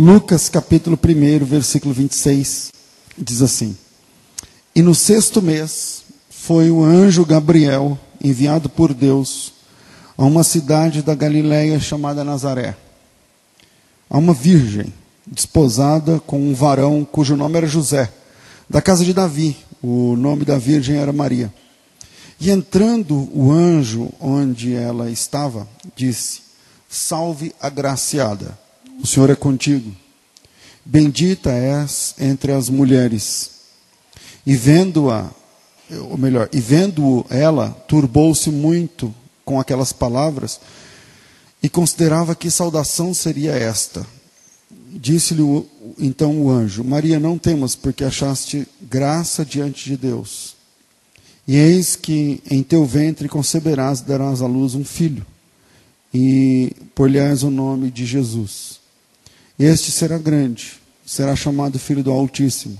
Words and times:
Lucas 0.00 0.48
capítulo 0.48 0.96
1, 0.96 1.44
versículo 1.44 1.92
26, 1.92 2.70
diz 3.18 3.42
assim: 3.42 3.76
E 4.72 4.80
no 4.80 4.94
sexto 4.94 5.42
mês 5.42 6.04
foi 6.30 6.70
o 6.70 6.84
anjo 6.84 7.26
Gabriel 7.26 7.98
enviado 8.22 8.68
por 8.68 8.94
Deus 8.94 9.52
a 10.16 10.24
uma 10.24 10.44
cidade 10.44 11.02
da 11.02 11.16
Galiléia 11.16 11.80
chamada 11.80 12.22
Nazaré, 12.22 12.76
a 14.08 14.16
uma 14.16 14.32
virgem 14.32 14.94
desposada 15.26 16.20
com 16.20 16.38
um 16.38 16.54
varão 16.54 17.04
cujo 17.04 17.34
nome 17.34 17.56
era 17.56 17.66
José, 17.66 18.08
da 18.70 18.80
casa 18.80 19.04
de 19.04 19.12
Davi. 19.12 19.56
O 19.82 20.14
nome 20.14 20.44
da 20.44 20.58
virgem 20.58 20.96
era 20.96 21.12
Maria. 21.12 21.52
E 22.38 22.52
entrando 22.52 23.28
o 23.36 23.50
anjo 23.50 24.12
onde 24.20 24.76
ela 24.76 25.10
estava, 25.10 25.66
disse: 25.96 26.42
Salve 26.88 27.52
agraciada, 27.60 28.56
o 29.02 29.06
Senhor 29.06 29.30
é 29.30 29.34
contigo. 29.34 29.94
Bendita 30.84 31.50
és 31.50 32.14
entre 32.18 32.52
as 32.52 32.68
mulheres. 32.68 33.50
E 34.46 34.56
vendo-a, 34.56 35.30
ou 36.08 36.16
melhor, 36.16 36.48
e 36.52 36.60
vendo 36.60 37.24
ela, 37.28 37.70
turbou-se 37.86 38.50
muito 38.50 39.14
com 39.44 39.60
aquelas 39.60 39.92
palavras 39.92 40.60
e 41.62 41.68
considerava 41.68 42.34
que 42.34 42.50
saudação 42.50 43.12
seria 43.12 43.52
esta. 43.52 44.06
Disse-lhe 44.70 45.42
então 45.98 46.40
o 46.40 46.50
anjo: 46.50 46.82
Maria, 46.82 47.20
não 47.20 47.36
temas, 47.36 47.74
porque 47.74 48.04
achaste 48.04 48.66
graça 48.80 49.44
diante 49.44 49.84
de 49.84 49.96
Deus. 49.96 50.56
E 51.46 51.56
eis 51.56 51.96
que 51.96 52.42
em 52.50 52.62
teu 52.62 52.84
ventre 52.84 53.28
conceberás 53.28 54.00
e 54.00 54.04
darás 54.04 54.42
à 54.42 54.46
luz 54.46 54.74
um 54.74 54.84
filho, 54.84 55.24
e 56.12 56.72
por-lhe-ás 56.94 57.42
o 57.42 57.50
nome 57.50 57.90
de 57.90 58.04
Jesus. 58.04 58.77
Este 59.58 59.90
será 59.90 60.18
grande, 60.18 60.74
será 61.04 61.34
chamado 61.34 61.80
Filho 61.80 62.04
do 62.04 62.12
Altíssimo. 62.12 62.78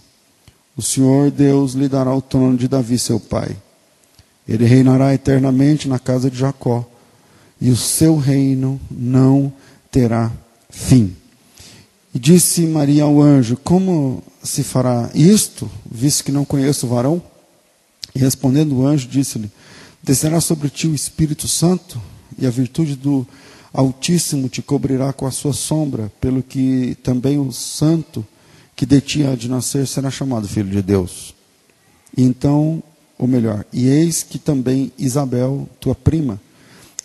O 0.76 0.82
Senhor 0.82 1.28
Deus 1.28 1.72
lhe 1.72 1.88
dará 1.88 2.14
o 2.14 2.22
trono 2.22 2.56
de 2.56 2.68
Davi, 2.68 2.96
seu 2.98 3.18
pai. 3.18 3.56
Ele 4.46 4.64
reinará 4.64 5.12
eternamente 5.12 5.88
na 5.88 5.98
casa 5.98 6.30
de 6.30 6.38
Jacó, 6.38 6.88
e 7.60 7.70
o 7.70 7.76
seu 7.76 8.16
reino 8.16 8.80
não 8.88 9.52
terá 9.90 10.30
fim. 10.70 11.16
E 12.14 12.18
disse 12.18 12.60
Maria 12.60 13.02
ao 13.02 13.20
anjo: 13.20 13.56
Como 13.56 14.22
se 14.44 14.62
fará 14.62 15.10
isto, 15.12 15.68
visto 15.90 16.22
que 16.22 16.30
não 16.30 16.44
conheço 16.44 16.86
o 16.86 16.90
varão? 16.90 17.20
E 18.14 18.20
respondendo 18.20 18.76
o 18.76 18.86
anjo, 18.86 19.08
disse-lhe: 19.08 19.50
Descerá 20.00 20.40
sobre 20.40 20.70
ti 20.70 20.86
o 20.86 20.94
Espírito 20.94 21.48
Santo, 21.48 22.00
e 22.38 22.46
a 22.46 22.50
virtude 22.50 22.94
do 22.94 23.26
Altíssimo 23.72 24.48
te 24.48 24.62
cobrirá 24.62 25.12
com 25.12 25.26
a 25.26 25.30
sua 25.30 25.52
sombra, 25.52 26.10
pelo 26.20 26.42
que 26.42 26.96
também 27.02 27.38
o 27.38 27.52
Santo 27.52 28.26
que 28.74 28.86
de 28.86 29.00
ti 29.00 29.26
há 29.26 29.34
de 29.34 29.48
nascer 29.48 29.86
será 29.86 30.10
chamado 30.10 30.46
Filho 30.46 30.70
de 30.70 30.80
Deus. 30.80 31.34
Então, 32.16 32.82
ou 33.18 33.26
melhor, 33.26 33.64
e 33.72 33.88
eis 33.88 34.22
que 34.22 34.38
também 34.38 34.92
Isabel, 34.96 35.68
tua 35.80 35.96
prima, 35.96 36.40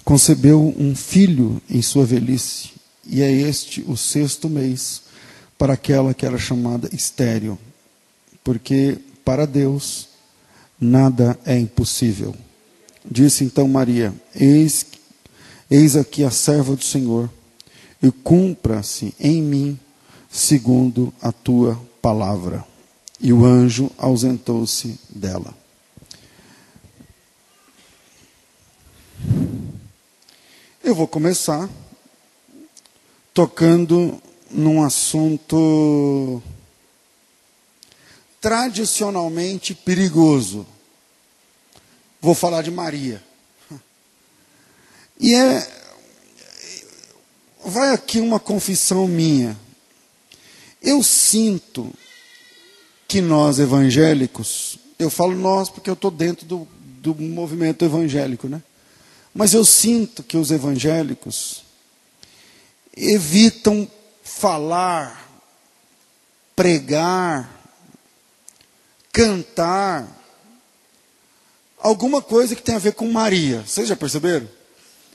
concebeu 0.03 0.73
um 0.77 0.95
filho 0.95 1.59
em 1.67 1.81
sua 1.81 2.05
velhice, 2.05 2.69
e 3.05 3.21
é 3.21 3.31
este 3.31 3.83
o 3.87 3.97
sexto 3.97 4.47
mês 4.47 5.01
para 5.57 5.73
aquela 5.73 6.13
que 6.13 6.25
era 6.25 6.37
chamada 6.37 6.89
estéril, 6.93 7.57
porque 8.43 8.99
para 9.25 9.47
Deus 9.47 10.09
nada 10.79 11.39
é 11.45 11.57
impossível. 11.57 12.35
Disse 13.09 13.43
então 13.43 13.67
Maria: 13.67 14.13
Eis, 14.35 14.85
eis 15.73 15.95
aqui 15.95 16.23
a 16.23 16.29
serva 16.29 16.75
do 16.75 16.83
Senhor, 16.83 17.27
e 17.99 18.11
cumpra-se 18.11 19.15
em 19.19 19.41
mim 19.41 19.79
segundo 20.29 21.11
a 21.19 21.31
tua 21.31 21.81
palavra. 21.99 22.63
E 23.19 23.33
o 23.33 23.43
anjo 23.43 23.89
ausentou-se 23.97 24.99
dela. 25.09 25.51
Eu 30.83 30.93
vou 30.93 31.07
começar 31.07 31.67
tocando 33.33 34.21
num 34.51 34.83
assunto 34.83 36.43
tradicionalmente 38.39 39.73
perigoso. 39.73 40.67
Vou 42.21 42.35
falar 42.35 42.61
de 42.61 42.69
Maria. 42.69 43.23
E 45.19 45.33
é. 45.33 45.83
Vai 47.65 47.91
aqui 47.93 48.19
uma 48.19 48.39
confissão 48.39 49.07
minha. 49.07 49.57
Eu 50.81 51.01
sinto 51.01 51.93
que 53.07 53.21
nós 53.21 53.57
evangélicos, 53.57 54.77
eu 54.99 55.09
falo 55.09 55.33
nós 55.35 55.69
porque 55.69 55.89
eu 55.89 55.93
estou 55.93 56.11
dentro 56.11 56.45
do, 56.45 56.67
do 56.75 57.15
movimento 57.15 57.85
evangélico, 57.85 58.49
né? 58.49 58.61
Mas 59.33 59.53
eu 59.53 59.63
sinto 59.63 60.23
que 60.23 60.35
os 60.35 60.51
evangélicos 60.51 61.63
evitam 62.95 63.89
falar, 64.23 65.29
pregar, 66.55 67.49
cantar, 69.11 70.07
alguma 71.77 72.21
coisa 72.21 72.55
que 72.55 72.61
tem 72.61 72.75
a 72.75 72.79
ver 72.79 72.93
com 72.93 73.11
Maria. 73.11 73.63
Vocês 73.65 73.87
já 73.87 73.95
perceberam? 73.95 74.47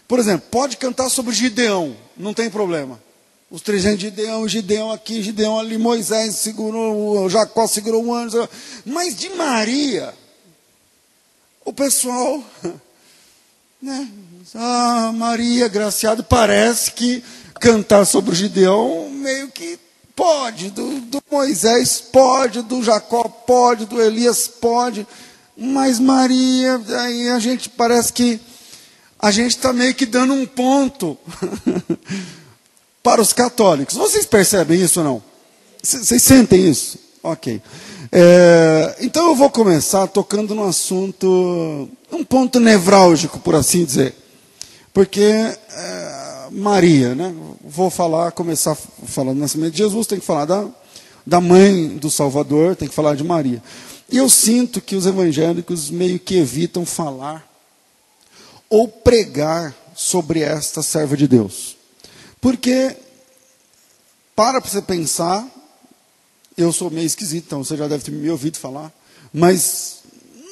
Por 0.09 0.19
exemplo, 0.19 0.49
pode 0.51 0.79
cantar 0.79 1.11
sobre 1.11 1.35
Gideão, 1.35 1.95
não 2.17 2.33
tem 2.33 2.49
problema. 2.49 2.99
Os 3.51 3.61
300 3.61 3.99
de 3.99 4.07
Gideão, 4.07 4.49
Gideão 4.49 4.91
aqui, 4.91 5.23
Gideão 5.23 5.59
ali, 5.59 5.77
Moisés 5.77 6.37
segurou, 6.37 7.29
Jacó 7.29 7.67
segurou 7.67 8.03
um 8.03 8.15
anjo. 8.15 8.49
Mas 8.87 9.15
de 9.15 9.29
Maria, 9.31 10.15
o 11.63 11.73
pessoal, 11.75 12.43
né? 13.81 14.09
Ah, 14.55 15.13
Maria, 15.15 15.69
graciado, 15.69 16.25
parece 16.25 16.93
que 16.93 17.23
cantar 17.61 18.07
sobre 18.07 18.35
Gideão, 18.35 19.11
meio 19.11 19.49
que 19.49 19.79
pode, 20.17 20.71
do, 20.71 21.01
do, 21.01 21.23
Moisés 21.31 22.01
pode, 22.01 22.63
do 22.63 22.83
Jacó 22.83 23.25
pode, 23.25 23.85
do 23.85 24.01
Elias 24.01 24.49
pode, 24.49 25.07
mas 25.55 25.99
Maria, 25.99 26.81
aí 27.03 27.29
a 27.29 27.39
gente 27.39 27.69
parece 27.69 28.13
que 28.13 28.41
a 29.19 29.31
gente 29.31 29.57
está 29.57 29.73
meio 29.73 29.95
que 29.95 30.07
dando 30.07 30.33
um 30.33 30.47
ponto 30.47 31.19
para 33.03 33.21
os 33.21 33.33
católicos. 33.33 33.97
Vocês 33.97 34.25
percebem 34.25 34.81
isso 34.81 35.01
ou 35.01 35.05
não? 35.05 35.23
Vocês 35.83 36.23
sentem 36.23 36.69
isso? 36.69 36.99
Ok. 37.23 37.61
É, 38.11 38.97
então 39.01 39.29
eu 39.29 39.35
vou 39.35 39.51
começar 39.51 40.07
tocando 40.07 40.55
no 40.55 40.65
assunto, 40.65 41.89
um 42.13 42.25
ponto 42.25 42.61
nevrálgico, 42.61 43.39
por 43.41 43.55
assim 43.55 43.85
dizer. 43.85 44.15
Porque 44.93 45.23
é, 45.23 46.47
Maria, 46.51 47.15
né? 47.15 47.35
Vou 47.63 47.91
falar, 47.91 48.33
começar 48.33 48.77
falando 49.07 49.37
do 49.37 49.41
nascimento 49.41 49.73
de 49.73 49.79
Jesus, 49.79 50.07
tem 50.07 50.21
que 50.21 50.27
falar 50.27 50.45
da, 50.45 50.67
da 51.27 51.41
mãe 51.41 51.89
do 51.97 52.11
Salvador, 52.11 52.77
tem 52.77 52.89
que 52.89 52.95
falar 52.95 53.15
de 53.15 53.25
Maria. 53.25 53.63
E 54.11 54.17
eu 54.17 54.29
sinto 54.29 54.81
que 54.81 54.97
os 54.97 55.07
evangélicos 55.07 55.91
meio 55.91 56.19
que 56.19 56.37
evitam 56.37 56.87
falar 56.87 57.48
ou 58.69 58.89
pregar 58.89 59.75
sobre 59.95 60.41
esta 60.41 60.83
serva 60.83 61.17
de 61.17 61.27
Deus. 61.27 61.77
Porque, 62.41 62.97
para 64.37 64.61
você 64.61 64.81
pensar, 64.81 65.47
eu 66.57 66.73
sou 66.73 66.91
meio 66.91 67.07
esquisito, 67.07 67.47
então 67.47 67.65
você 67.65 67.77
já 67.77 67.89
deve 67.89 68.05
ter 68.05 68.11
me 68.11 68.31
ouvido 68.31 68.59
falar, 68.59 68.93
mas 69.33 69.99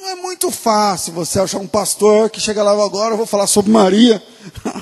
não 0.00 0.08
é 0.08 0.14
muito 0.17 0.50
fácil 0.50 1.12
você 1.12 1.41
achar 1.41 1.58
um 1.58 1.67
pastor 1.67 2.31
que 2.31 2.41
chega 2.41 2.62
lá 2.62 2.73
agora, 2.73 3.14
eu 3.14 3.17
vou 3.17 3.26
falar 3.26 3.46
sobre 3.46 3.70
Maria, 3.70 4.23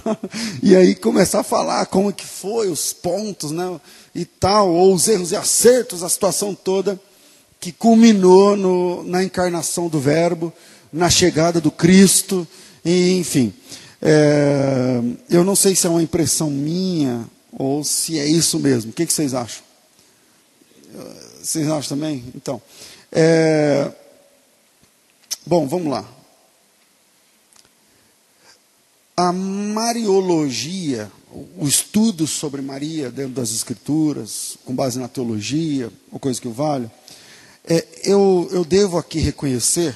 e 0.62 0.76
aí 0.76 0.94
começar 0.94 1.40
a 1.40 1.44
falar 1.44 1.86
como 1.86 2.12
que 2.12 2.26
foi, 2.26 2.68
os 2.68 2.92
pontos, 2.92 3.50
né, 3.50 3.80
e 4.14 4.24
tal, 4.24 4.70
ou 4.70 4.94
os 4.94 5.08
erros 5.08 5.32
e 5.32 5.36
acertos, 5.36 6.02
a 6.02 6.08
situação 6.08 6.54
toda 6.54 7.00
que 7.58 7.72
culminou 7.72 8.54
no, 8.56 9.02
na 9.04 9.24
encarnação 9.24 9.88
do 9.88 9.98
Verbo, 9.98 10.52
na 10.92 11.08
chegada 11.08 11.58
do 11.62 11.70
Cristo, 11.70 12.46
e, 12.84 13.18
enfim. 13.18 13.52
É, 14.00 15.00
eu 15.30 15.44
não 15.44 15.56
sei 15.56 15.74
se 15.74 15.86
é 15.86 15.90
uma 15.90 16.02
impressão 16.02 16.50
minha 16.50 17.24
ou 17.52 17.82
se 17.82 18.18
é 18.18 18.26
isso 18.26 18.58
mesmo. 18.58 18.90
O 18.90 18.94
que, 18.94 19.06
que 19.06 19.12
vocês 19.12 19.32
acham? 19.34 19.62
Vocês 21.42 21.68
acham 21.68 21.96
também? 21.96 22.24
Então. 22.34 22.60
É, 23.10 23.90
Bom, 25.46 25.68
vamos 25.68 25.88
lá. 25.88 26.08
A 29.14 29.30
Mariologia, 29.30 31.12
o 31.58 31.68
estudo 31.68 32.26
sobre 32.26 32.62
Maria 32.62 33.10
dentro 33.10 33.32
das 33.32 33.50
Escrituras, 33.50 34.56
com 34.64 34.74
base 34.74 34.98
na 34.98 35.06
teologia, 35.06 35.92
ou 36.10 36.18
coisa 36.18 36.40
que 36.40 36.48
o 36.48 36.52
vale, 36.52 36.90
é, 37.68 37.86
eu, 38.04 38.48
eu 38.52 38.64
devo 38.64 38.96
aqui 38.96 39.18
reconhecer 39.18 39.94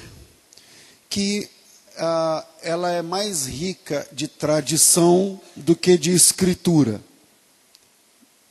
que 1.09 1.49
ah, 1.99 2.45
ela 2.61 2.91
é 2.91 3.01
mais 3.01 3.45
rica 3.45 4.07
de 4.11 4.27
tradição 4.27 5.39
do 5.55 5.75
que 5.75 5.97
de 5.97 6.11
escritura. 6.11 7.01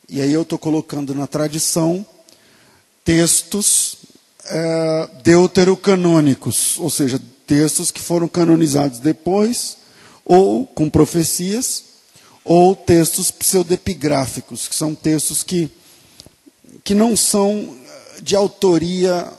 e 0.09 0.21
aí 0.21 0.33
eu 0.33 0.43
estou 0.43 0.59
colocando 0.59 1.15
na 1.15 1.27
tradição 1.27 2.07
textos 3.05 3.97
é, 4.45 5.09
deuterocanônicos, 5.23 6.79
ou 6.79 6.91
seja, 6.91 7.21
textos 7.47 7.91
que 7.91 8.01
foram 8.01 8.29
canonizados 8.29 8.99
depois, 8.99 9.79
ou 10.25 10.67
com 10.67 10.91
profecias, 10.91 11.85
ou 12.45 12.77
textos 12.77 13.31
pseudepigráficos, 13.31 14.69
que 14.69 14.75
são 14.75 14.95
textos 14.95 15.43
que, 15.43 15.71
que 16.85 16.95
não 16.95 17.17
são 17.17 17.77
de 18.23 18.37
autoria 18.37 19.31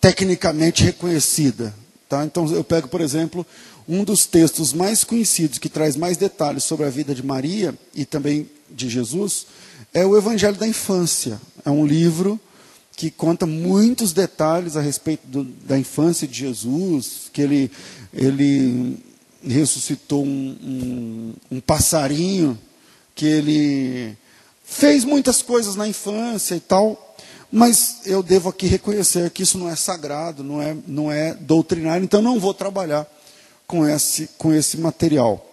tecnicamente 0.00 0.84
reconhecida. 0.84 1.74
Tá? 2.10 2.24
Então, 2.24 2.44
eu 2.52 2.64
pego, 2.64 2.88
por 2.88 3.00
exemplo, 3.00 3.46
um 3.88 4.02
dos 4.02 4.26
textos 4.26 4.72
mais 4.72 5.04
conhecidos, 5.04 5.58
que 5.58 5.68
traz 5.68 5.94
mais 5.94 6.16
detalhes 6.16 6.64
sobre 6.64 6.84
a 6.84 6.90
vida 6.90 7.14
de 7.14 7.24
Maria 7.24 7.72
e 7.94 8.04
também 8.04 8.50
de 8.68 8.88
Jesus, 8.88 9.46
é 9.94 10.04
o 10.04 10.16
Evangelho 10.16 10.56
da 10.56 10.66
Infância. 10.66 11.40
É 11.64 11.70
um 11.70 11.86
livro 11.86 12.38
que 12.96 13.12
conta 13.12 13.46
muitos 13.46 14.12
detalhes 14.12 14.76
a 14.76 14.80
respeito 14.80 15.24
do, 15.24 15.44
da 15.44 15.78
infância 15.78 16.26
de 16.26 16.36
Jesus, 16.36 17.30
que 17.32 17.42
ele, 17.42 17.70
ele 18.12 18.98
ressuscitou 19.46 20.24
um, 20.24 20.56
um, 20.60 21.56
um 21.56 21.60
passarinho, 21.60 22.58
que 23.14 23.24
ele 23.24 24.18
fez 24.64 25.04
muitas 25.04 25.42
coisas 25.42 25.76
na 25.76 25.86
infância 25.86 26.56
e 26.56 26.60
tal, 26.60 27.16
mas 27.50 28.02
eu 28.06 28.22
devo 28.22 28.48
aqui 28.48 28.66
reconhecer 28.66 29.30
que 29.30 29.42
isso 29.42 29.58
não 29.58 29.68
é 29.68 29.76
sagrado, 29.76 30.44
não 30.44 30.62
é, 30.62 30.76
não 30.86 31.10
é 31.10 31.34
doutrinário, 31.34 32.04
então 32.04 32.22
não 32.22 32.38
vou 32.38 32.54
trabalhar 32.54 33.06
com 33.66 33.88
esse, 33.88 34.28
com 34.38 34.52
esse 34.52 34.76
material. 34.78 35.44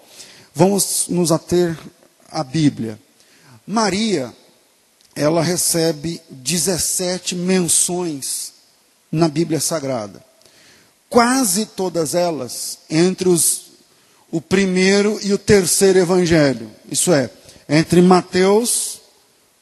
Vamos 0.54 1.06
nos 1.10 1.32
ater 1.32 1.78
à 2.32 2.44
Bíblia. 2.44 3.00
Maria 3.66 4.34
ela 5.18 5.42
recebe 5.42 6.22
17 6.30 7.34
menções 7.36 8.54
na 9.12 9.28
Bíblia 9.28 9.60
Sagrada. 9.60 10.24
Quase 11.10 11.66
todas 11.66 12.14
elas 12.14 12.78
entre 12.90 13.28
os, 13.28 13.72
o 14.30 14.40
primeiro 14.40 15.20
e 15.24 15.34
o 15.34 15.38
terceiro 15.38 15.98
evangelho. 15.98 16.70
Isso 16.92 17.12
é, 17.12 17.32
entre 17.68 18.02
Mateus, 18.02 19.02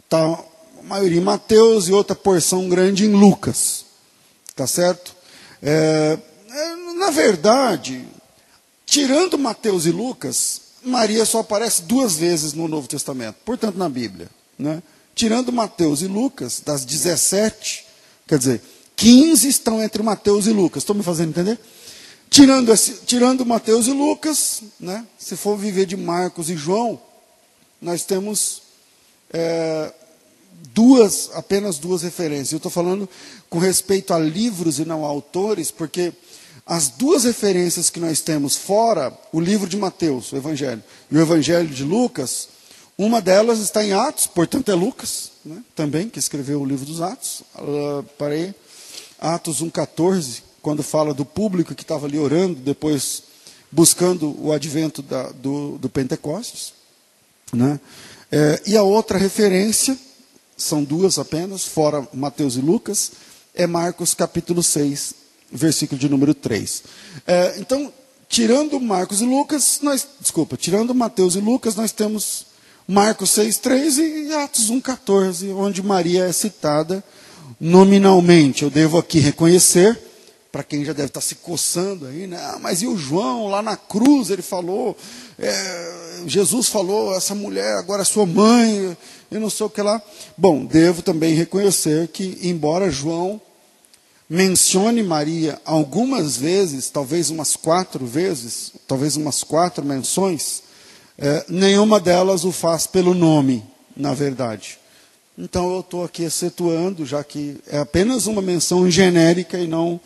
tá, 0.09 0.19
a 0.19 0.43
maioria 0.85 1.17
em 1.17 1.23
Mateus 1.23 1.87
e 1.87 1.91
outra 1.91 2.15
porção 2.15 2.69
grande 2.69 3.05
em 3.05 3.11
Lucas. 3.11 3.85
Tá 4.55 4.67
certo? 4.67 5.15
É, 5.61 6.17
é 6.49 6.75
na 6.93 7.09
verdade, 7.09 8.07
tirando 8.85 9.37
Mateus 9.37 9.85
e 9.85 9.91
Lucas, 9.91 10.61
Maria 10.83 11.25
só 11.25 11.39
aparece 11.39 11.83
duas 11.83 12.15
vezes 12.15 12.53
no 12.53 12.67
Novo 12.67 12.87
Testamento, 12.87 13.37
portanto 13.43 13.77
na 13.77 13.89
Bíblia. 13.89 14.29
Né? 14.57 14.81
Tirando 15.13 15.51
Mateus 15.51 16.01
e 16.01 16.07
Lucas, 16.07 16.61
das 16.63 16.85
17, 16.85 17.85
quer 18.27 18.37
dizer, 18.37 18.61
15 18.95 19.47
estão 19.47 19.81
entre 19.81 20.01
Mateus 20.03 20.45
e 20.47 20.51
Lucas. 20.51 20.83
Estão 20.83 20.95
me 20.95 21.03
fazendo 21.03 21.29
entender? 21.29 21.59
Tirando, 22.29 22.71
esse, 22.71 22.93
tirando 23.05 23.45
Mateus 23.45 23.87
e 23.87 23.91
Lucas, 23.91 24.61
né, 24.79 25.05
se 25.17 25.35
for 25.35 25.57
viver 25.57 25.85
de 25.85 25.95
Marcos 25.95 26.49
e 26.49 26.55
João, 26.55 26.99
nós 27.81 28.03
temos 28.03 28.61
é, 29.31 29.93
duas, 30.73 31.29
apenas 31.33 31.77
duas 31.77 32.01
referências. 32.01 32.51
Eu 32.51 32.57
estou 32.57 32.71
falando 32.71 33.07
com 33.49 33.59
respeito 33.59 34.13
a 34.13 34.19
livros 34.19 34.79
e 34.79 34.85
não 34.85 35.05
a 35.05 35.07
autores, 35.07 35.71
porque 35.71 36.13
as 36.65 36.89
duas 36.89 37.23
referências 37.23 37.89
que 37.89 37.99
nós 37.99 38.21
temos 38.21 38.55
fora 38.55 39.13
o 39.31 39.39
livro 39.39 39.69
de 39.69 39.77
Mateus, 39.77 40.31
o 40.31 40.37
Evangelho, 40.37 40.83
e 41.11 41.17
o 41.17 41.21
Evangelho 41.21 41.69
de 41.69 41.83
Lucas, 41.83 42.49
uma 42.97 43.21
delas 43.21 43.59
está 43.59 43.83
em 43.83 43.93
Atos, 43.93 44.25
portanto 44.25 44.71
é 44.71 44.73
Lucas, 44.73 45.31
né, 45.43 45.61
também, 45.75 46.09
que 46.09 46.17
escreveu 46.17 46.61
o 46.61 46.65
livro 46.65 46.85
dos 46.85 47.01
Atos. 47.01 47.43
Uh, 47.55 48.03
parei, 48.17 48.55
Atos 49.19 49.61
1,14, 49.61 50.41
quando 50.61 50.81
fala 50.81 51.13
do 51.13 51.25
público 51.25 51.75
que 51.75 51.83
estava 51.83 52.07
ali 52.07 52.17
orando, 52.17 52.55
depois 52.55 53.23
buscando 53.71 54.35
o 54.41 54.51
advento 54.51 55.01
da, 55.01 55.29
do, 55.29 55.77
do, 55.77 55.89
Pentecostes. 55.89 56.73
Né? 57.53 57.79
É, 58.31 58.61
e 58.65 58.77
a 58.77 58.83
outra 58.83 59.17
referência, 59.17 59.97
são 60.57 60.83
duas 60.83 61.19
apenas, 61.19 61.65
fora 61.65 62.07
Mateus 62.13 62.55
e 62.55 62.61
Lucas, 62.61 63.11
é 63.53 63.67
Marcos 63.67 64.13
capítulo 64.13 64.61
6, 64.63 65.13
versículo 65.51 65.99
de 65.99 66.09
número 66.09 66.33
3. 66.33 66.83
É, 67.25 67.55
então, 67.59 67.91
tirando 68.27 68.79
Marcos 68.79 69.21
e 69.21 69.25
Lucas, 69.25 69.79
nós, 69.81 70.07
desculpa, 70.19 70.57
tirando 70.57 70.93
Mateus 70.93 71.35
e 71.35 71.39
Lucas, 71.39 71.75
nós 71.75 71.91
temos 71.91 72.45
Marcos 72.87 73.31
6,3 73.31 74.27
e 74.27 74.33
Atos 74.33 74.69
1,14, 74.69 75.55
onde 75.55 75.81
Maria 75.81 76.25
é 76.25 76.31
citada 76.31 77.03
nominalmente. 77.59 78.63
Eu 78.63 78.69
devo 78.69 78.97
aqui 78.97 79.19
reconhecer, 79.19 79.99
para 80.51 80.63
quem 80.63 80.85
já 80.85 80.93
deve 80.93 81.07
estar 81.07 81.21
se 81.21 81.35
coçando 81.35 82.05
aí, 82.05 82.27
né? 82.27 82.37
Ah, 82.39 82.59
mas 82.61 82.81
e 82.81 82.87
o 82.87 82.97
João 82.97 83.47
lá 83.47 83.61
na 83.61 83.75
cruz? 83.75 84.29
Ele 84.29 84.41
falou, 84.41 84.95
é, 85.37 86.21
Jesus 86.27 86.69
falou, 86.69 87.15
essa 87.15 87.35
mulher 87.35 87.75
agora 87.77 88.03
é 88.03 88.05
sua 88.05 88.25
mãe, 88.25 88.95
e 89.31 89.37
não 89.37 89.49
sei 89.49 89.65
o 89.65 89.69
que 89.69 89.81
lá. 89.81 90.01
Bom, 90.37 90.65
devo 90.65 91.01
também 91.01 91.33
reconhecer 91.33 92.07
que, 92.09 92.39
embora 92.43 92.91
João 92.91 93.41
mencione 94.29 95.03
Maria 95.03 95.59
algumas 95.65 96.35
vezes, 96.37 96.89
talvez 96.89 97.29
umas 97.29 97.55
quatro 97.55 98.05
vezes, 98.05 98.71
talvez 98.87 99.15
umas 99.15 99.43
quatro 99.43 99.85
menções, 99.85 100.63
é, 101.17 101.45
nenhuma 101.47 101.99
delas 101.99 102.43
o 102.43 102.51
faz 102.51 102.87
pelo 102.87 103.13
nome, 103.13 103.63
na 103.95 104.13
verdade. 104.13 104.79
Então 105.37 105.73
eu 105.73 105.81
estou 105.81 106.03
aqui 106.03 106.23
excetuando, 106.23 107.05
já 107.05 107.23
que 107.23 107.57
é 107.67 107.79
apenas 107.79 108.25
uma 108.25 108.41
menção 108.41 108.89
genérica 108.89 109.57
e 109.57 109.67
não 109.67 109.99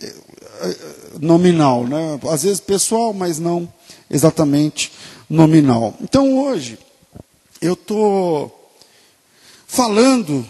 é, 0.00 0.06
é, 0.06 0.76
nominal. 1.20 1.86
Né? 1.86 2.18
Às 2.30 2.42
vezes 2.42 2.60
pessoal, 2.60 3.12
mas 3.12 3.38
não 3.38 3.70
exatamente 4.10 4.90
nominal. 5.28 5.94
Então 6.00 6.38
hoje 6.38 6.78
eu 7.60 7.74
estou 7.74 8.59
falando, 9.70 10.44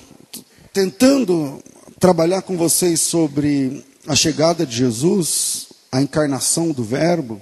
tentando 0.73 1.63
trabalhar 2.01 2.41
com 2.41 2.57
vocês 2.57 3.03
sobre 3.03 3.85
a 4.07 4.17
chegada 4.17 4.65
de 4.65 4.75
Jesus, 4.75 5.67
a 5.93 6.01
encarnação 6.01 6.73
do 6.73 6.83
Verbo, 6.83 7.41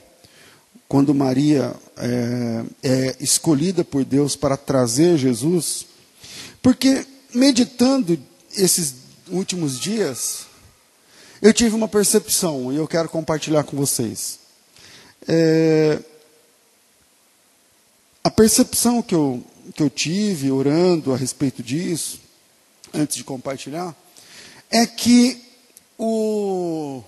quando 0.89 1.15
Maria 1.15 1.73
é, 1.97 2.65
é 2.83 3.17
escolhida 3.21 3.85
por 3.85 4.05
Deus 4.05 4.35
para 4.35 4.57
trazer 4.57 5.17
Jesus, 5.19 5.87
porque 6.61 7.07
meditando 7.33 8.19
esses 8.57 8.95
últimos 9.31 9.79
dias, 9.79 10.47
eu 11.41 11.53
tive 11.53 11.77
uma 11.77 11.87
percepção 11.87 12.73
e 12.73 12.77
eu 12.77 12.89
quero 12.89 13.09
compartilhar 13.09 13.63
com 13.63 13.77
vocês. 13.77 14.41
É, 15.29 16.01
a 18.25 18.31
percepção 18.33 19.01
que 19.01 19.15
eu, 19.15 19.45
que 19.75 19.83
eu 19.83 19.91
tive 19.91 20.51
orando 20.51 21.13
a 21.13 21.17
respeito 21.17 21.63
disso, 21.63 22.21
antes 22.93 23.17
de 23.17 23.25
compartilhar, 23.25 23.95
é 24.71 24.87
que 24.87 25.43
o, 25.99 27.03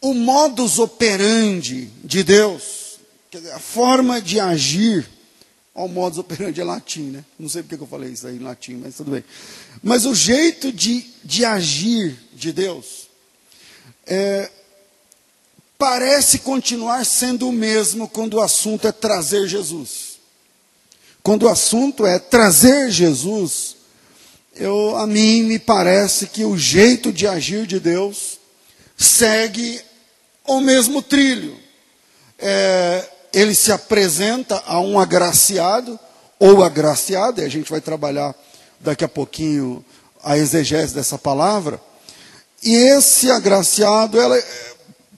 o 0.00 0.14
modus 0.14 0.78
operandi 0.78 1.90
de 2.02 2.22
Deus, 2.22 2.98
dizer, 3.30 3.52
a 3.52 3.58
forma 3.58 4.20
de 4.20 4.40
agir, 4.40 5.08
o 5.74 5.86
modus 5.86 6.18
operandi 6.18 6.60
é 6.60 6.64
latim, 6.64 7.10
né? 7.10 7.24
Não 7.38 7.48
sei 7.48 7.62
porque 7.62 7.82
eu 7.82 7.86
falei 7.86 8.10
isso 8.10 8.26
aí 8.26 8.36
em 8.36 8.40
latim, 8.40 8.74
mas 8.74 8.96
tudo 8.96 9.12
bem. 9.12 9.24
Mas 9.82 10.04
o 10.04 10.14
jeito 10.14 10.72
de, 10.72 11.06
de 11.24 11.44
agir 11.44 12.18
de 12.34 12.52
Deus 12.52 13.08
é, 14.04 14.50
parece 15.78 16.40
continuar 16.40 17.04
sendo 17.04 17.48
o 17.48 17.52
mesmo 17.52 18.08
quando 18.08 18.34
o 18.34 18.40
assunto 18.40 18.88
é 18.88 18.92
trazer 18.92 19.46
Jesus. 19.46 20.07
Quando 21.28 21.42
o 21.42 21.48
assunto 21.50 22.06
é 22.06 22.18
trazer 22.18 22.90
Jesus, 22.90 23.76
eu, 24.56 24.96
a 24.96 25.06
mim 25.06 25.42
me 25.42 25.58
parece 25.58 26.26
que 26.26 26.42
o 26.42 26.56
jeito 26.56 27.12
de 27.12 27.26
agir 27.26 27.66
de 27.66 27.78
Deus 27.78 28.38
segue 28.96 29.78
o 30.46 30.58
mesmo 30.58 31.02
trilho. 31.02 31.54
É, 32.38 33.04
ele 33.34 33.54
se 33.54 33.70
apresenta 33.70 34.62
a 34.66 34.80
um 34.80 34.98
agraciado 34.98 36.00
ou 36.38 36.64
agraciada, 36.64 37.42
e 37.42 37.44
a 37.44 37.50
gente 37.50 37.70
vai 37.70 37.82
trabalhar 37.82 38.34
daqui 38.80 39.04
a 39.04 39.08
pouquinho 39.08 39.84
a 40.24 40.38
exegese 40.38 40.94
dessa 40.94 41.18
palavra. 41.18 41.78
E 42.62 42.74
esse 42.74 43.30
agraciado 43.30 44.18
ela 44.18 44.42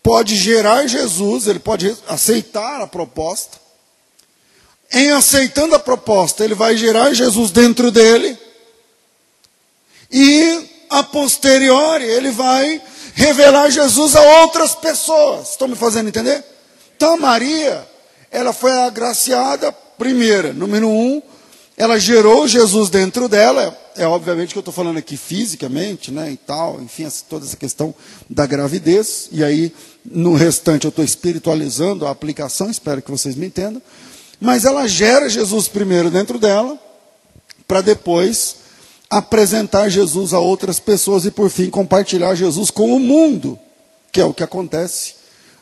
pode 0.03 0.35
gerar 0.35 0.89
Jesus, 0.89 1.47
ele 1.47 1.61
pode 1.61 1.97
aceitar 2.09 2.81
a 2.81 2.87
proposta. 2.89 3.70
Em 4.93 5.11
aceitando 5.13 5.75
a 5.75 5.79
proposta, 5.79 6.45
ele 6.45 6.55
vai 6.55 6.77
gerar 6.77 7.15
Jesus 7.15 7.51
dentro 7.51 7.91
dele. 7.91 8.37
E 10.11 10.65
a 10.91 11.03
posteriori, 11.03 12.05
ele 12.05 12.31
vai 12.33 12.83
revelar 13.15 13.71
Jesus 13.71 14.17
a 14.17 14.23
outras 14.43 14.75
pessoas. 14.75 15.51
Estão 15.51 15.69
me 15.69 15.77
fazendo 15.77 16.09
entender? 16.09 16.43
Então, 16.97 17.17
Maria, 17.17 17.87
ela 18.31 18.53
foi 18.53 18.73
agraciada, 18.73 19.73
primeira, 19.73 20.53
número 20.53 20.89
um, 20.89 21.23
ela 21.77 21.99
gerou 21.99 22.47
Jesus 22.47 22.91
dentro 22.91 23.29
dela, 23.29 23.75
é 23.97 24.07
obviamente 24.07 24.53
que 24.53 24.59
eu 24.59 24.61
estou 24.61 24.75
falando 24.75 24.99
aqui 24.99 25.17
fisicamente, 25.17 26.11
né, 26.11 26.31
e 26.31 26.37
tal, 26.37 26.79
enfim, 26.81 27.09
toda 27.29 27.47
essa 27.47 27.57
questão 27.57 27.95
da 28.29 28.45
gravidez, 28.45 29.29
e 29.33 29.43
aí 29.43 29.73
no 30.05 30.35
restante 30.35 30.85
eu 30.85 30.91
estou 30.91 31.05
espiritualizando 31.05 32.07
a 32.07 32.11
aplicação, 32.11 32.71
espero 32.71 33.01
que 33.01 33.11
vocês 33.11 33.35
me 33.35 33.47
entendam, 33.47 33.81
mas 34.41 34.65
ela 34.65 34.89
gera 34.89 35.29
Jesus 35.29 35.69
primeiro 35.69 36.11
dentro 36.11 36.39
dela, 36.39 36.79
para 37.69 37.83
depois 37.83 38.57
apresentar 39.09 39.89
Jesus 39.89 40.33
a 40.33 40.39
outras 40.39 40.81
pessoas 40.81 41.25
e 41.25 41.31
por 41.31 41.51
fim 41.51 41.69
compartilhar 41.69 42.35
Jesus 42.35 42.71
com 42.71 42.95
o 42.95 43.01
mundo, 43.01 43.59
que 44.11 44.21
é 44.21 44.25
o 44.25 44.33
que 44.33 44.43
acontece 44.43 45.15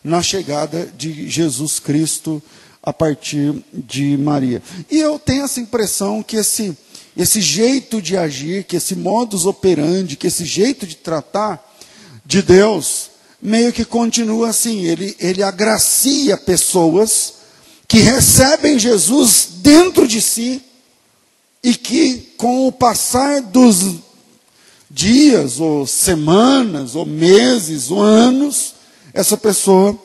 na 0.04 0.22
chegada 0.22 0.86
de 0.96 1.28
Jesus 1.28 1.80
Cristo 1.80 2.42
a 2.82 2.92
partir 2.92 3.62
de 3.72 4.16
Maria. 4.16 4.62
E 4.90 4.98
eu 4.98 5.18
tenho 5.18 5.44
essa 5.44 5.60
impressão 5.60 6.22
que 6.22 6.36
esse, 6.36 6.76
esse 7.16 7.40
jeito 7.40 8.00
de 8.00 8.16
agir, 8.16 8.64
que 8.64 8.76
esse 8.76 8.94
modus 8.94 9.44
operandi, 9.44 10.16
que 10.16 10.28
esse 10.28 10.44
jeito 10.44 10.86
de 10.86 10.96
tratar 10.96 11.62
de 12.24 12.42
Deus, 12.42 13.10
meio 13.40 13.72
que 13.72 13.84
continua 13.84 14.50
assim. 14.50 14.84
Ele, 14.84 15.16
ele 15.18 15.42
agracia 15.42 16.36
pessoas 16.36 17.37
que 17.88 18.00
recebem 18.00 18.78
Jesus 18.78 19.48
dentro 19.62 20.06
de 20.06 20.20
si 20.20 20.62
e 21.64 21.74
que, 21.74 22.34
com 22.36 22.68
o 22.68 22.72
passar 22.72 23.40
dos 23.40 23.96
dias, 24.90 25.58
ou 25.58 25.86
semanas, 25.86 26.94
ou 26.94 27.06
meses, 27.06 27.90
ou 27.90 28.00
anos, 28.00 28.74
essa 29.14 29.38
pessoa 29.38 29.98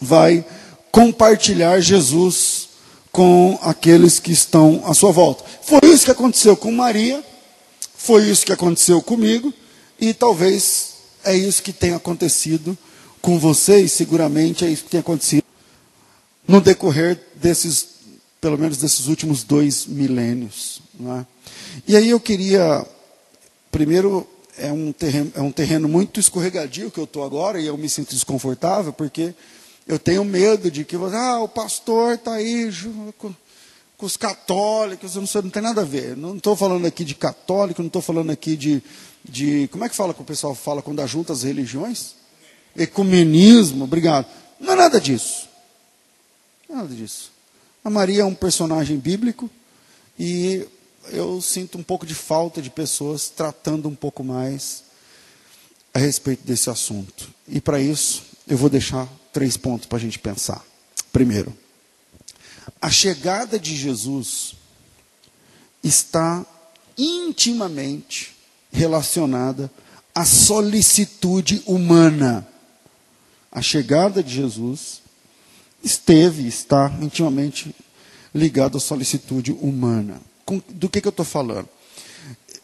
vai 0.00 0.44
compartilhar 0.90 1.80
Jesus 1.80 2.68
com 3.12 3.56
aqueles 3.62 4.18
que 4.18 4.32
estão 4.32 4.82
à 4.84 4.92
sua 4.92 5.12
volta. 5.12 5.44
Foi 5.62 5.80
isso 5.84 6.04
que 6.04 6.10
aconteceu 6.10 6.56
com 6.56 6.72
Maria, 6.72 7.24
foi 7.96 8.28
isso 8.28 8.44
que 8.44 8.52
aconteceu 8.52 9.00
comigo, 9.00 9.54
e 10.00 10.12
talvez 10.12 10.88
é 11.24 11.36
isso 11.36 11.62
que 11.62 11.72
tenha 11.72 11.96
acontecido 11.96 12.76
com 13.20 13.38
vocês, 13.38 13.92
seguramente 13.92 14.64
é 14.64 14.68
isso 14.68 14.84
que 14.84 14.90
tem 14.90 15.00
acontecido 15.00 15.41
no 16.52 16.60
decorrer 16.60 17.18
desses, 17.36 17.88
pelo 18.38 18.58
menos 18.58 18.76
desses 18.76 19.06
últimos 19.06 19.42
dois 19.42 19.86
milênios. 19.86 20.82
É? 21.00 21.24
E 21.88 21.96
aí 21.96 22.10
eu 22.10 22.20
queria, 22.20 22.86
primeiro, 23.70 24.28
é 24.58 24.70
um 24.70 24.92
terreno, 24.92 25.32
é 25.34 25.40
um 25.40 25.50
terreno 25.50 25.88
muito 25.88 26.20
escorregadio 26.20 26.90
que 26.90 27.00
eu 27.00 27.04
estou 27.04 27.24
agora, 27.24 27.58
e 27.58 27.66
eu 27.66 27.78
me 27.78 27.88
sinto 27.88 28.10
desconfortável, 28.10 28.92
porque 28.92 29.34
eu 29.88 29.98
tenho 29.98 30.22
medo 30.26 30.70
de 30.70 30.84
que 30.84 30.94
ah, 30.94 31.40
o 31.40 31.48
pastor 31.48 32.16
está 32.16 32.34
aí 32.34 32.70
com, 33.16 33.34
com, 33.96 34.04
os 34.04 34.18
católicos, 34.18 35.14
não, 35.14 35.26
sei, 35.26 35.40
não 35.40 35.50
tem 35.50 35.62
nada 35.62 35.80
a 35.80 35.86
ver. 35.86 36.14
Não 36.18 36.36
estou 36.36 36.54
falando 36.54 36.84
aqui 36.84 37.02
de 37.02 37.14
católico, 37.14 37.80
não 37.80 37.86
estou 37.86 38.02
falando 38.02 38.28
aqui 38.28 38.56
de, 38.58 38.82
de. 39.24 39.68
Como 39.72 39.86
é 39.86 39.88
que 39.88 39.96
fala 39.96 40.12
que 40.12 40.20
o 40.20 40.24
pessoal 40.24 40.54
fala 40.54 40.82
quando 40.82 41.00
ajunta 41.00 41.32
as 41.32 41.44
religiões? 41.44 42.14
Ecumenismo, 42.76 43.84
obrigado. 43.84 44.26
Não 44.60 44.74
é 44.74 44.76
nada 44.76 45.00
disso. 45.00 45.50
Nada 46.72 46.94
disso. 46.94 47.30
A 47.84 47.90
Maria 47.90 48.22
é 48.22 48.24
um 48.24 48.34
personagem 48.34 48.96
bíblico 48.96 49.50
e 50.18 50.66
eu 51.10 51.38
sinto 51.42 51.76
um 51.76 51.82
pouco 51.82 52.06
de 52.06 52.14
falta 52.14 52.62
de 52.62 52.70
pessoas 52.70 53.28
tratando 53.28 53.90
um 53.90 53.94
pouco 53.94 54.24
mais 54.24 54.82
a 55.92 55.98
respeito 55.98 56.46
desse 56.46 56.70
assunto. 56.70 57.28
E 57.46 57.60
para 57.60 57.78
isso, 57.78 58.22
eu 58.48 58.56
vou 58.56 58.70
deixar 58.70 59.06
três 59.34 59.54
pontos 59.54 59.86
para 59.86 59.98
a 59.98 60.00
gente 60.00 60.18
pensar. 60.18 60.64
Primeiro, 61.12 61.54
a 62.80 62.90
chegada 62.90 63.58
de 63.58 63.76
Jesus 63.76 64.54
está 65.84 66.46
intimamente 66.96 68.34
relacionada 68.72 69.70
à 70.14 70.24
solicitude 70.24 71.62
humana. 71.66 72.48
A 73.50 73.60
chegada 73.60 74.22
de 74.22 74.34
Jesus 74.34 75.01
esteve, 75.82 76.46
está 76.46 76.90
intimamente 77.00 77.74
ligada 78.34 78.78
à 78.78 78.80
solicitude 78.80 79.52
humana. 79.52 80.20
Do 80.68 80.88
que, 80.88 81.00
que 81.00 81.08
eu 81.08 81.10
estou 81.10 81.24
falando? 81.24 81.68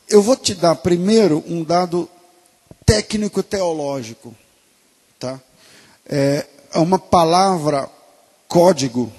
Eu 0.09 0.23
vou 0.23 0.37
te 0.37 0.55
dar 0.55 0.75
primeiro 0.77 1.43
um 1.47 1.63
dado 1.63 2.09
técnico 2.85 3.43
teológico, 3.43 4.35
tá? 5.19 5.41
É, 6.07 6.47
é 6.73 6.79
uma 6.79 6.99
palavra 6.99 7.89
código 8.47 9.13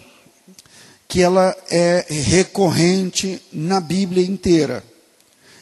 que 1.07 1.21
ela 1.21 1.55
é 1.69 2.05
recorrente 2.07 3.41
na 3.51 3.79
Bíblia 3.79 4.23
inteira. 4.23 4.83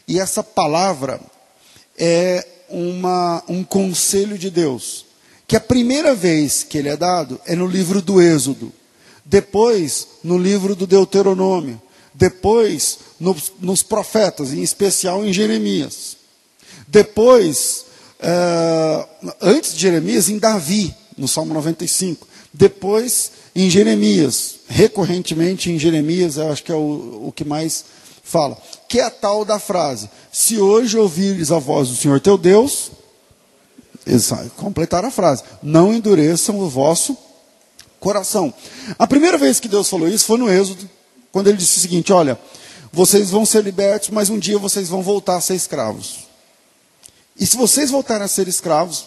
E 0.06 0.18
essa 0.18 0.42
palavra 0.42 1.20
é 1.96 2.46
uma, 2.68 3.42
um 3.48 3.64
conselho 3.64 4.38
de 4.38 4.50
Deus, 4.50 5.06
que 5.48 5.56
a 5.56 5.60
primeira 5.60 6.14
vez 6.14 6.62
que 6.62 6.76
ele 6.76 6.90
é 6.90 6.96
dado 6.96 7.40
é 7.46 7.56
no 7.56 7.66
livro 7.66 8.02
do 8.02 8.20
Êxodo, 8.20 8.70
depois 9.24 10.06
no 10.22 10.36
livro 10.36 10.76
do 10.76 10.86
Deuteronômio, 10.86 11.80
depois 12.12 12.98
no, 13.18 13.34
nos 13.58 13.82
profetas, 13.82 14.52
em 14.52 14.62
especial 14.62 15.24
em 15.24 15.32
Jeremias, 15.32 16.18
depois, 16.86 17.86
é, 18.20 19.06
antes 19.40 19.72
de 19.72 19.80
Jeremias, 19.80 20.28
em 20.28 20.38
Davi, 20.38 20.94
no 21.16 21.26
Salmo 21.26 21.54
95. 21.54 22.28
Depois, 22.52 23.32
em 23.54 23.70
Jeremias, 23.70 24.56
recorrentemente 24.68 25.70
em 25.70 25.78
Jeremias, 25.78 26.36
eu 26.36 26.50
acho 26.50 26.62
que 26.62 26.72
é 26.72 26.74
o, 26.74 27.26
o 27.26 27.32
que 27.34 27.44
mais 27.44 27.84
fala, 28.22 28.56
que 28.86 29.00
é 29.00 29.04
a 29.04 29.10
tal 29.10 29.44
da 29.44 29.58
frase: 29.58 30.10
Se 30.30 30.58
hoje 30.58 30.98
ouvires 30.98 31.50
a 31.50 31.58
voz 31.58 31.88
do 31.88 31.96
Senhor 31.96 32.20
teu 32.20 32.36
Deus, 32.36 32.90
completar 34.56 35.04
a 35.04 35.10
frase, 35.10 35.42
não 35.62 35.92
endureçam 35.92 36.58
o 36.58 36.68
vosso 36.68 37.16
coração. 38.00 38.52
A 38.98 39.06
primeira 39.06 39.36
vez 39.36 39.60
que 39.60 39.68
Deus 39.68 39.88
falou 39.88 40.08
isso 40.08 40.24
foi 40.24 40.38
no 40.38 40.50
Êxodo, 40.50 40.88
quando 41.32 41.48
ele 41.48 41.58
disse 41.58 41.78
o 41.78 41.80
seguinte: 41.80 42.12
Olha, 42.12 42.38
vocês 42.92 43.30
vão 43.30 43.44
ser 43.44 43.62
libertos, 43.62 44.10
mas 44.10 44.30
um 44.30 44.38
dia 44.38 44.58
vocês 44.58 44.88
vão 44.88 45.02
voltar 45.02 45.36
a 45.36 45.40
ser 45.40 45.54
escravos. 45.54 46.28
E 47.38 47.46
se 47.46 47.56
vocês 47.56 47.90
voltarem 47.90 48.24
a 48.24 48.28
ser 48.28 48.48
escravos, 48.48 49.06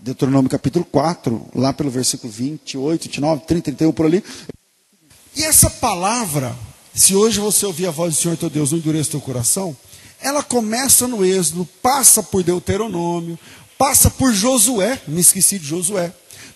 Deuteronômio 0.00 0.50
capítulo 0.50 0.84
4, 0.84 1.48
lá 1.54 1.72
pelo 1.72 1.90
versículo 1.90 2.30
28, 2.32 3.04
29, 3.04 3.44
30, 3.46 3.64
31, 3.64 3.92
por 3.92 4.06
ali. 4.06 4.22
E 5.34 5.44
essa 5.44 5.70
palavra, 5.70 6.54
se 6.94 7.14
hoje 7.14 7.40
você 7.40 7.64
ouvir 7.64 7.86
a 7.86 7.90
voz 7.90 8.14
do 8.14 8.20
Senhor 8.20 8.36
teu 8.36 8.50
Deus, 8.50 8.72
não 8.72 8.78
endureça 8.78 9.12
teu 9.12 9.20
coração, 9.20 9.76
ela 10.20 10.42
começa 10.42 11.08
no 11.08 11.24
Êxodo, 11.24 11.64
passa 11.82 12.22
por 12.22 12.42
Deuteronômio, 12.42 13.38
passa 13.82 14.08
por 14.08 14.32
Josué, 14.32 15.02
me 15.08 15.20
esqueci 15.20 15.58
de 15.58 15.66
Josué, 15.66 16.12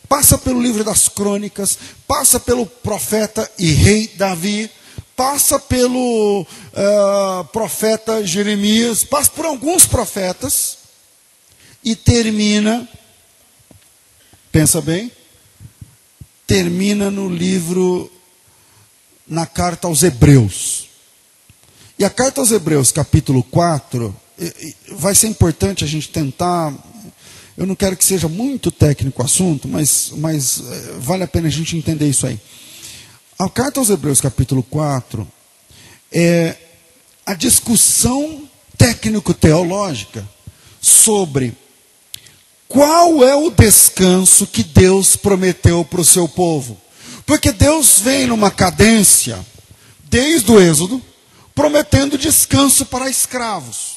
passa 0.08 0.38
pelo 0.38 0.62
livro 0.62 0.84
das 0.84 1.08
crônicas, 1.08 1.76
passa 2.06 2.38
pelo 2.38 2.64
profeta 2.64 3.50
e 3.58 3.72
rei 3.72 4.06
Davi, 4.14 4.70
passa 5.16 5.58
pelo 5.58 6.42
uh, 6.42 7.44
profeta 7.46 8.24
Jeremias, 8.24 9.02
passa 9.02 9.28
por 9.32 9.44
alguns 9.44 9.86
profetas 9.86 10.78
e 11.82 11.96
termina 11.96 12.88
Pensa 14.52 14.80
bem. 14.80 15.10
Termina 16.46 17.10
no 17.10 17.28
livro, 17.28 18.08
na 19.26 19.46
carta 19.46 19.88
aos 19.88 20.04
Hebreus. 20.04 20.88
E 21.98 22.04
a 22.04 22.08
carta 22.08 22.40
aos 22.40 22.52
Hebreus, 22.52 22.92
capítulo 22.92 23.42
4, 23.42 24.16
vai 24.92 25.14
ser 25.14 25.26
importante 25.26 25.84
a 25.84 25.86
gente 25.86 26.08
tentar. 26.08 26.72
Eu 27.56 27.66
não 27.66 27.74
quero 27.74 27.96
que 27.96 28.04
seja 28.04 28.28
muito 28.28 28.70
técnico 28.70 29.22
o 29.22 29.24
assunto, 29.24 29.66
mas, 29.66 30.12
mas 30.16 30.60
eh, 30.60 30.94
vale 30.98 31.22
a 31.22 31.28
pena 31.28 31.48
a 31.48 31.50
gente 31.50 31.76
entender 31.76 32.06
isso 32.06 32.26
aí. 32.26 32.38
A 33.38 33.48
carta 33.48 33.80
aos 33.80 33.88
Hebreus, 33.88 34.20
capítulo 34.20 34.62
4, 34.62 35.26
é 36.12 36.56
a 37.24 37.34
discussão 37.34 38.46
técnico-teológica 38.76 40.28
sobre 40.80 41.56
qual 42.68 43.24
é 43.24 43.34
o 43.34 43.50
descanso 43.50 44.46
que 44.46 44.62
Deus 44.62 45.16
prometeu 45.16 45.84
para 45.84 46.00
o 46.00 46.04
seu 46.04 46.28
povo? 46.28 46.78
Porque 47.24 47.52
Deus 47.52 48.00
vem 48.00 48.26
numa 48.26 48.50
cadência, 48.50 49.44
desde 50.04 50.50
o 50.50 50.60
Êxodo, 50.60 51.02
prometendo 51.54 52.18
descanso 52.18 52.84
para 52.86 53.08
escravos. 53.08 53.95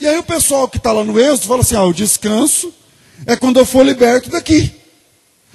E 0.00 0.06
aí 0.06 0.18
o 0.18 0.22
pessoal 0.22 0.68
que 0.68 0.76
está 0.76 0.92
lá 0.92 1.04
no 1.04 1.18
Êxodo 1.18 1.46
fala 1.46 1.60
assim: 1.60 1.76
ah, 1.76 1.84
o 1.84 1.92
descanso 1.94 2.72
é 3.26 3.36
quando 3.36 3.58
eu 3.58 3.66
for 3.66 3.84
liberto 3.84 4.30
daqui. 4.30 4.72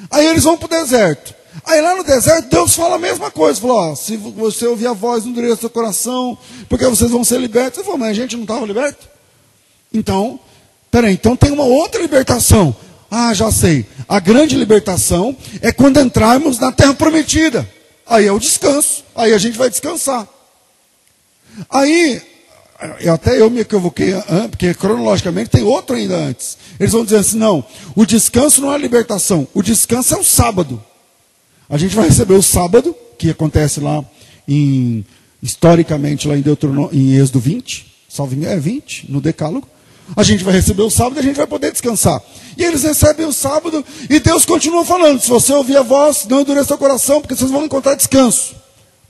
Aí 0.09 0.25
eles 0.25 0.43
vão 0.43 0.57
para 0.57 0.65
o 0.65 0.69
deserto. 0.69 1.35
Aí 1.65 1.81
lá 1.81 1.95
no 1.95 2.03
deserto, 2.03 2.49
Deus 2.49 2.75
fala 2.75 2.95
a 2.95 2.99
mesma 2.99 3.29
coisa. 3.29 3.59
Falou: 3.59 3.77
ó, 3.77 3.95
se 3.95 4.17
você 4.17 4.65
ouvir 4.65 4.87
a 4.87 4.93
voz, 4.93 5.23
não 5.23 5.31
endureça 5.31 5.61
seu 5.61 5.69
coração, 5.69 6.37
porque 6.69 6.85
vocês 6.87 7.11
vão 7.11 7.23
ser 7.23 7.39
libertos. 7.39 7.79
Você 7.79 7.83
falou, 7.83 7.99
mas 7.99 8.09
a 8.09 8.13
gente 8.13 8.35
não 8.35 8.43
estava 8.43 8.65
liberto? 8.65 9.07
Então, 9.93 10.39
Peraí, 10.91 11.13
então 11.13 11.37
tem 11.37 11.51
uma 11.51 11.63
outra 11.63 12.01
libertação. 12.01 12.75
Ah, 13.09 13.33
já 13.33 13.49
sei. 13.49 13.85
A 14.09 14.19
grande 14.19 14.57
libertação 14.57 15.35
é 15.61 15.71
quando 15.71 16.01
entrarmos 16.01 16.59
na 16.59 16.71
terra 16.71 16.93
prometida. 16.93 17.67
Aí 18.05 18.27
é 18.27 18.31
o 18.31 18.39
descanso. 18.39 19.05
Aí 19.15 19.33
a 19.33 19.37
gente 19.37 19.57
vai 19.57 19.69
descansar. 19.69 20.27
Aí, 21.69 22.21
eu, 22.99 23.13
até 23.13 23.39
eu 23.39 23.49
me 23.49 23.61
equivoquei, 23.61 24.13
porque 24.49 24.73
cronologicamente 24.73 25.49
tem 25.49 25.63
outro 25.63 25.95
ainda 25.95 26.15
antes. 26.15 26.57
Eles 26.79 26.91
vão 26.91 27.03
dizer 27.03 27.17
assim: 27.17 27.37
não, 27.37 27.63
o 27.95 28.05
descanso 28.05 28.61
não 28.61 28.71
é 28.71 28.75
a 28.75 28.77
libertação, 28.77 29.47
o 29.53 29.61
descanso 29.61 30.13
é 30.13 30.17
o 30.17 30.23
sábado. 30.23 30.81
A 31.69 31.77
gente 31.77 31.95
vai 31.95 32.07
receber 32.07 32.33
o 32.33 32.41
sábado, 32.41 32.95
que 33.17 33.29
acontece 33.29 33.79
lá 33.79 34.03
em, 34.47 35.05
historicamente 35.41 36.27
lá 36.27 36.35
em, 36.35 36.41
Deuteronô, 36.41 36.89
em 36.91 37.13
Êxodo 37.13 37.39
20, 37.39 37.93
salve 38.09 38.45
é 38.45 38.57
20, 38.57 39.11
no 39.11 39.21
Decálogo. 39.21 39.67
A 40.15 40.23
gente 40.23 40.43
vai 40.43 40.53
receber 40.53 40.81
o 40.81 40.89
sábado 40.89 41.15
e 41.17 41.19
a 41.19 41.23
gente 41.23 41.37
vai 41.37 41.47
poder 41.47 41.71
descansar. 41.71 42.21
E 42.57 42.63
eles 42.63 42.83
recebem 42.83 43.25
o 43.25 43.31
sábado 43.31 43.85
e 44.09 44.19
Deus 44.19 44.43
continua 44.45 44.83
falando: 44.83 45.21
se 45.21 45.29
você 45.29 45.53
ouvir 45.53 45.77
a 45.77 45.83
voz, 45.83 46.25
não 46.27 46.41
endureça 46.41 46.75
o 46.75 46.77
coração, 46.77 47.21
porque 47.21 47.35
vocês 47.35 47.51
vão 47.51 47.63
encontrar 47.63 47.95
descanso 47.95 48.55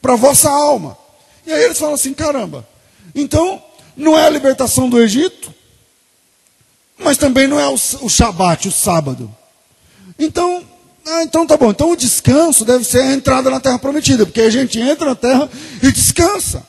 para 0.02 0.14
a 0.14 0.18
vossa 0.18 0.50
alma. 0.50 0.98
E 1.46 1.52
aí 1.52 1.64
eles 1.64 1.80
falam 1.80 1.96
assim: 1.96 2.14
caramba, 2.14 2.68
então 3.14 3.62
não 3.96 4.18
é 4.18 4.26
a 4.26 4.30
libertação 4.30 4.90
do 4.90 5.02
Egito, 5.02 5.54
mas 6.98 7.18
também 7.18 7.48
não 7.48 7.60
é 7.60 7.68
o, 7.68 7.74
o 7.74 8.10
Shabat, 8.10 8.68
o 8.68 8.72
sábado. 8.72 9.34
Então, 10.18 10.64
ah, 11.06 11.24
então 11.24 11.48
tá 11.48 11.58
bom. 11.58 11.72
Então 11.72 11.92
o 11.92 11.96
descanso 11.96 12.64
deve 12.64 12.84
ser 12.84 13.02
a 13.02 13.14
entrada 13.14 13.50
na 13.50 13.60
terra 13.60 13.80
prometida, 13.80 14.26
porque 14.26 14.42
a 14.42 14.50
gente 14.50 14.80
entra 14.80 15.10
na 15.10 15.16
terra 15.16 15.50
e 15.82 15.92
descansa. 15.92 16.66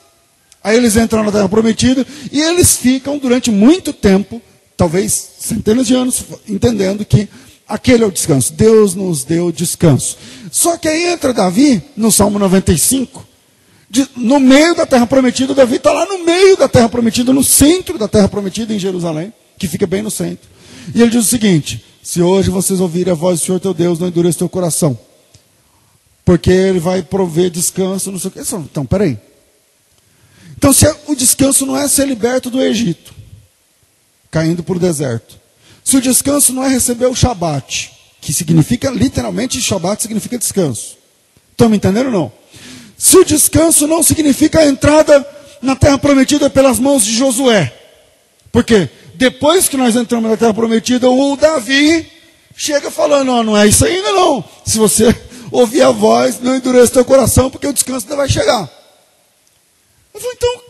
Aí 0.65 0.77
eles 0.77 0.97
entram 0.97 1.25
na 1.25 1.33
terra 1.33 1.49
prometida 1.49 2.07
e 2.31 2.41
eles 2.41 2.77
ficam 2.77 3.19
durante 3.19 3.51
muito 3.51 3.93
tempo, 3.93 4.41
talvez 4.77 5.13
centenas 5.39 5.87
de 5.87 5.95
anos, 5.95 6.25
entendendo 6.49 7.05
que 7.05 7.29
aquele 7.69 8.05
é 8.05 8.07
o 8.07 8.13
descanso. 8.13 8.53
Deus 8.53 8.95
nos 8.95 9.25
deu 9.25 9.51
descanso. 9.51 10.17
Só 10.51 10.77
que 10.77 10.89
aí 10.89 11.07
entra 11.07 11.33
Davi, 11.33 11.83
no 11.97 12.13
Salmo 12.13 12.39
95, 12.39 13.27
de, 13.93 14.09
no 14.17 14.41
meio 14.41 14.75
da 14.75 14.87
terra 14.87 15.07
prometida, 15.07 15.55
Davi 15.55 15.77
está 15.77 15.93
lá 15.93 16.07
no 16.07 16.25
meio 16.25 16.57
da 16.57 16.67
terra 16.67 16.89
prometida, 16.89 17.31
no 17.31 17.45
centro 17.45 17.99
da 17.99 18.09
terra 18.09 18.27
prometida, 18.27 18.73
em 18.73 18.79
Jerusalém, 18.79 19.31
que 19.59 19.69
fica 19.69 19.87
bem 19.87 20.01
no 20.01 20.11
centro. 20.11 20.49
E 20.95 21.03
ele 21.03 21.11
diz 21.11 21.27
o 21.27 21.29
seguinte: 21.29 21.85
se 22.03 22.23
hoje 22.23 22.49
vocês 22.49 22.81
ouvirem 22.81 23.13
a 23.13 23.15
voz 23.15 23.39
do 23.39 23.45
Senhor 23.45 23.61
teu 23.61 23.75
Deus, 23.75 23.99
não 23.99 24.09
endureça 24.09 24.39
teu 24.39 24.49
coração. 24.49 24.99
Porque 26.25 26.51
ele 26.51 26.81
vai 26.81 27.03
prover 27.03 27.51
descanso, 27.51 28.11
não 28.11 28.19
sei 28.19 28.29
o 28.29 28.33
quê. 28.33 28.41
Então, 28.41 28.87
peraí. 28.87 29.19
Então, 30.57 30.73
se 30.73 30.87
o 31.07 31.15
descanso 31.15 31.67
não 31.67 31.77
é 31.77 31.87
ser 31.87 32.09
liberto 32.09 32.49
do 32.49 32.63
Egito, 32.63 33.13
caindo 34.31 34.63
para 34.63 34.77
o 34.77 34.81
deserto. 34.81 35.39
Se 35.85 35.99
o 35.99 36.01
descanso 36.01 36.55
não 36.55 36.65
é 36.65 36.69
receber 36.69 37.07
o 37.09 37.15
Shabat, 37.15 37.93
que 38.23 38.33
significa, 38.33 38.89
literalmente, 38.89 39.61
Shabat 39.61 40.01
significa 40.01 40.39
descanso. 40.39 40.97
Estão 41.51 41.69
me 41.69 41.77
entendendo 41.77 42.07
ou 42.07 42.13
não? 42.13 42.33
Se 43.02 43.18
o 43.18 43.25
descanso 43.25 43.88
não 43.88 44.00
significa 44.00 44.61
a 44.61 44.64
entrada 44.68 45.28
na 45.61 45.75
terra 45.75 45.99
prometida 45.99 46.49
pelas 46.49 46.78
mãos 46.78 47.04
de 47.04 47.12
Josué. 47.12 47.76
Porque 48.52 48.88
depois 49.16 49.68
que 49.68 49.76
nós 49.76 49.97
entramos 49.97 50.30
na 50.30 50.37
terra 50.37 50.54
prometida, 50.54 51.11
o 51.11 51.37
Davi 51.37 52.09
chega 52.56 52.92
falando: 52.92 53.32
oh, 53.32 53.42
não 53.42 53.56
é 53.56 53.66
isso 53.66 53.85
ainda 53.85 54.12
não. 54.12 54.44
Se 54.64 54.78
você 54.78 55.12
ouvir 55.50 55.82
a 55.82 55.90
voz, 55.90 56.38
não 56.38 56.54
endureça 56.54 56.92
teu 56.92 57.04
coração, 57.04 57.50
porque 57.50 57.66
o 57.66 57.73
descanso 57.73 58.06
ainda 58.06 58.14
vai 58.14 58.28
chegar. 58.28 58.71
Eu 60.14 60.21
falei, 60.21 60.37
então, 60.37 60.62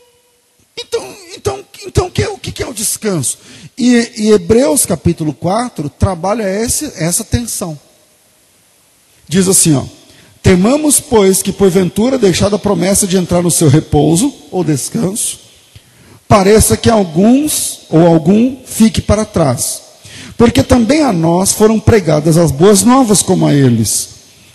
então, 0.78 1.16
então, 1.36 1.64
então 1.86 2.10
que, 2.10 2.24
o 2.24 2.38
que 2.38 2.62
é 2.62 2.66
o 2.66 2.72
descanso? 2.72 3.36
E, 3.76 4.10
e 4.16 4.32
Hebreus 4.32 4.86
capítulo 4.86 5.34
4 5.34 5.90
trabalha 5.90 6.44
esse, 6.44 6.94
essa 6.96 7.24
tensão. 7.24 7.78
Diz 9.28 9.46
assim, 9.46 9.76
ó. 9.76 9.84
Temamos, 10.42 10.98
pois, 10.98 11.40
que 11.40 11.52
porventura, 11.52 12.18
deixada 12.18 12.56
a 12.56 12.58
promessa 12.58 13.06
de 13.06 13.16
entrar 13.16 13.42
no 13.42 13.50
seu 13.50 13.68
repouso 13.68 14.34
ou 14.50 14.64
descanso, 14.64 15.38
pareça 16.26 16.76
que 16.76 16.90
alguns 16.90 17.80
ou 17.88 18.04
algum 18.04 18.56
fique 18.64 19.00
para 19.00 19.24
trás. 19.24 19.80
Porque 20.36 20.62
também 20.62 21.02
a 21.02 21.12
nós 21.12 21.52
foram 21.52 21.78
pregadas 21.78 22.36
as 22.36 22.50
boas 22.50 22.82
novas 22.82 23.22
como 23.22 23.46
a 23.46 23.54
eles. 23.54 24.08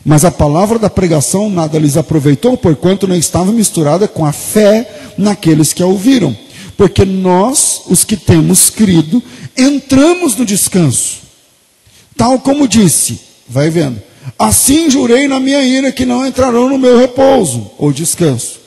Mas 0.04 0.26
a 0.26 0.32
palavra 0.32 0.78
da 0.78 0.90
pregação 0.90 1.50
nada 1.50 1.80
lhes 1.80 1.98
aproveitou, 1.98 2.58
porquanto 2.58 3.08
não 3.08 3.16
estava 3.16 3.52
misturada 3.52 4.08
com 4.08 4.26
a 4.26 4.34
fé 4.34 5.14
naqueles 5.18 5.72
que 5.72 5.84
a 5.84 5.86
ouviram. 5.86 6.36
Porque 6.76 7.06
nós, 7.06 7.84
os 7.88 8.04
que 8.04 8.18
temos 8.18 8.70
crido, 8.70 9.22
entramos 9.58 10.36
no 10.36 10.46
descanso. 10.46 11.18
Tal 12.16 12.40
como 12.40 12.68
disse, 12.68 13.20
vai 13.48 13.70
vendo. 13.70 14.02
Assim 14.38 14.90
jurei 14.90 15.28
na 15.28 15.40
minha 15.40 15.62
ira 15.64 15.92
que 15.92 16.06
não 16.06 16.26
entrarão 16.26 16.70
no 16.70 16.78
meu 16.78 16.98
repouso, 16.98 17.72
ou 17.78 17.92
descanso. 17.92 18.60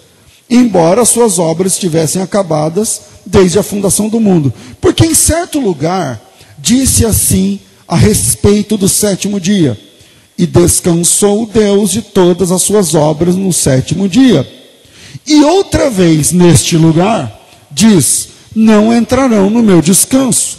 Embora 0.49 1.05
suas 1.05 1.39
obras 1.39 1.75
estivessem 1.75 2.23
acabadas 2.23 3.03
desde 3.25 3.59
a 3.59 3.63
fundação 3.63 4.09
do 4.09 4.21
mundo. 4.21 4.53
Porque 4.81 5.07
em 5.07 5.15
certo 5.15 5.61
lugar 5.61 6.21
disse 6.59 7.07
assim 7.07 7.61
a 7.87 7.97
respeito 7.97 8.77
do 8.77 8.89
sétimo 8.89 9.41
dia 9.41 9.79
e 10.37 10.47
descansou 10.47 11.47
Deus 11.47 11.91
de 11.91 12.03
todas 12.03 12.51
as 12.51 12.63
suas 12.63 12.95
obras 12.95 13.37
no 13.37 13.53
sétimo 13.53 14.09
dia. 14.09 14.49
E 15.27 15.43
outra 15.43 15.91
vez 15.91 16.33
neste 16.33 16.77
lugar, 16.77 17.41
diz: 17.71 18.29
Não 18.55 18.95
entrarão 18.95 19.51
no 19.51 19.63
meu 19.63 19.83
descanso. 19.83 20.59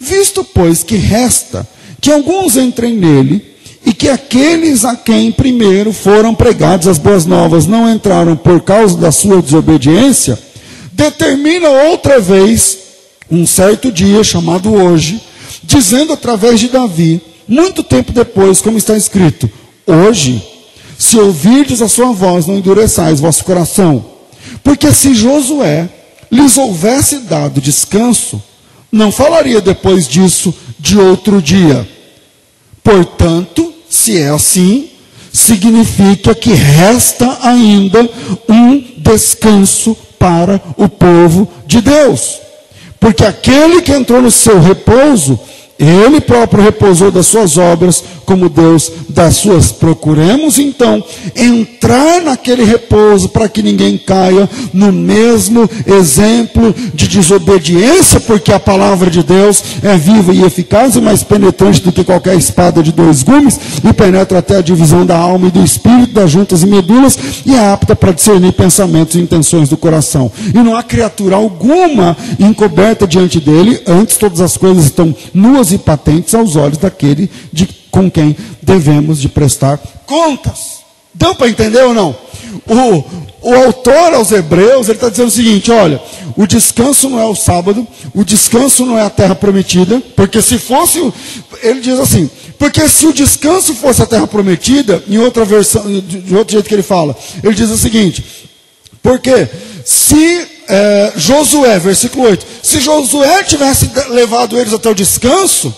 Visto, 0.00 0.42
pois, 0.42 0.82
que 0.82 0.96
resta 0.96 1.66
que 2.00 2.10
alguns 2.10 2.56
entrem 2.56 2.96
nele, 2.96 3.55
e 3.86 3.94
que 3.94 4.08
aqueles 4.08 4.84
a 4.84 4.96
quem 4.96 5.30
primeiro 5.30 5.92
foram 5.92 6.34
pregadas 6.34 6.88
as 6.88 6.98
boas 6.98 7.24
novas 7.24 7.68
não 7.68 7.88
entraram 7.88 8.36
por 8.36 8.60
causa 8.60 8.96
da 8.98 9.12
sua 9.12 9.40
desobediência, 9.40 10.36
determina 10.92 11.68
outra 11.68 12.20
vez, 12.20 12.78
um 13.30 13.46
certo 13.46 13.92
dia 13.92 14.24
chamado 14.24 14.74
hoje, 14.74 15.22
dizendo 15.62 16.12
através 16.12 16.58
de 16.58 16.68
Davi, 16.68 17.22
muito 17.46 17.84
tempo 17.84 18.12
depois, 18.12 18.60
como 18.60 18.76
está 18.76 18.96
escrito: 18.96 19.48
Hoje, 19.86 20.42
se 20.98 21.16
ouvirdes 21.16 21.80
a 21.80 21.88
sua 21.88 22.12
voz, 22.12 22.46
não 22.46 22.56
endureçais 22.56 23.20
vosso 23.20 23.44
coração. 23.44 24.04
Porque 24.64 24.92
se 24.92 25.14
Josué 25.14 25.88
lhes 26.30 26.58
houvesse 26.58 27.18
dado 27.18 27.60
descanso, 27.60 28.42
não 28.90 29.12
falaria 29.12 29.60
depois 29.60 30.08
disso 30.08 30.52
de 30.78 30.98
outro 30.98 31.40
dia. 31.40 31.88
Portanto, 32.82 33.65
se 33.88 34.18
é 34.18 34.28
assim, 34.28 34.90
significa 35.32 36.34
que 36.34 36.52
resta 36.52 37.38
ainda 37.42 38.08
um 38.48 38.82
descanso 38.98 39.96
para 40.18 40.60
o 40.76 40.88
povo 40.88 41.48
de 41.66 41.80
Deus. 41.80 42.38
Porque 42.98 43.24
aquele 43.24 43.82
que 43.82 43.92
entrou 43.92 44.22
no 44.22 44.30
seu 44.30 44.60
repouso 44.60 45.38
ele 45.78 46.20
próprio 46.20 46.62
repousou 46.62 47.10
das 47.10 47.26
suas 47.26 47.58
obras, 47.58 48.02
como 48.24 48.48
Deus 48.48 48.90
das 49.08 49.36
suas. 49.36 49.70
Procuremos 49.70 50.58
então 50.58 51.02
entrar 51.34 52.22
naquele 52.22 52.64
repouso 52.64 53.28
para 53.28 53.48
que 53.48 53.62
ninguém 53.62 53.98
caia 53.98 54.48
no 54.72 54.90
mesmo 54.92 55.68
exemplo 55.86 56.74
de 56.94 57.06
desobediência, 57.08 58.20
porque 58.20 58.52
a 58.52 58.60
palavra 58.60 59.10
de 59.10 59.22
Deus 59.22 59.62
é 59.82 59.96
viva 59.96 60.32
e 60.32 60.42
eficaz 60.42 60.96
e 60.96 61.00
mais 61.00 61.22
penetrante 61.22 61.82
do 61.82 61.92
que 61.92 62.04
qualquer 62.04 62.36
espada 62.36 62.82
de 62.82 62.90
dois 62.90 63.22
gumes 63.22 63.58
e 63.88 63.92
penetra 63.92 64.38
até 64.38 64.56
a 64.56 64.62
divisão 64.62 65.04
da 65.04 65.16
alma 65.16 65.48
e 65.48 65.50
do 65.50 65.62
espírito, 65.62 66.14
das 66.14 66.30
juntas 66.30 66.62
e 66.62 66.66
medulas 66.66 67.18
e 67.44 67.54
é 67.54 67.70
apta 67.70 67.94
para 67.94 68.12
discernir 68.12 68.52
pensamentos 68.52 69.14
e 69.14 69.20
intenções 69.20 69.68
do 69.68 69.76
coração. 69.76 70.30
E 70.54 70.58
não 70.58 70.74
há 70.74 70.82
criatura 70.82 71.36
alguma 71.36 72.16
encoberta 72.38 73.06
diante 73.06 73.38
dele, 73.40 73.80
antes 73.86 74.16
todas 74.16 74.40
as 74.40 74.56
coisas 74.56 74.86
estão 74.86 75.14
nuas 75.32 75.65
e 75.72 75.78
patentes 75.78 76.34
aos 76.34 76.56
olhos 76.56 76.78
daquele 76.78 77.30
de, 77.52 77.66
com 77.90 78.10
quem 78.10 78.36
devemos 78.62 79.20
de 79.20 79.28
prestar 79.28 79.78
contas. 80.06 80.76
Deu 81.14 81.34
para 81.34 81.48
entender 81.48 81.82
ou 81.82 81.94
não? 81.94 82.14
O, 82.66 83.50
o 83.50 83.54
autor 83.54 84.14
aos 84.14 84.32
Hebreus, 84.32 84.88
ele 84.88 84.96
está 84.96 85.08
dizendo 85.08 85.28
o 85.28 85.32
seguinte: 85.32 85.70
olha, 85.70 86.00
o 86.36 86.46
descanso 86.46 87.08
não 87.08 87.18
é 87.18 87.24
o 87.24 87.34
sábado, 87.34 87.86
o 88.14 88.24
descanso 88.24 88.84
não 88.84 88.98
é 88.98 89.02
a 89.02 89.10
terra 89.10 89.34
prometida, 89.34 90.02
porque 90.14 90.42
se 90.42 90.58
fosse, 90.58 91.00
ele 91.62 91.80
diz 91.80 91.98
assim, 91.98 92.28
porque 92.58 92.88
se 92.88 93.06
o 93.06 93.12
descanso 93.12 93.74
fosse 93.74 94.02
a 94.02 94.06
terra 94.06 94.26
prometida, 94.26 95.02
em 95.08 95.18
outra 95.18 95.44
versão, 95.44 95.84
de 96.00 96.34
outro 96.34 96.52
jeito 96.52 96.68
que 96.68 96.74
ele 96.74 96.82
fala, 96.82 97.16
ele 97.42 97.54
diz 97.54 97.70
o 97.70 97.78
seguinte: 97.78 98.24
porque 99.02 99.48
se 99.84 100.55
é, 100.68 101.12
Josué, 101.16 101.78
versículo 101.78 102.24
8: 102.28 102.46
se 102.62 102.80
Josué 102.80 103.42
tivesse 103.44 103.90
levado 104.10 104.58
eles 104.58 104.72
até 104.72 104.88
o 104.90 104.94
descanso, 104.94 105.74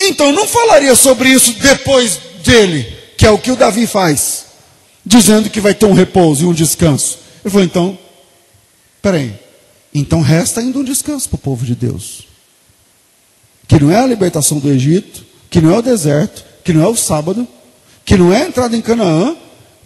então 0.00 0.32
não 0.32 0.46
falaria 0.46 0.94
sobre 0.94 1.28
isso 1.28 1.52
depois 1.54 2.18
dele, 2.44 2.86
que 3.16 3.26
é 3.26 3.30
o 3.30 3.38
que 3.38 3.50
o 3.50 3.56
Davi 3.56 3.86
faz, 3.86 4.46
dizendo 5.04 5.50
que 5.50 5.60
vai 5.60 5.74
ter 5.74 5.86
um 5.86 5.92
repouso 5.92 6.44
e 6.44 6.46
um 6.46 6.52
descanso. 6.52 7.18
Ele 7.44 7.50
falou: 7.50 7.64
então, 7.64 7.98
peraí, 9.00 9.34
então 9.94 10.20
resta 10.20 10.60
ainda 10.60 10.78
um 10.78 10.84
descanso 10.84 11.28
para 11.28 11.36
o 11.36 11.40
povo 11.40 11.64
de 11.64 11.74
Deus, 11.74 12.26
que 13.66 13.78
não 13.80 13.90
é 13.90 13.98
a 13.98 14.06
libertação 14.06 14.58
do 14.58 14.70
Egito, 14.70 15.24
que 15.50 15.60
não 15.60 15.74
é 15.74 15.78
o 15.78 15.82
deserto, 15.82 16.44
que 16.64 16.72
não 16.72 16.82
é 16.82 16.88
o 16.88 16.96
sábado, 16.96 17.46
que 18.04 18.16
não 18.16 18.32
é 18.32 18.42
a 18.42 18.46
entrada 18.46 18.76
em 18.76 18.80
Canaã, 18.80 19.36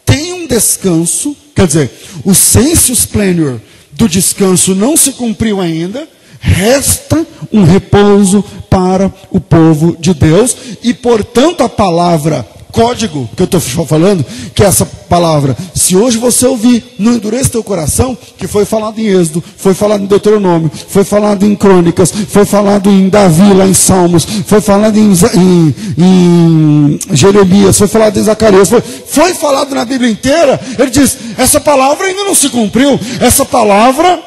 tem 0.05 0.33
um 0.33 0.47
descanso 0.47 1.37
Quer 1.57 1.67
dizer, 1.67 1.91
o 2.23 2.35
sensus 2.35 3.07
plenior 3.07 3.59
do 3.97 4.09
descanso 4.09 4.75
não 4.75 4.97
se 4.97 5.13
cumpriu 5.13 5.61
ainda, 5.61 6.07
resta 6.39 7.27
um 7.53 7.65
repouso 7.65 8.45
para 8.69 9.13
o 9.31 9.41
povo 9.41 9.97
de 9.99 10.13
Deus, 10.13 10.57
e 10.83 10.93
portanto 10.93 11.63
a 11.63 11.69
palavra 11.69 12.47
código 12.77 13.29
que 13.35 13.43
eu 13.43 13.47
estou 13.47 13.87
falando, 13.87 14.25
que 14.55 14.63
é 14.63 14.67
essa 14.67 14.85
palavra. 14.85 15.57
Se 15.87 15.95
hoje 15.95 16.19
você 16.19 16.45
ouvir, 16.45 16.83
não 16.99 17.13
endureça 17.13 17.51
teu 17.51 17.63
coração, 17.63 18.19
que 18.37 18.49
foi 18.49 18.65
falado 18.65 18.99
em 18.99 19.07
Êxodo, 19.07 19.41
foi 19.57 19.73
falado 19.73 20.03
em 20.03 20.07
Deuteronômio, 20.07 20.69
foi 20.89 21.05
falado 21.05 21.47
em 21.47 21.55
Crônicas, 21.55 22.13
foi 22.29 22.45
falado 22.45 22.91
em 22.91 23.09
Davi 23.09 23.55
lá 23.55 23.65
em 23.65 23.73
Salmos, 23.73 24.27
foi 24.49 24.61
falado 24.61 24.99
em, 24.99 25.13
em, 25.13 25.75
em 25.97 26.99
Jeremias, 27.13 27.79
foi 27.79 27.87
falado 27.87 28.19
em 28.19 28.23
Zacarias, 28.25 28.69
foi, 28.69 28.81
foi 28.81 29.33
falado 29.35 29.77
na 29.77 29.85
Bíblia 29.85 30.11
inteira. 30.11 30.61
Ele 30.77 30.91
diz: 30.91 31.17
essa 31.39 31.61
palavra 31.61 32.09
ainda 32.09 32.25
não 32.25 32.35
se 32.35 32.49
cumpriu, 32.49 32.99
essa 33.21 33.45
palavra 33.45 34.21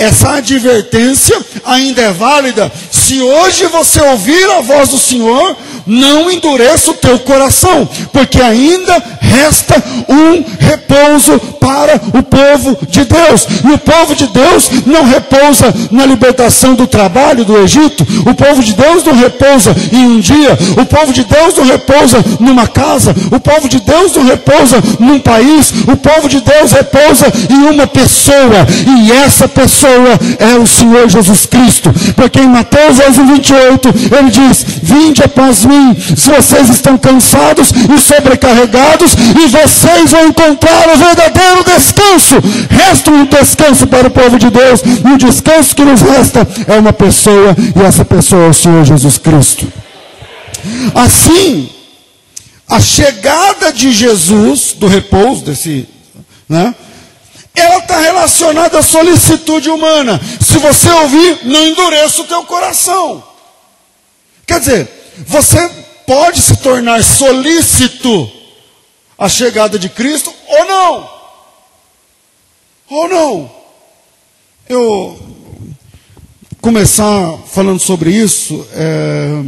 essa 0.00 0.36
advertência 0.36 1.38
ainda 1.62 2.00
é 2.00 2.10
válida. 2.10 2.72
Se 2.90 3.20
hoje 3.20 3.66
você 3.66 4.00
ouvir 4.00 4.50
a 4.52 4.60
voz 4.60 4.88
do 4.88 4.98
Senhor, 4.98 5.54
não 5.86 6.30
endureça 6.30 6.90
o 6.90 6.94
teu 6.94 7.18
coração, 7.20 7.88
porque 8.12 8.40
ainda 8.40 9.02
resta 9.20 9.82
um 10.08 10.44
repouso 10.58 11.38
para 11.60 12.00
o 12.18 12.22
povo 12.22 12.78
de 12.88 13.04
Deus. 13.04 13.46
E 13.64 13.72
o 13.72 13.78
povo 13.78 14.14
de 14.14 14.26
Deus 14.26 14.70
não 14.86 15.04
repousa 15.04 15.72
na 15.90 16.06
libertação 16.06 16.74
do 16.74 16.86
trabalho 16.86 17.44
do 17.44 17.56
Egito, 17.58 18.06
o 18.26 18.34
povo 18.34 18.62
de 18.62 18.72
Deus 18.72 19.04
não 19.04 19.14
repousa 19.14 19.74
em 19.92 20.06
um 20.06 20.20
dia, 20.20 20.58
o 20.80 20.84
povo 20.84 21.12
de 21.12 21.24
Deus 21.24 21.54
não 21.54 21.64
repousa 21.64 22.24
numa 22.40 22.66
casa, 22.66 23.14
o 23.30 23.38
povo 23.38 23.68
de 23.68 23.80
Deus 23.80 24.14
não 24.14 24.24
repousa 24.24 24.82
num 24.98 25.20
país, 25.20 25.72
o 25.86 25.96
povo 25.96 26.28
de 26.28 26.40
Deus 26.40 26.72
repousa 26.72 27.26
em 27.48 27.74
uma 27.74 27.86
pessoa, 27.86 28.66
e 28.86 29.12
essa 29.12 29.48
pessoa 29.48 30.18
é 30.38 30.58
o 30.58 30.66
Senhor 30.66 31.08
Jesus 31.08 31.46
Cristo, 31.46 31.92
porque 32.16 32.40
em 32.40 32.48
Mateus 32.48 32.98
11, 32.98 33.22
28 33.22 33.88
ele 34.18 34.30
diz: 34.30 34.64
Vinde 34.82 35.22
após 35.22 35.64
mim 35.64 35.69
se 36.16 36.30
vocês 36.30 36.68
estão 36.68 36.98
cansados 36.98 37.70
e 37.70 37.98
sobrecarregados, 38.00 39.12
e 39.14 39.48
vocês 39.48 40.10
vão 40.10 40.28
encontrar 40.28 40.88
o 40.88 40.96
verdadeiro 40.96 41.64
descanso. 41.64 42.36
Resta 42.70 43.10
um 43.10 43.24
descanso 43.24 43.86
para 43.86 44.08
o 44.08 44.10
povo 44.10 44.38
de 44.38 44.50
Deus, 44.50 44.80
e 44.82 45.12
o 45.12 45.18
descanso 45.18 45.74
que 45.74 45.84
nos 45.84 46.00
resta 46.00 46.46
é 46.66 46.78
uma 46.78 46.92
pessoa, 46.92 47.56
e 47.76 47.82
essa 47.82 48.04
pessoa 48.04 48.46
é 48.46 48.48
o 48.48 48.54
Senhor 48.54 48.84
Jesus 48.84 49.18
Cristo. 49.18 49.70
Assim, 50.94 51.70
a 52.68 52.80
chegada 52.80 53.72
de 53.72 53.92
Jesus, 53.92 54.74
do 54.76 54.86
repouso, 54.86 55.44
desse, 55.44 55.88
né? 56.48 56.74
Ela 57.54 57.78
está 57.78 57.98
relacionada 57.98 58.78
à 58.78 58.82
solicitude 58.82 59.68
humana. 59.68 60.20
Se 60.40 60.58
você 60.58 60.88
ouvir, 60.88 61.40
não 61.44 61.66
endureça 61.66 62.22
o 62.22 62.24
teu 62.24 62.44
coração. 62.44 63.24
Quer 64.46 64.60
dizer, 64.60 64.99
você 65.26 65.68
pode 66.06 66.40
se 66.40 66.56
tornar 66.56 67.02
solícito 67.02 68.30
à 69.18 69.28
chegada 69.28 69.78
de 69.78 69.88
Cristo 69.88 70.32
ou 70.46 70.64
não. 70.64 71.10
Ou 72.88 73.08
não. 73.08 73.52
Eu 74.68 75.18
começar 76.60 77.38
falando 77.46 77.78
sobre 77.78 78.10
isso, 78.10 78.66
é, 78.72 79.42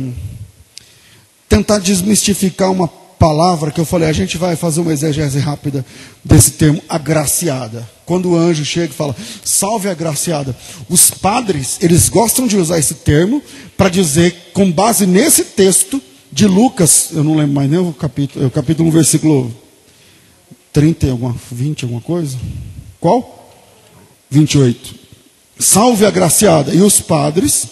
tentar 1.48 1.78
desmistificar 1.78 2.70
uma 2.70 2.88
palavra 3.22 3.70
que 3.70 3.78
eu 3.78 3.85
falei, 3.85 4.08
a 4.08 4.12
gente 4.12 4.37
vai 4.37 4.56
fazer 4.56 4.80
uma 4.80 4.92
exegese 4.92 5.38
rápida 5.38 5.87
desse 6.24 6.50
termo, 6.50 6.82
agraciada. 6.88 7.88
Quando 8.04 8.30
o 8.30 8.37
anjo 8.37 8.64
chega 8.64 8.92
e 8.92 8.96
fala, 8.96 9.14
salve 9.44 9.88
agraciada. 9.88 10.56
Os 10.88 11.08
padres, 11.08 11.78
eles 11.80 12.08
gostam 12.08 12.48
de 12.48 12.56
usar 12.56 12.80
esse 12.80 12.94
termo 12.94 13.40
para 13.76 13.88
dizer, 13.88 14.50
com 14.52 14.72
base 14.72 15.06
nesse 15.06 15.44
texto 15.44 16.02
de 16.32 16.48
Lucas, 16.48 17.11
eu 17.12 17.22
não 17.22 17.37
lembro 17.37 17.54
mais 17.54 17.70
nem 17.70 17.78
o 17.78 17.92
capítulo, 17.92 18.44
é 18.44 18.48
o 18.48 18.50
capítulo 18.50 18.88
1, 18.88 18.90
versículo 18.92 19.54
30, 20.72 21.12
alguma, 21.12 21.37
20, 21.52 21.85
alguma 21.85 22.00
coisa? 22.00 22.37
Qual? 22.98 23.54
28. 24.30 24.96
Salve 25.61 26.04
agraciada. 26.04 26.74
E 26.74 26.80
os 26.80 27.00
padres 27.00 27.68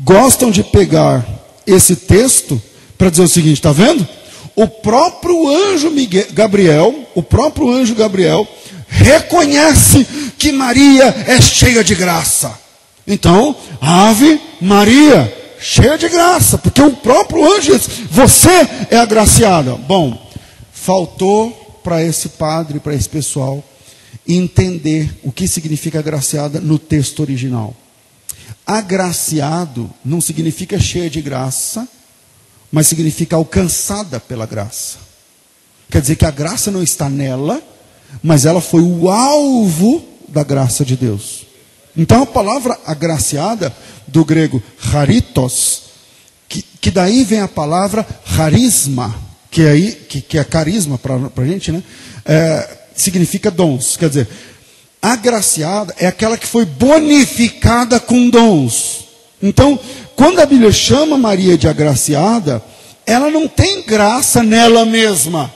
gostam 0.00 0.50
de 0.50 0.64
pegar 0.64 1.28
esse 1.66 1.94
texto 1.94 2.58
para 2.96 3.10
dizer 3.10 3.24
o 3.24 3.28
seguinte, 3.28 3.56
está 3.56 3.72
vendo? 3.72 4.08
O 4.54 4.66
próprio 4.66 5.48
anjo 5.48 5.90
Miguel, 5.90 6.26
Gabriel, 6.32 6.94
o 7.14 7.22
próprio 7.22 7.70
anjo 7.70 7.94
Gabriel, 7.94 8.46
reconhece 8.88 10.06
que 10.38 10.52
Maria 10.52 11.04
é 11.26 11.40
cheia 11.40 11.82
de 11.84 11.94
graça. 11.94 12.58
Então, 13.06 13.56
Ave 13.80 14.40
Maria, 14.60 15.32
cheia 15.60 15.96
de 15.96 16.08
graça, 16.08 16.58
porque 16.58 16.82
o 16.82 16.92
próprio 16.92 17.44
anjo 17.52 17.72
diz: 17.72 17.88
Você 18.10 18.68
é 18.90 18.96
agraciada. 18.96 19.74
Bom, 19.76 20.30
faltou 20.72 21.80
para 21.82 22.04
esse 22.04 22.30
padre, 22.30 22.80
para 22.80 22.94
esse 22.94 23.08
pessoal, 23.08 23.64
entender 24.26 25.10
o 25.22 25.32
que 25.32 25.48
significa 25.48 25.98
agraciada 25.98 26.60
no 26.60 26.78
texto 26.78 27.20
original. 27.20 27.74
Agraciado 28.66 29.90
não 30.04 30.20
significa 30.20 30.78
cheia 30.78 31.10
de 31.10 31.20
graça 31.20 31.88
mas 32.70 32.86
significa 32.86 33.36
alcançada 33.36 34.20
pela 34.20 34.46
graça. 34.46 34.98
Quer 35.90 36.00
dizer 36.00 36.16
que 36.16 36.24
a 36.24 36.30
graça 36.30 36.70
não 36.70 36.82
está 36.82 37.08
nela, 37.08 37.60
mas 38.22 38.44
ela 38.44 38.60
foi 38.60 38.82
o 38.82 39.08
alvo 39.08 40.04
da 40.28 40.44
graça 40.44 40.84
de 40.84 40.96
Deus. 40.96 41.46
Então 41.96 42.22
a 42.22 42.26
palavra 42.26 42.78
agraciada, 42.86 43.74
do 44.06 44.24
grego 44.24 44.62
haritos, 44.92 45.82
que, 46.48 46.62
que 46.62 46.90
daí 46.90 47.24
vem 47.24 47.40
a 47.40 47.48
palavra 47.48 48.04
carisma, 48.36 49.14
que, 49.50 49.62
é 49.62 49.70
aí, 49.70 49.92
que, 49.92 50.20
que 50.20 50.38
é 50.38 50.44
carisma 50.44 50.98
para 50.98 51.16
a 51.36 51.46
gente, 51.46 51.70
né? 51.72 51.82
É, 52.24 52.78
significa 52.94 53.50
dons. 53.50 53.96
Quer 53.96 54.08
dizer, 54.08 54.28
agraciada 55.00 55.94
é 55.98 56.06
aquela 56.06 56.36
que 56.36 56.46
foi 56.46 56.64
bonificada 56.64 57.98
com 57.98 58.28
dons. 58.30 59.04
Então, 59.42 59.78
quando 60.20 60.38
a 60.38 60.44
Bíblia 60.44 60.70
chama 60.70 61.16
Maria 61.16 61.56
de 61.56 61.66
agraciada, 61.66 62.62
ela 63.06 63.30
não 63.30 63.48
tem 63.48 63.80
graça 63.80 64.42
nela 64.42 64.84
mesma, 64.84 65.50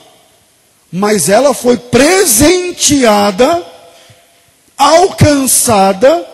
mas 0.91 1.29
ela 1.29 1.53
foi 1.53 1.77
presenteada, 1.77 3.63
alcançada 4.75 6.25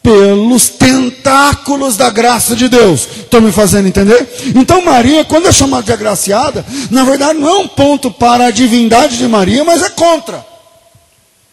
pelos 0.00 0.68
tentáculos 0.68 1.96
da 1.96 2.08
graça 2.08 2.54
de 2.54 2.68
Deus. 2.68 3.08
Estão 3.16 3.40
me 3.40 3.50
fazendo 3.50 3.88
entender? 3.88 4.28
Então, 4.54 4.84
Maria, 4.84 5.24
quando 5.24 5.48
é 5.48 5.52
chamada 5.52 5.82
de 5.82 5.92
agraciada, 5.92 6.64
na 6.88 7.02
verdade 7.02 7.40
não 7.40 7.48
é 7.48 7.58
um 7.58 7.66
ponto 7.66 8.12
para 8.12 8.46
a 8.46 8.52
divindade 8.52 9.18
de 9.18 9.26
Maria, 9.26 9.64
mas 9.64 9.82
é 9.82 9.90
contra. 9.90 10.46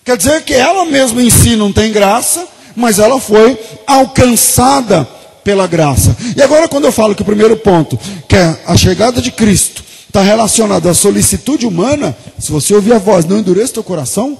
Quer 0.05 0.15
dizer 0.15 0.43
que 0.43 0.53
ela 0.53 0.85
mesma 0.85 1.23
em 1.23 1.29
si 1.31 1.55
não 1.55 1.73
tem 1.73 1.91
graça, 1.91 2.47
mas 2.75 2.99
ela 2.99 3.19
foi 3.19 3.59
alcançada 3.87 5.09
pela 5.43 5.67
graça. 5.67 6.15
E 6.35 6.41
agora, 6.41 6.67
quando 6.67 6.85
eu 6.85 6.91
falo 6.91 7.15
que 7.15 7.21
o 7.21 7.25
primeiro 7.25 7.57
ponto, 7.57 7.97
que 8.27 8.35
é 8.35 8.59
a 8.65 8.77
chegada 8.77 9.21
de 9.21 9.31
Cristo, 9.31 9.83
está 10.07 10.21
relacionado 10.21 10.87
à 10.87 10.93
solicitude 10.93 11.65
humana, 11.65 12.15
se 12.39 12.51
você 12.51 12.73
ouvir 12.73 12.93
a 12.93 12.99
voz, 12.99 13.25
não 13.25 13.39
endureça 13.39 13.73
teu 13.73 13.83
coração, 13.83 14.37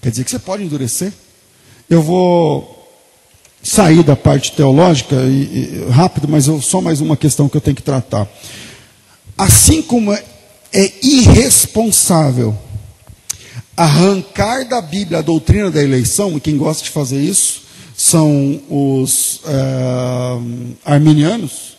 quer 0.00 0.10
dizer 0.10 0.24
que 0.24 0.30
você 0.30 0.38
pode 0.38 0.62
endurecer. 0.62 1.12
Eu 1.88 2.02
vou 2.02 2.78
sair 3.62 4.02
da 4.02 4.16
parte 4.16 4.52
teológica 4.52 5.16
e, 5.16 5.86
e, 5.86 5.90
rápido, 5.90 6.28
mas 6.28 6.46
eu, 6.46 6.60
só 6.60 6.80
mais 6.80 7.00
uma 7.00 7.16
questão 7.16 7.48
que 7.48 7.56
eu 7.56 7.60
tenho 7.60 7.76
que 7.76 7.82
tratar. 7.82 8.28
Assim 9.36 9.80
como 9.80 10.12
é, 10.12 10.22
é 10.72 10.92
irresponsável 11.02 12.56
arrancar 13.76 14.68
da 14.68 14.80
Bíblia 14.80 15.18
a 15.18 15.22
doutrina 15.22 15.70
da 15.70 15.82
eleição, 15.82 16.36
e 16.36 16.40
quem 16.40 16.56
gosta 16.56 16.84
de 16.84 16.90
fazer 16.90 17.20
isso, 17.22 17.62
são 18.02 18.60
os 18.68 19.36
uh, 19.44 20.74
arminianos, 20.84 21.76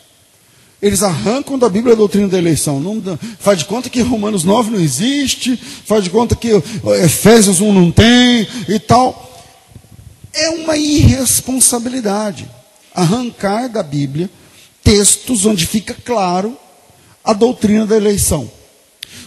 eles 0.81 1.03
arrancam 1.03 1.59
da 1.59 1.67
Bíblia 1.67 1.95
a 1.95 1.97
doutrina 1.97 2.29
da 2.29 2.37
eleição. 2.37 2.79
Não, 2.79 3.19
faz 3.39 3.59
de 3.59 3.65
conta 3.65 3.89
que 3.89 3.99
Romanos 3.99 4.45
9 4.45 4.71
não 4.71 4.79
existe, 4.79 5.57
faz 5.57 6.05
de 6.05 6.09
conta 6.09 6.33
que 6.33 6.49
Efésios 7.03 7.59
1 7.59 7.73
não 7.73 7.91
tem 7.91 8.47
e 8.69 8.79
tal. 8.79 9.31
É 10.33 10.49
uma 10.51 10.77
irresponsabilidade 10.77 12.49
arrancar 12.95 13.67
da 13.67 13.83
Bíblia 13.83 14.29
textos 14.81 15.45
onde 15.45 15.65
fica 15.65 15.93
claro 16.05 16.57
a 17.21 17.33
doutrina 17.33 17.85
da 17.85 17.97
eleição. 17.97 18.49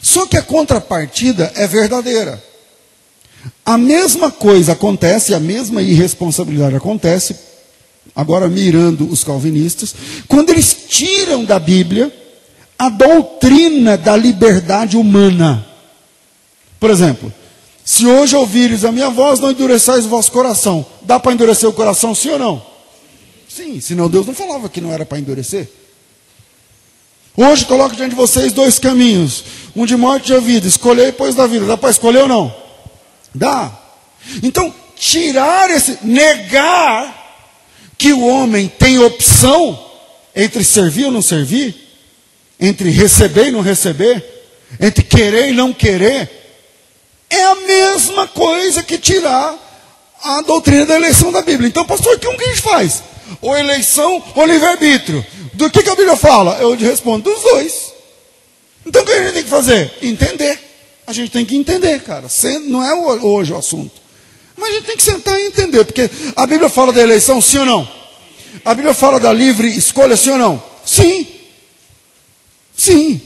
Só 0.01 0.27
que 0.27 0.39
a 0.39 0.43
contrapartida 0.43 1.53
é 1.57 1.67
verdadeira. 1.67 2.43
A 3.65 3.77
mesma 3.77 4.31
coisa 4.31 4.73
acontece, 4.73 5.35
a 5.35 5.41
mesma 5.41 5.83
irresponsabilidade 5.83 6.77
acontece, 6.77 7.37
agora 8.15 8.49
mirando 8.49 9.09
os 9.11 9.25
calvinistas, 9.25 9.95
quando 10.29 10.51
eles 10.51 10.77
tiram 10.89 11.45
da 11.45 11.59
Bíblia 11.59 12.13
a 12.79 12.89
doutrina 12.89 13.97
da 13.97 14.17
liberdade 14.17 14.97
humana. 14.97 15.67
Por 16.79 16.91
exemplo, 16.91 17.33
Se 17.89 18.05
hoje 18.05 18.35
ouvires 18.35 18.85
a 18.85 18.91
minha 18.91 19.09
voz, 19.09 19.39
não 19.39 19.53
endureçais 19.53 20.05
o 20.05 20.09
vosso 20.09 20.33
coração. 20.33 20.85
Dá 21.03 21.21
para 21.21 21.33
endurecer 21.33 21.69
o 21.69 21.73
coração, 21.73 22.17
sim 22.17 22.31
ou 22.31 22.39
não? 22.39 22.67
Sim, 23.49 23.81
senão 23.81 24.11
Deus 24.11 24.27
não 24.27 24.35
falava 24.35 24.69
que 24.69 24.81
não 24.81 24.93
era 24.93 25.07
para 25.07 25.21
endurecer. 25.21 25.71
Hoje 27.37 27.65
coloco 27.65 27.95
diante 27.95 28.11
de 28.11 28.17
vocês 28.17 28.53
dois 28.53 28.81
caminhos: 28.81 29.45
um 29.77 29.87
de 29.87 29.97
morte 29.97 30.33
e 30.33 30.35
de 30.35 30.45
vida. 30.45 30.67
Escolhei, 30.67 31.13
pois, 31.13 31.37
da 31.37 31.47
vida. 31.47 31.65
Dá 31.65 31.77
para 31.77 31.91
escolher 31.91 32.23
ou 32.23 32.29
não? 32.29 32.53
Dá. 33.37 33.71
Então, 34.43 34.75
tirar 34.97 35.71
esse, 35.71 35.99
negar 36.03 37.25
que 37.99 38.13
o 38.13 38.27
homem 38.27 38.67
tem 38.67 38.99
opção 38.99 39.85
entre 40.35 40.65
servir 40.65 41.07
ou 41.07 41.13
não 41.13 41.23
servir, 41.23 41.75
entre 42.59 42.91
receber 42.91 43.49
e 43.49 43.51
não 43.51 43.61
receber, 43.61 44.25
entre 44.81 45.03
querer 45.03 45.51
e 45.51 45.53
não 45.53 45.73
querer, 45.73 46.31
é 47.29 47.45
a 47.45 47.55
mesma 47.55 48.27
coisa 48.27 48.83
que 48.83 48.99
tirar 48.99 49.55
a 50.23 50.43
doutrina 50.43 50.87
da 50.87 50.97
eleição 50.97 51.31
da 51.31 51.43
Bíblia. 51.43 51.69
Então, 51.69 51.85
pastor, 51.85 52.19
como 52.19 52.39
que 52.39 52.45
a 52.45 52.49
gente 52.49 52.63
faz? 52.63 53.03
Ou 53.41 53.57
eleição 53.57 54.23
ou 54.35 54.47
livre-arbítrio. 54.47 55.25
Do 55.53 55.71
que, 55.71 55.83
que 55.83 55.91
a 55.91 55.95
Bíblia 55.95 56.17
fala? 56.17 56.59
Eu 56.61 56.75
respondo 56.77 57.31
dos 57.31 57.43
dois. 57.43 57.93
Então 58.85 59.03
o 59.03 59.05
que 59.05 59.13
a 59.13 59.23
gente 59.23 59.35
tem 59.35 59.43
que 59.43 59.51
fazer? 59.51 59.93
Entender. 60.01 60.66
A 61.07 61.13
gente 61.13 61.31
tem 61.31 61.45
que 61.45 61.57
entender, 61.57 62.03
cara. 62.03 62.27
Não 62.65 62.83
é 62.83 62.95
hoje 62.95 63.53
o 63.53 63.57
assunto. 63.57 63.93
Mas 64.57 64.71
a 64.71 64.73
gente 64.73 64.87
tem 64.87 64.97
que 64.97 65.03
sentar 65.03 65.39
e 65.39 65.47
entender, 65.47 65.85
porque 65.85 66.11
a 66.35 66.47
Bíblia 66.47 66.69
fala 66.69 66.93
da 66.93 67.03
eleição, 67.03 67.41
sim 67.41 67.59
ou 67.59 67.67
não? 67.67 67.89
A 68.65 68.75
Bíblia 68.75 68.95
fala 68.95 69.21
da 69.21 69.33
livre 69.33 69.69
escolha, 69.69 70.17
sim 70.17 70.31
ou 70.31 70.39
não? 70.39 70.63
Sim. 70.85 71.27
Sim. 72.75 73.21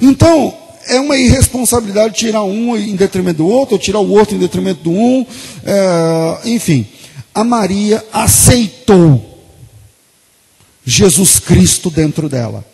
Então, 0.00 0.56
é 0.86 1.00
uma 1.00 1.16
irresponsabilidade 1.16 2.14
tirar 2.14 2.44
um 2.44 2.76
em 2.76 2.94
detrimento 2.94 3.38
do 3.38 3.48
outro, 3.48 3.74
ou 3.74 3.80
tirar 3.80 3.98
o 3.98 4.10
outro 4.10 4.36
em 4.36 4.38
detrimento 4.38 4.82
do 4.82 4.90
um. 4.90 5.26
É, 5.64 6.48
enfim, 6.48 6.86
a 7.34 7.42
Maria 7.44 8.04
aceitou 8.12 9.44
Jesus 10.84 11.38
Cristo 11.40 11.90
dentro 11.90 12.28
dela. 12.28 12.64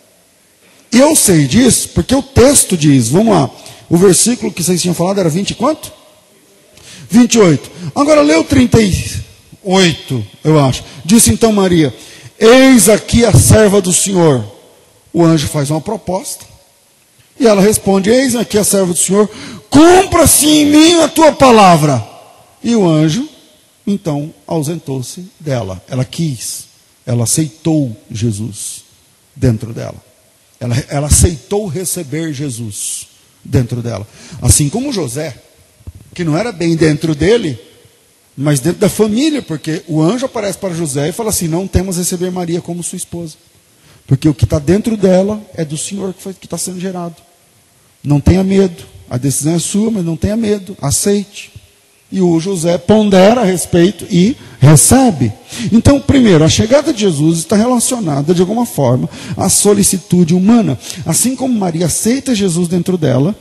Eu 0.93 1.15
sei 1.15 1.47
disso 1.47 1.89
porque 1.89 2.13
o 2.13 2.21
texto 2.21 2.77
diz, 2.77 3.09
vamos 3.09 3.33
lá, 3.33 3.49
o 3.89 3.97
versículo 3.97 4.51
que 4.51 4.63
vocês 4.63 4.81
tinham 4.81 4.93
falado 4.93 5.19
era 5.19 5.29
20 5.29 5.49
e 5.49 5.55
quanto? 5.55 5.91
28. 7.09 7.71
Agora 7.95 8.23
o 8.23 8.43
38, 8.43 10.25
eu 10.43 10.59
acho. 10.59 10.83
Disse 11.05 11.31
então 11.31 11.51
Maria: 11.51 11.93
Eis 12.39 12.89
aqui 12.89 13.25
a 13.25 13.33
serva 13.33 13.81
do 13.81 13.93
Senhor. 13.93 14.43
O 15.13 15.23
anjo 15.23 15.47
faz 15.47 15.69
uma 15.69 15.79
proposta. 15.79 16.45
E 17.39 17.45
ela 17.45 17.61
responde: 17.61 18.09
Eis 18.09 18.35
aqui 18.35 18.57
a 18.57 18.63
serva 18.63 18.93
do 18.93 18.99
Senhor, 18.99 19.29
cumpra-se 19.69 20.47
em 20.47 20.65
mim 20.65 21.01
a 21.01 21.07
tua 21.07 21.31
palavra. 21.31 22.03
E 22.63 22.75
o 22.75 22.87
anjo, 22.87 23.27
então, 23.85 24.33
ausentou-se 24.47 25.29
dela. 25.39 25.83
Ela 25.87 26.05
quis, 26.05 26.65
ela 27.05 27.25
aceitou 27.25 27.95
Jesus 28.09 28.83
dentro 29.35 29.73
dela. 29.73 30.12
Ela, 30.63 30.85
ela 30.87 31.07
aceitou 31.07 31.67
receber 31.67 32.31
Jesus 32.31 33.09
dentro 33.43 33.81
dela. 33.81 34.07
Assim 34.41 34.69
como 34.69 34.93
José, 34.93 35.35
que 36.15 36.23
não 36.23 36.37
era 36.37 36.53
bem 36.53 36.73
dentro 36.77 37.13
dele, 37.13 37.59
mas 38.35 38.61
dentro 38.61 38.79
da 38.79 38.87
família, 38.87 39.41
porque 39.41 39.83
o 39.89 40.01
anjo 40.01 40.25
aparece 40.25 40.57
para 40.57 40.73
José 40.73 41.09
e 41.09 41.11
fala 41.11 41.31
assim: 41.31 41.49
Não 41.49 41.67
temos 41.67 41.97
receber 41.97 42.31
Maria 42.31 42.61
como 42.61 42.81
sua 42.81 42.95
esposa. 42.95 43.35
Porque 44.07 44.29
o 44.29 44.33
que 44.33 44.45
está 44.45 44.57
dentro 44.57 44.95
dela 44.95 45.41
é 45.53 45.65
do 45.65 45.77
Senhor 45.77 46.13
que 46.13 46.45
está 46.45 46.57
sendo 46.57 46.79
gerado. 46.79 47.17
Não 48.01 48.21
tenha 48.21 48.43
medo. 48.43 48.85
A 49.09 49.17
decisão 49.17 49.55
é 49.55 49.59
sua, 49.59 49.91
mas 49.91 50.05
não 50.05 50.15
tenha 50.15 50.37
medo. 50.37 50.77
Aceite. 50.81 51.51
E 52.13 52.21
o 52.21 52.39
José 52.39 52.77
pondera 52.77 53.41
a 53.41 53.43
respeito 53.43 54.05
e 54.07 54.37
recebe. 54.59 55.33
Então, 55.71 55.99
primeiro, 55.99 56.43
a 56.43 56.47
chegada 56.47 56.93
de 56.93 57.01
Jesus 57.01 57.39
está 57.39 57.55
relacionada 57.55 58.35
de 58.35 58.41
alguma 58.41 58.67
forma 58.67 59.09
à 59.35 59.49
solicitude 59.49 60.35
humana. 60.35 60.77
Assim 61.07 61.35
como 61.35 61.57
Maria 61.57 61.87
aceita 61.87 62.35
Jesus 62.35 62.67
dentro 62.67 62.99
dela, 62.99 63.35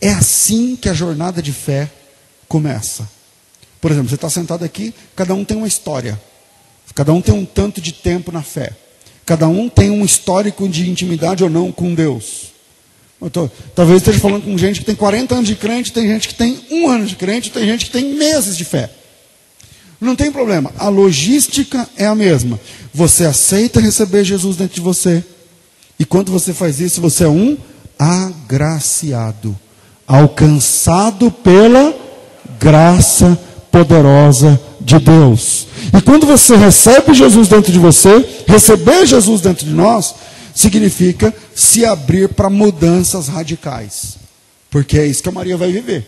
é 0.00 0.08
assim 0.08 0.74
que 0.74 0.88
a 0.88 0.94
jornada 0.94 1.42
de 1.42 1.52
fé 1.52 1.90
começa. 2.48 3.06
Por 3.78 3.90
exemplo, 3.90 4.08
você 4.08 4.14
está 4.14 4.30
sentado 4.30 4.64
aqui, 4.64 4.94
cada 5.14 5.34
um 5.34 5.44
tem 5.44 5.58
uma 5.58 5.68
história. 5.68 6.18
Cada 6.94 7.12
um 7.12 7.20
tem 7.20 7.34
um 7.34 7.44
tanto 7.44 7.78
de 7.78 7.92
tempo 7.92 8.32
na 8.32 8.40
fé. 8.42 8.72
Cada 9.26 9.46
um 9.48 9.68
tem 9.68 9.90
um 9.90 10.02
histórico 10.02 10.66
de 10.66 10.88
intimidade 10.88 11.44
ou 11.44 11.50
não 11.50 11.70
com 11.70 11.94
Deus. 11.94 12.55
Tô, 13.32 13.48
talvez 13.74 13.98
esteja 13.98 14.20
falando 14.20 14.44
com 14.44 14.56
gente 14.58 14.80
que 14.80 14.86
tem 14.86 14.94
40 14.94 15.34
anos 15.34 15.48
de 15.48 15.56
crente, 15.56 15.92
tem 15.92 16.06
gente 16.06 16.28
que 16.28 16.34
tem 16.34 16.60
um 16.70 16.88
ano 16.88 17.06
de 17.06 17.16
crente, 17.16 17.50
tem 17.50 17.64
gente 17.64 17.86
que 17.86 17.90
tem 17.90 18.14
meses 18.14 18.56
de 18.56 18.64
fé. 18.64 18.90
Não 20.00 20.14
tem 20.14 20.30
problema, 20.30 20.70
a 20.78 20.88
logística 20.88 21.88
é 21.96 22.06
a 22.06 22.14
mesma. 22.14 22.60
Você 22.92 23.24
aceita 23.24 23.80
receber 23.80 24.22
Jesus 24.22 24.56
dentro 24.56 24.74
de 24.74 24.80
você, 24.82 25.24
e 25.98 26.04
quando 26.04 26.30
você 26.30 26.52
faz 26.52 26.78
isso, 26.78 27.00
você 27.00 27.24
é 27.24 27.28
um 27.28 27.56
agraciado, 27.98 29.58
alcançado 30.06 31.30
pela 31.30 31.94
graça 32.60 33.38
poderosa 33.72 34.60
de 34.80 34.98
Deus. 34.98 35.66
E 35.96 36.00
quando 36.02 36.26
você 36.26 36.54
recebe 36.54 37.14
Jesus 37.14 37.48
dentro 37.48 37.72
de 37.72 37.78
você, 37.78 38.24
receber 38.46 39.06
Jesus 39.06 39.40
dentro 39.40 39.64
de 39.64 39.72
nós, 39.72 40.14
significa 40.54 41.34
se 41.56 41.86
abrir 41.86 42.28
para 42.28 42.50
mudanças 42.50 43.28
radicais. 43.28 44.18
Porque 44.68 44.98
é 44.98 45.06
isso 45.06 45.22
que 45.22 45.28
a 45.30 45.32
Maria 45.32 45.56
vai 45.56 45.72
viver. 45.72 46.06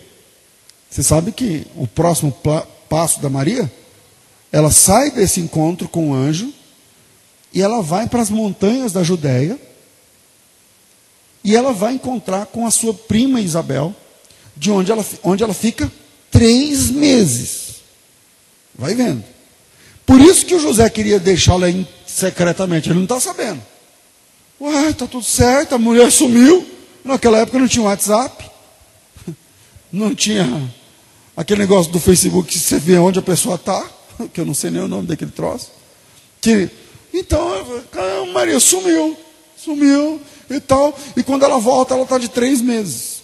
Você 0.90 1.02
sabe 1.02 1.32
que 1.32 1.66
o 1.74 1.86
próximo 1.86 2.30
passo 2.86 3.20
da 3.22 3.30
Maria, 3.30 3.72
ela 4.52 4.70
sai 4.70 5.10
desse 5.10 5.40
encontro 5.40 5.88
com 5.88 6.10
o 6.10 6.14
anjo 6.14 6.52
e 7.52 7.62
ela 7.62 7.80
vai 7.80 8.06
para 8.06 8.20
as 8.20 8.28
montanhas 8.28 8.92
da 8.92 9.02
Judéia 9.02 9.58
e 11.42 11.56
ela 11.56 11.72
vai 11.72 11.94
encontrar 11.94 12.44
com 12.46 12.66
a 12.66 12.70
sua 12.70 12.92
prima 12.92 13.40
Isabel, 13.40 13.96
de 14.54 14.70
onde 14.70 14.92
ela, 14.92 15.04
onde 15.22 15.42
ela 15.42 15.54
fica 15.54 15.90
três 16.30 16.90
meses. 16.90 17.76
Vai 18.74 18.94
vendo. 18.94 19.24
Por 20.04 20.20
isso 20.20 20.44
que 20.44 20.54
o 20.54 20.60
José 20.60 20.90
queria 20.90 21.18
deixá-la 21.18 21.68
secretamente, 22.06 22.90
ele 22.90 22.96
não 22.96 23.04
está 23.04 23.18
sabendo. 23.18 23.62
Ué, 24.60 24.90
está 24.90 25.06
tudo 25.06 25.24
certo, 25.24 25.74
a 25.74 25.78
mulher 25.78 26.10
sumiu. 26.10 26.66
Naquela 27.04 27.38
época 27.38 27.58
não 27.58 27.68
tinha 27.68 27.84
WhatsApp, 27.84 28.50
não 29.92 30.14
tinha 30.14 30.74
aquele 31.36 31.60
negócio 31.60 31.92
do 31.92 32.00
Facebook 32.00 32.50
que 32.50 32.58
você 32.58 32.78
vê 32.78 32.98
onde 32.98 33.18
a 33.18 33.22
pessoa 33.22 33.54
está, 33.54 33.88
que 34.34 34.40
eu 34.40 34.44
não 34.44 34.54
sei 34.54 34.70
nem 34.70 34.82
o 34.82 34.88
nome 34.88 35.06
daquele 35.06 35.30
troço. 35.30 35.70
Que, 36.40 36.68
então, 37.14 37.52
a 37.92 38.32
Maria 38.32 38.58
sumiu, 38.58 39.16
sumiu 39.56 40.20
e 40.50 40.60
tal. 40.60 40.96
E 41.16 41.22
quando 41.22 41.44
ela 41.44 41.58
volta, 41.58 41.94
ela 41.94 42.02
está 42.02 42.18
de 42.18 42.28
três 42.28 42.60
meses. 42.60 43.22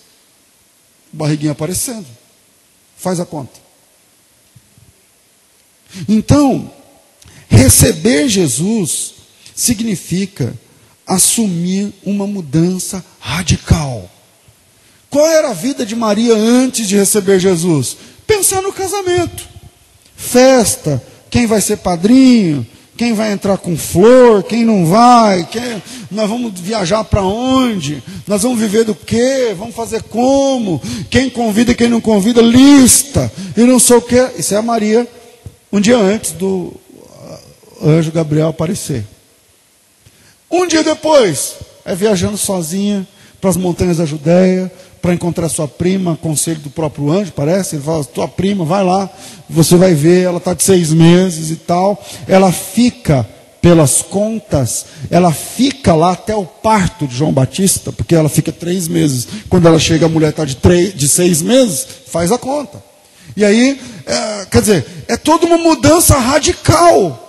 Barriguinha 1.13 1.53
aparecendo. 1.53 2.07
Faz 2.97 3.19
a 3.21 3.27
conta. 3.27 3.61
Então, 6.09 6.73
receber 7.49 8.29
Jesus 8.29 9.15
significa 9.55 10.57
assumir 11.07 11.93
uma 12.05 12.27
mudança 12.27 13.05
radical. 13.21 14.11
Qual 15.11 15.27
era 15.27 15.51
a 15.51 15.55
vida 15.55 15.87
de 15.87 15.95
Maria 15.95 16.35
antes 16.35 16.89
de 16.89 16.97
receber 16.97 17.39
Jesus? 17.39 17.97
Pensar 18.27 18.63
no 18.63 18.73
casamento, 18.73 19.47
festa, 20.17 21.03
quem 21.31 21.47
vai 21.47 21.61
ser 21.61 21.77
padrinho, 21.77 22.67
quem 22.97 23.13
vai 23.13 23.33
entrar 23.33 23.59
com 23.59 23.77
flor, 23.77 24.43
quem 24.43 24.65
não 24.65 24.87
vai, 24.87 25.47
quem, 25.51 25.83
nós 26.11 26.29
vamos 26.29 26.59
viajar 26.59 27.05
para 27.05 27.23
onde, 27.23 28.03
nós 28.27 28.43
vamos 28.43 28.59
viver 28.59 28.85
do 28.85 28.95
quê, 28.95 29.55
vamos 29.57 29.75
fazer 29.75 30.03
como, 30.05 30.81
quem 31.11 31.29
convida 31.29 31.75
quem 31.75 31.89
não 31.89 32.01
convida, 32.01 32.41
lista, 32.41 33.31
e 33.57 33.63
não 33.63 33.79
sei 33.79 33.97
o 33.97 34.03
quê. 34.03 34.31
Isso 34.39 34.55
é 34.55 34.57
a 34.57 34.63
Maria, 34.63 35.07
um 35.73 35.81
dia 35.81 35.99
antes 35.99 36.33
do 36.33 36.73
anjo 37.83 38.11
Gabriel 38.11 38.49
aparecer. 38.49 39.05
Um 40.57 40.69
dia 40.69 40.85
depois, 40.85 41.57
é 41.85 41.97
viajando 41.97 42.39
sozinha 42.39 43.05
para 43.41 43.51
as 43.51 43.57
montanhas 43.57 43.97
da 43.97 44.07
Judéia, 44.07 44.71
para 45.03 45.13
encontrar 45.13 45.49
sua 45.49 45.67
prima, 45.67 46.17
conselho 46.23 46.61
do 46.61 46.71
próprio 46.71 47.11
anjo, 47.11 47.33
parece. 47.33 47.75
Ele 47.75 47.83
fala: 47.83 48.05
tua 48.05 48.29
prima, 48.29 48.65
vai 48.65 48.85
lá, 48.85 49.11
você 49.51 49.75
vai 49.75 49.95
ver, 49.95 50.23
ela 50.23 50.37
está 50.37 50.55
de 50.55 50.63
seis 50.63 50.93
meses 50.93 51.51
e 51.51 51.57
tal. 51.57 52.01
Ela 52.29 52.53
fica, 52.53 53.29
pelas 53.61 54.01
contas, 54.01 54.87
ela 55.11 55.33
fica 55.33 55.93
lá 55.93 56.13
até 56.13 56.37
o 56.37 56.45
parto 56.45 57.09
de 57.09 57.17
João 57.17 57.33
Batista, 57.33 57.91
porque 57.91 58.15
ela 58.15 58.29
fica 58.29 58.53
três 58.53 58.87
meses. 58.87 59.27
Quando 59.51 59.67
ela 59.67 59.81
chega, 59.81 60.07
a 60.07 60.09
mulher 60.09 60.31
está 60.31 60.45
de, 60.45 60.57
de 60.93 61.09
seis 61.09 61.43
meses, 61.43 61.85
faz 62.07 62.31
a 62.31 62.39
conta. 62.39 62.81
E 63.37 63.45
aí, 63.45 63.81
é, 64.07 64.47
quer 64.49 64.61
dizer, 64.61 64.87
é 65.09 65.17
toda 65.17 65.47
uma 65.47 65.59
mudança 65.59 66.17
radical 66.17 67.25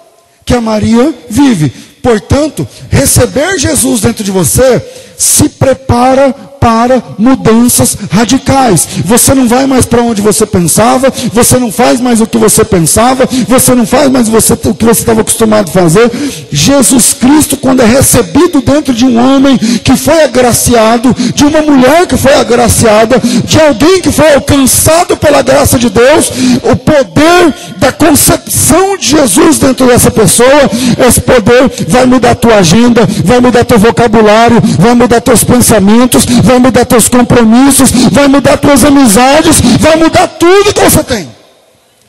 que 0.45 0.53
a 0.53 0.61
Maria 0.61 1.11
vive. 1.27 1.73
Portanto, 2.05 2.67
receber 2.91 3.57
Jesus 3.57 4.01
dentro 4.01 4.23
de 4.23 4.29
você 4.29 4.79
se 5.17 5.49
prepara 5.49 6.35
para 6.65 7.03
mudanças 7.19 7.95
radicais. 8.11 8.87
Você 9.05 9.35
não 9.35 9.47
vai 9.47 9.67
mais 9.67 9.85
para 9.85 10.01
onde 10.01 10.19
você 10.19 10.47
pensava, 10.47 11.13
você 11.31 11.59
não 11.59 11.71
faz 11.71 12.01
mais 12.01 12.21
o 12.21 12.25
que 12.25 12.39
você 12.39 12.65
pensava, 12.65 13.29
você 13.47 13.75
não 13.75 13.85
faz 13.85 14.09
mais 14.09 14.27
você, 14.27 14.53
o 14.53 14.73
que 14.73 14.83
você 14.83 15.01
estava 15.01 15.21
acostumado 15.21 15.69
a 15.69 15.71
fazer. 15.71 16.09
Jesus 16.51 17.13
Cristo, 17.13 17.55
quando 17.55 17.83
é 17.83 17.85
recebido 17.85 18.63
dentro 18.63 18.95
de 18.95 19.05
um 19.05 19.15
homem 19.15 19.59
que 19.59 19.95
foi 19.95 20.23
agraciado, 20.23 21.15
de 21.35 21.45
uma 21.45 21.61
mulher 21.61 22.07
que 22.07 22.17
foi 22.17 22.33
agraciada, 22.33 23.19
de 23.19 23.61
alguém 23.61 24.01
que 24.01 24.11
foi 24.11 24.33
alcançado 24.33 25.15
pela 25.17 25.43
graça 25.43 25.77
de 25.77 25.91
Deus, 25.91 26.31
o 26.63 26.75
poder 26.75 27.53
da 27.77 27.91
concepção 27.91 28.97
de 28.97 29.09
Jesus 29.09 29.59
dentro 29.59 29.85
dessa 29.85 30.09
pessoa, 30.09 30.71
esse 31.07 31.21
poder 31.21 31.69
vai 31.87 32.07
mudar 32.07 32.31
a 32.31 32.35
tua 32.35 32.55
agenda, 32.55 33.07
vai 33.23 33.39
mudar 33.39 33.63
teu 33.65 33.77
vocabulário, 33.77 34.59
vai 34.79 34.95
mudar 34.95 35.21
teus 35.21 35.43
pensamentos, 35.43 36.25
vai 36.25 36.54
mudar 36.59 36.85
teus 36.85 37.07
compromissos, 37.07 37.91
vai 38.11 38.27
mudar 38.27 38.57
tuas 38.57 38.83
amizades, 38.83 39.59
vai 39.79 39.95
mudar 39.95 40.27
tudo 40.27 40.73
que 40.73 40.81
você 40.81 41.03
tem. 41.03 41.29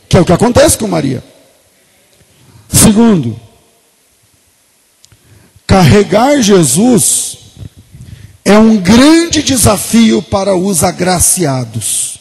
Que 0.09 0.17
é 0.17 0.21
o 0.21 0.25
que 0.25 0.33
acontece 0.33 0.79
com 0.79 0.87
Maria. 0.87 1.23
Segundo, 2.73 3.39
carregar 5.67 6.41
Jesus 6.41 7.39
é 8.45 8.59
um 8.59 8.77
grande 8.77 9.43
desafio 9.43 10.23
para 10.23 10.55
os 10.55 10.85
agraciados. 10.85 12.19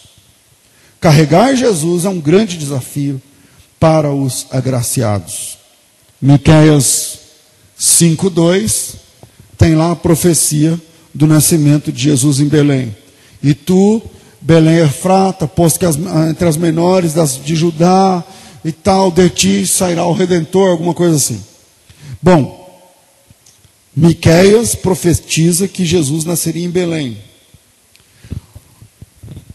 Carregar 1.00 1.56
Jesus 1.56 2.06
é 2.06 2.10
um 2.10 2.20
grande 2.20 2.58
desafio 2.58 3.22
para 3.80 4.12
os 4.12 4.48
agraciados. 4.50 5.60
Miqueias 6.20 7.20
5:2 7.80 8.96
tem 9.58 9.76
lá 9.76 9.92
a 9.92 9.96
profecia 9.96 10.80
do 11.16 11.26
nascimento 11.26 11.94
de 11.94 12.04
Jesus 12.04 12.42
em 12.42 12.48
Belém. 12.48 12.94
E 13.42 13.54
tu, 13.54 14.02
Belém 14.42 14.80
Efrata, 14.80 15.48
posto 15.48 15.80
que 15.80 15.86
as, 15.86 15.96
entre 16.30 16.46
as 16.46 16.58
menores 16.58 17.14
das, 17.14 17.42
de 17.42 17.56
Judá 17.56 18.22
e 18.66 18.72
tal, 18.72 19.10
de 19.10 19.30
ti 19.30 19.66
sairá 19.66 20.06
o 20.06 20.12
Redentor, 20.12 20.70
alguma 20.70 20.94
coisa 20.94 21.16
assim. 21.16 21.42
Bom, 22.22 22.64
Miqueias 23.96 24.76
profetiza 24.76 25.70
que 25.70 25.86
Jesus 25.86 26.26
nasceria 26.26 26.66
em 26.66 26.70
Belém. 26.70 27.18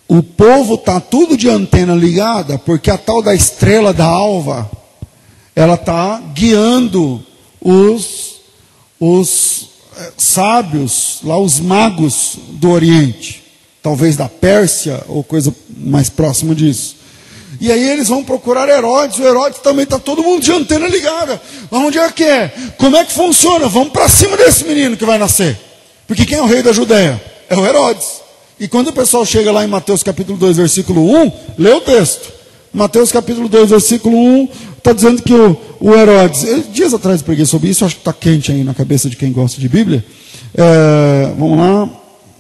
O 0.09 0.23
povo 0.23 0.75
está 0.75 0.99
tudo 0.99 1.37
de 1.37 1.49
antena 1.49 1.95
ligada, 1.95 2.59
porque 2.59 2.91
a 2.91 2.97
tal 2.97 3.23
da 3.23 3.35
estrela 3.35 3.93
da 3.93 4.07
alva, 4.07 4.69
ela 5.55 5.75
está 5.75 6.21
guiando 6.35 7.25
os, 7.61 8.37
os 8.99 9.70
sábios, 10.17 11.21
lá 11.25 11.39
os 11.39 11.61
magos 11.61 12.39
do 12.51 12.71
Oriente, 12.71 13.43
talvez 13.83 14.17
da 14.17 14.29
Pérsia 14.29 15.03
ou 15.09 15.23
coisa 15.25 15.55
mais 15.77 16.09
próxima 16.09 16.55
disso. 16.55 16.97
E 17.61 17.71
aí 17.71 17.91
eles 17.91 18.09
vão 18.09 18.25
procurar 18.25 18.69
Herodes, 18.69 19.19
o 19.19 19.23
Herodes 19.23 19.61
também 19.61 19.85
está 19.85 19.99
todo 19.99 20.23
mundo 20.23 20.43
de 20.43 20.51
antena 20.51 20.89
ligada. 20.89 21.41
Onde 21.71 21.99
é 21.99 22.11
que 22.11 22.25
é? 22.25 22.53
Como 22.79 22.97
é 22.97 23.05
que 23.05 23.13
funciona? 23.13 23.69
Vamos 23.69 23.93
para 23.93 24.09
cima 24.09 24.37
desse 24.37 24.65
menino 24.65 24.97
que 24.97 25.05
vai 25.05 25.19
nascer. 25.19 25.59
Porque 26.07 26.25
quem 26.25 26.39
é 26.39 26.43
o 26.43 26.47
rei 26.47 26.63
da 26.63 26.73
Judéia? 26.73 27.23
É 27.49 27.57
o 27.57 27.67
Herodes. 27.67 28.21
E 28.59 28.67
quando 28.67 28.89
o 28.89 28.93
pessoal 28.93 29.27
chega 29.27 29.53
lá 29.53 29.65
em 29.65 29.69
Mateus 29.69 30.03
capítulo 30.03 30.39
2, 30.39 30.57
versículo 30.57 31.03
1, 31.23 31.33
lê 31.59 31.73
o 31.73 31.81
texto. 31.81 32.33
Mateus 32.73 33.11
capítulo 33.11 33.49
2, 33.49 33.71
versículo 33.71 34.17
1, 34.17 34.49
está 34.81 34.93
dizendo 34.93 35.23
que 35.23 35.33
o, 35.33 35.57
o 35.79 35.95
Herodes, 35.95 36.73
dias 36.73 36.93
atrás 36.93 37.21
eu 37.21 37.27
preguei 37.27 37.47
sobre 37.47 37.69
isso, 37.69 37.85
acho 37.85 37.97
que 37.97 38.01
está 38.01 38.13
quente 38.13 38.51
aí 38.51 38.65
na 38.65 38.75
cabeça 38.75 39.09
de 39.09 39.17
quem 39.17 39.33
gosta 39.33 39.61
de 39.61 39.69
Bíblia. 39.69 40.05
É, 40.55 41.33
vamos 41.39 41.59
lá, 41.59 41.89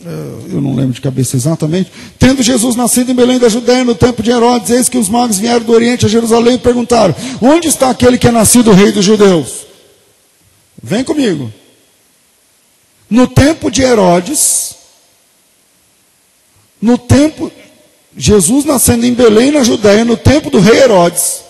é, 0.04 0.54
eu 0.54 0.60
não 0.60 0.74
lembro 0.74 0.92
de 0.92 1.00
cabeça 1.00 1.36
exatamente. 1.36 1.92
Tendo 2.18 2.42
Jesus 2.42 2.74
nascido 2.74 3.10
em 3.10 3.14
Belém 3.14 3.38
da 3.38 3.48
Judéia 3.48 3.84
no 3.84 3.94
tempo 3.94 4.22
de 4.22 4.30
Herodes, 4.30 4.70
eis 4.70 4.88
que 4.88 4.98
os 4.98 5.08
magos 5.08 5.38
vieram 5.38 5.64
do 5.64 5.72
Oriente 5.72 6.06
a 6.06 6.08
Jerusalém 6.08 6.54
e 6.54 6.58
perguntaram: 6.58 7.14
Onde 7.40 7.68
está 7.68 7.90
aquele 7.90 8.16
que 8.16 8.26
é 8.26 8.30
nascido 8.30 8.72
rei 8.72 8.92
dos 8.92 9.04
judeus? 9.04 9.66
Vem 10.82 11.04
comigo. 11.04 11.52
No 13.08 13.26
tempo 13.26 13.70
de 13.70 13.82
Herodes, 13.82 14.76
no 16.80 16.96
tempo, 16.96 17.52
Jesus 18.16 18.64
nascendo 18.64 19.04
em 19.04 19.12
Belém, 19.12 19.50
na 19.50 19.62
Judéia, 19.62 20.04
no 20.04 20.16
tempo 20.16 20.48
do 20.48 20.60
rei 20.60 20.78
Herodes. 20.78 21.49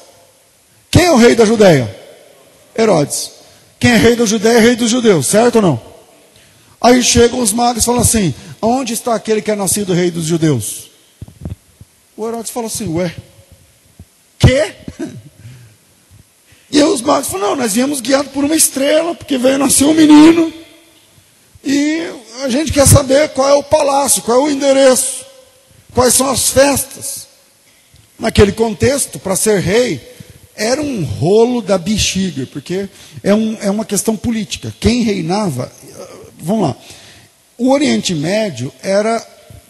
Quem 1.00 1.06
é 1.06 1.12
o 1.12 1.16
rei 1.16 1.34
da 1.34 1.46
Judéia? 1.46 1.98
Herodes. 2.76 3.30
Quem 3.78 3.92
é 3.92 3.96
rei 3.96 4.14
da 4.14 4.26
Judéia 4.26 4.58
é 4.58 4.60
rei 4.60 4.76
dos 4.76 4.90
judeus, 4.90 5.28
certo 5.28 5.56
ou 5.56 5.62
não? 5.62 5.82
Aí 6.78 7.02
chegam 7.02 7.40
os 7.40 7.54
magos 7.54 7.82
e 7.82 7.86
falam 7.86 8.02
assim: 8.02 8.34
Onde 8.60 8.92
está 8.92 9.14
aquele 9.14 9.40
que 9.40 9.50
é 9.50 9.54
nascido 9.54 9.94
rei 9.94 10.10
dos 10.10 10.26
judeus? 10.26 10.90
O 12.14 12.28
Herodes 12.28 12.50
fala 12.50 12.66
assim: 12.66 12.86
Ué, 12.94 13.16
quê? 14.38 14.74
E 16.70 16.82
os 16.82 17.00
magos 17.00 17.30
falam: 17.30 17.48
Não, 17.48 17.56
nós 17.56 17.72
viemos 17.72 18.02
guiados 18.02 18.30
por 18.30 18.44
uma 18.44 18.54
estrela, 18.54 19.14
porque 19.14 19.38
veio 19.38 19.56
nascer 19.56 19.86
um 19.86 19.94
menino. 19.94 20.52
E 21.64 22.10
a 22.42 22.50
gente 22.50 22.74
quer 22.74 22.86
saber 22.86 23.30
qual 23.30 23.48
é 23.48 23.54
o 23.54 23.62
palácio, 23.62 24.20
qual 24.20 24.36
é 24.36 24.40
o 24.42 24.50
endereço, 24.50 25.24
quais 25.94 26.12
são 26.12 26.28
as 26.28 26.50
festas. 26.50 27.26
Naquele 28.18 28.52
contexto, 28.52 29.18
para 29.18 29.34
ser 29.34 29.60
rei, 29.60 30.19
era 30.56 30.80
um 30.80 31.04
rolo 31.04 31.62
da 31.62 31.78
bexiga, 31.78 32.46
porque 32.52 32.88
é, 33.22 33.34
um, 33.34 33.56
é 33.60 33.70
uma 33.70 33.84
questão 33.84 34.16
política. 34.16 34.74
Quem 34.78 35.02
reinava, 35.02 35.70
vamos 36.38 36.62
lá, 36.62 36.76
o 37.56 37.70
Oriente 37.70 38.14
Médio 38.14 38.72
era 38.82 39.24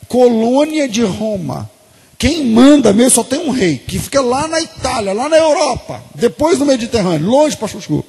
colônia 0.08 0.88
de 0.88 1.02
Roma. 1.02 1.70
Quem 2.18 2.44
manda 2.44 2.92
mesmo 2.92 3.10
só 3.10 3.24
tem 3.24 3.38
um 3.38 3.50
rei, 3.50 3.78
que 3.78 3.98
fica 3.98 4.20
lá 4.20 4.46
na 4.46 4.60
Itália, 4.60 5.12
lá 5.12 5.28
na 5.28 5.38
Europa, 5.38 6.02
depois 6.14 6.58
do 6.58 6.66
Mediterrâneo, 6.66 7.26
longe 7.26 7.56
para 7.56 7.68
Chuchu. 7.68 8.04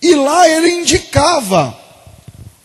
E 0.00 0.14
lá 0.14 0.48
ele 0.48 0.70
indicava, 0.70 1.78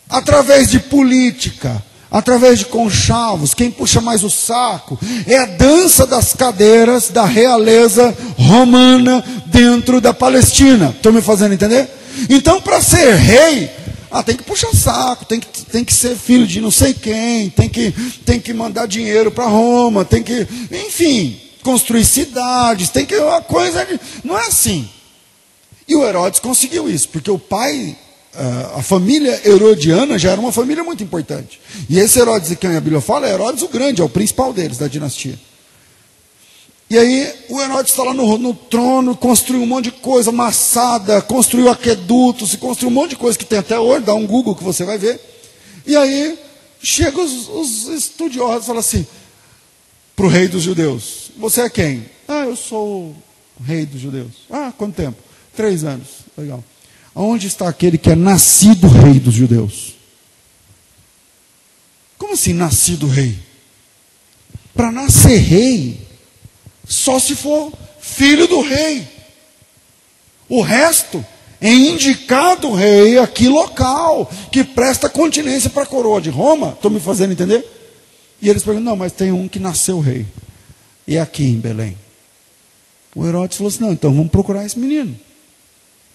através 0.08 0.68
de 0.70 0.80
política, 0.80 1.80
através 2.10 2.58
de 2.58 2.66
conchavos, 2.66 3.54
quem 3.54 3.70
puxa 3.70 4.00
mais 4.00 4.24
o 4.24 4.30
saco, 4.30 4.98
é 5.26 5.36
a 5.36 5.46
dança 5.46 6.06
das 6.06 6.32
cadeiras 6.32 7.10
da 7.10 7.24
realeza 7.24 8.16
romana 8.36 9.24
dentro 9.46 10.00
da 10.00 10.14
Palestina. 10.14 10.94
Estão 10.96 11.12
me 11.12 11.20
fazendo 11.20 11.54
entender? 11.54 11.88
Então, 12.30 12.60
para 12.60 12.80
ser 12.80 13.14
rei, 13.14 13.70
ah, 14.10 14.22
tem 14.22 14.36
que 14.36 14.42
puxar 14.42 14.74
saco, 14.74 15.24
tem 15.24 15.38
que, 15.38 15.64
tem 15.66 15.84
que 15.84 15.92
ser 15.92 16.16
filho 16.16 16.46
de 16.46 16.60
não 16.60 16.70
sei 16.70 16.94
quem, 16.94 17.50
tem 17.50 17.68
que, 17.68 17.92
tem 18.24 18.40
que 18.40 18.54
mandar 18.54 18.86
dinheiro 18.86 19.30
para 19.30 19.44
Roma, 19.44 20.04
tem 20.04 20.22
que, 20.22 20.46
enfim, 20.70 21.38
construir 21.62 22.04
cidades, 22.04 22.88
tem 22.88 23.04
que 23.04 23.16
uma 23.16 23.42
coisa, 23.42 23.86
não 24.24 24.38
é 24.38 24.46
assim. 24.46 24.88
E 25.86 25.94
o 25.94 26.06
Herodes 26.06 26.40
conseguiu 26.40 26.88
isso, 26.88 27.08
porque 27.08 27.30
o 27.30 27.38
pai 27.38 27.96
a 28.76 28.82
família 28.82 29.40
herodiana 29.44 30.18
já 30.18 30.30
era 30.30 30.40
uma 30.40 30.52
família 30.52 30.84
muito 30.84 31.02
importante. 31.02 31.60
E 31.88 31.98
esse 31.98 32.18
Herodes 32.18 32.50
de 32.50 32.56
quem 32.56 32.76
a 32.76 32.80
Bíblia 32.80 33.00
fala 33.00 33.28
é 33.28 33.32
Herodes 33.32 33.62
o 33.62 33.68
Grande, 33.68 34.00
é 34.00 34.04
o 34.04 34.08
principal 34.08 34.52
deles, 34.52 34.78
da 34.78 34.86
dinastia. 34.86 35.38
E 36.90 36.96
aí 36.96 37.34
o 37.48 37.60
Herodes 37.60 37.90
está 37.90 38.02
lá 38.02 38.14
no, 38.14 38.38
no, 38.38 38.54
trono, 38.54 39.16
construiu 39.16 39.62
um 39.62 39.66
monte 39.66 39.86
de 39.86 39.92
coisa, 39.92 40.32
massada, 40.32 41.20
construiu 41.20 41.68
aquedutos, 41.68 42.54
construiu 42.56 42.90
um 42.90 42.94
monte 42.94 43.10
de 43.10 43.16
coisa 43.16 43.36
que 43.36 43.44
tem 43.44 43.58
até 43.58 43.78
hoje, 43.78 44.06
dá 44.06 44.14
um 44.14 44.26
Google 44.26 44.54
que 44.54 44.64
você 44.64 44.84
vai 44.84 44.96
ver. 44.96 45.20
E 45.86 45.96
aí 45.96 46.38
chegam 46.82 47.22
os, 47.22 47.48
os 47.48 47.88
estudiosos 47.88 48.62
e 48.62 48.66
falam 48.66 48.80
assim, 48.80 49.06
para 50.16 50.26
o 50.26 50.28
rei 50.28 50.48
dos 50.48 50.62
judeus, 50.62 51.30
você 51.36 51.62
é 51.62 51.68
quem? 51.68 52.06
Ah, 52.26 52.44
eu 52.44 52.56
sou 52.56 53.14
o 53.60 53.62
rei 53.62 53.84
dos 53.84 54.00
judeus. 54.00 54.32
Ah, 54.50 54.72
quanto 54.76 54.94
tempo? 54.94 55.18
Três 55.54 55.84
anos. 55.84 56.08
Legal. 56.36 56.64
Onde 57.20 57.48
está 57.48 57.68
aquele 57.68 57.98
que 57.98 58.10
é 58.10 58.14
nascido 58.14 58.86
rei 58.86 59.18
dos 59.18 59.34
judeus? 59.34 59.96
Como 62.16 62.34
assim 62.34 62.52
nascido 62.52 63.08
rei? 63.08 63.36
Para 64.72 64.92
nascer 64.92 65.38
rei, 65.38 66.00
só 66.86 67.18
se 67.18 67.34
for 67.34 67.72
filho 67.98 68.46
do 68.46 68.60
rei. 68.60 69.04
O 70.48 70.62
resto 70.62 71.26
é 71.60 71.72
indicado 71.72 72.72
rei 72.72 73.18
aqui 73.18 73.48
local, 73.48 74.30
que 74.52 74.62
presta 74.62 75.10
continência 75.10 75.68
para 75.68 75.82
a 75.82 75.86
coroa 75.86 76.20
de 76.20 76.30
Roma. 76.30 76.68
Estão 76.68 76.88
me 76.88 77.00
fazendo 77.00 77.32
entender? 77.32 77.66
E 78.40 78.48
eles 78.48 78.62
perguntam: 78.62 78.92
não, 78.92 78.96
mas 78.96 79.10
tem 79.10 79.32
um 79.32 79.48
que 79.48 79.58
nasceu 79.58 79.98
rei. 79.98 80.24
E 81.04 81.16
é 81.16 81.20
aqui 81.20 81.42
em 81.42 81.58
Belém. 81.58 81.98
O 83.12 83.26
Herodes 83.26 83.56
falou 83.56 83.70
assim: 83.70 83.80
não, 83.80 83.92
então 83.92 84.14
vamos 84.14 84.30
procurar 84.30 84.64
esse 84.64 84.78
menino. 84.78 85.18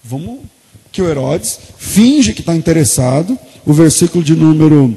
Vamos 0.02 0.40
que 0.94 1.02
o 1.02 1.10
Herodes 1.10 1.58
finge 1.76 2.32
que 2.32 2.40
está 2.40 2.54
interessado, 2.54 3.36
o 3.66 3.72
versículo 3.72 4.22
de 4.22 4.36
número 4.36 4.94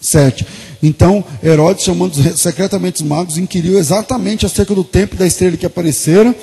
7. 0.00 0.46
Então, 0.82 1.22
Herodes, 1.44 1.84
chamando 1.84 2.14
secretamente 2.34 3.02
os 3.02 3.06
magos, 3.06 3.36
inquiriu 3.36 3.78
exatamente 3.78 4.46
acerca 4.46 4.74
do 4.74 4.82
tempo 4.82 5.16
da 5.16 5.26
estrela 5.26 5.58
que 5.58 5.66
aparecera, 5.66 6.34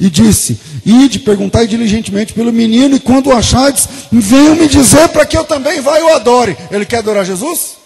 e 0.00 0.10
disse: 0.10 0.58
Ide, 0.84 1.20
perguntai 1.20 1.68
diligentemente 1.68 2.32
pelo 2.32 2.52
menino, 2.52 2.96
e 2.96 3.00
quando 3.00 3.28
o 3.28 3.32
achardes, 3.32 3.88
venham 4.10 4.56
me 4.56 4.66
dizer 4.66 5.10
para 5.10 5.24
que 5.24 5.36
eu 5.36 5.44
também 5.44 5.80
vá 5.80 5.96
e 6.00 6.02
o 6.02 6.14
adore. 6.14 6.56
Ele 6.72 6.84
quer 6.84 6.98
adorar 6.98 7.24
Jesus? 7.24 7.76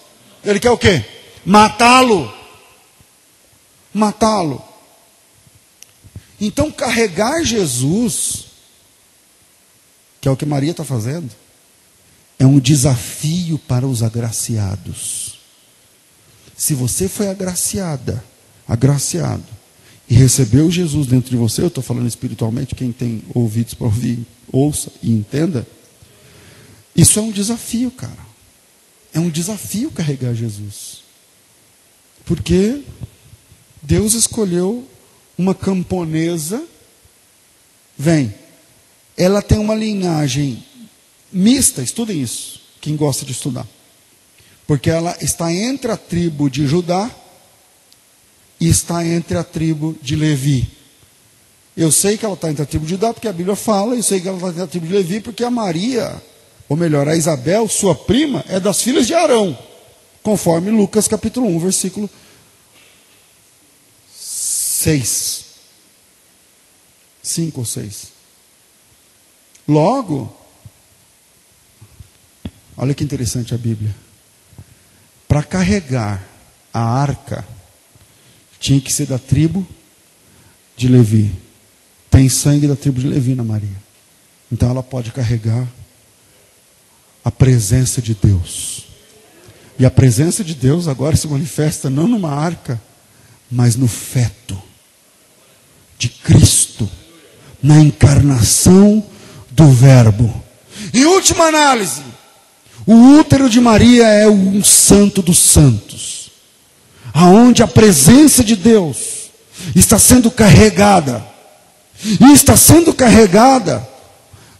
Ele 0.42 0.58
quer 0.58 0.70
o 0.70 0.78
quê? 0.78 1.04
Matá-lo. 1.44 2.32
Matá-lo. 3.92 4.62
Então, 6.40 6.70
carregar 6.70 7.44
Jesus, 7.44 8.47
que 10.20 10.28
é 10.28 10.30
o 10.30 10.36
que 10.36 10.46
Maria 10.46 10.72
está 10.72 10.84
fazendo, 10.84 11.30
é 12.38 12.46
um 12.46 12.58
desafio 12.58 13.58
para 13.58 13.86
os 13.86 14.02
agraciados. 14.02 15.38
Se 16.56 16.74
você 16.74 17.08
foi 17.08 17.28
agraciada, 17.28 18.22
agraciado, 18.66 19.44
e 20.08 20.14
recebeu 20.14 20.70
Jesus 20.70 21.06
dentro 21.06 21.30
de 21.30 21.36
você, 21.36 21.62
eu 21.62 21.68
estou 21.68 21.82
falando 21.82 22.06
espiritualmente, 22.06 22.74
quem 22.74 22.90
tem 22.90 23.22
ouvidos 23.34 23.74
para 23.74 23.86
ouvir, 23.86 24.26
ouça 24.50 24.90
e 25.02 25.12
entenda. 25.12 25.66
Isso 26.96 27.18
é 27.18 27.22
um 27.22 27.30
desafio, 27.30 27.90
cara. 27.90 28.26
É 29.12 29.20
um 29.20 29.28
desafio 29.28 29.90
carregar 29.90 30.34
Jesus. 30.34 31.02
Porque 32.24 32.82
Deus 33.82 34.14
escolheu 34.14 34.86
uma 35.36 35.54
camponesa, 35.54 36.62
vem, 37.96 38.34
ela 39.18 39.42
tem 39.42 39.58
uma 39.58 39.74
linhagem 39.74 40.64
mista, 41.32 41.82
estudem 41.82 42.22
isso, 42.22 42.60
quem 42.80 42.94
gosta 42.94 43.26
de 43.26 43.32
estudar. 43.32 43.66
Porque 44.64 44.88
ela 44.88 45.16
está 45.20 45.52
entre 45.52 45.90
a 45.90 45.96
tribo 45.96 46.48
de 46.48 46.66
Judá 46.66 47.10
e 48.60 48.68
está 48.68 49.04
entre 49.04 49.36
a 49.36 49.42
tribo 49.42 49.96
de 50.00 50.14
Levi. 50.14 50.70
Eu 51.76 51.90
sei 51.90 52.16
que 52.16 52.24
ela 52.24 52.34
está 52.34 52.48
entre 52.48 52.62
a 52.62 52.66
tribo 52.66 52.84
de 52.84 52.92
Judá, 52.92 53.12
porque 53.12 53.26
a 53.26 53.32
Bíblia 53.32 53.56
fala, 53.56 53.96
eu 53.96 54.02
sei 54.02 54.20
que 54.20 54.28
ela 54.28 54.36
está 54.36 54.50
entre 54.50 54.62
a 54.62 54.66
tribo 54.66 54.86
de 54.86 54.92
Levi, 54.92 55.20
porque 55.20 55.42
a 55.42 55.50
Maria, 55.50 56.22
ou 56.68 56.76
melhor, 56.76 57.08
a 57.08 57.16
Isabel, 57.16 57.68
sua 57.68 57.94
prima, 57.94 58.44
é 58.48 58.60
das 58.60 58.80
filhas 58.82 59.06
de 59.06 59.14
Arão, 59.14 59.58
conforme 60.22 60.70
Lucas 60.70 61.08
capítulo 61.08 61.46
1, 61.48 61.58
versículo 61.58 62.10
6. 64.14 65.44
Cinco 67.22 67.60
ou 67.60 67.66
seis. 67.66 68.17
Logo, 69.68 70.34
olha 72.74 72.94
que 72.94 73.04
interessante 73.04 73.54
a 73.54 73.58
Bíblia. 73.58 73.94
Para 75.28 75.42
carregar 75.42 76.26
a 76.72 76.80
arca, 76.80 77.46
tinha 78.58 78.80
que 78.80 78.90
ser 78.90 79.06
da 79.06 79.18
tribo 79.18 79.66
de 80.74 80.88
Levi. 80.88 81.30
Tem 82.10 82.30
sangue 82.30 82.66
da 82.66 82.74
tribo 82.74 82.98
de 82.98 83.06
Levi 83.06 83.34
na 83.34 83.44
Maria. 83.44 83.76
Então 84.50 84.70
ela 84.70 84.82
pode 84.82 85.12
carregar 85.12 85.68
a 87.22 87.30
presença 87.30 88.00
de 88.00 88.14
Deus. 88.14 88.86
E 89.78 89.84
a 89.84 89.90
presença 89.90 90.42
de 90.42 90.54
Deus 90.54 90.88
agora 90.88 91.14
se 91.14 91.28
manifesta 91.28 91.90
não 91.90 92.08
numa 92.08 92.32
arca, 92.32 92.80
mas 93.50 93.76
no 93.76 93.86
feto 93.86 94.60
de 95.98 96.08
Cristo, 96.08 96.88
na 97.62 97.78
encarnação 97.78 99.04
do 99.58 99.72
Verbo. 99.72 100.32
Em 100.94 101.04
última 101.04 101.46
análise, 101.46 102.02
o 102.86 103.18
útero 103.18 103.50
de 103.50 103.60
Maria 103.60 104.06
é 104.06 104.28
um 104.28 104.62
santo 104.62 105.20
dos 105.20 105.38
santos, 105.38 106.30
aonde 107.12 107.60
a 107.60 107.66
presença 107.66 108.44
de 108.44 108.54
Deus 108.54 109.30
está 109.74 109.98
sendo 109.98 110.30
carregada, 110.30 111.26
e 112.20 112.32
está 112.32 112.56
sendo 112.56 112.94
carregada 112.94 113.86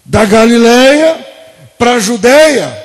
da 0.04 0.24
Galileia 0.24 1.24
para 1.78 1.92
a 1.92 2.00
Judeia, 2.00 2.76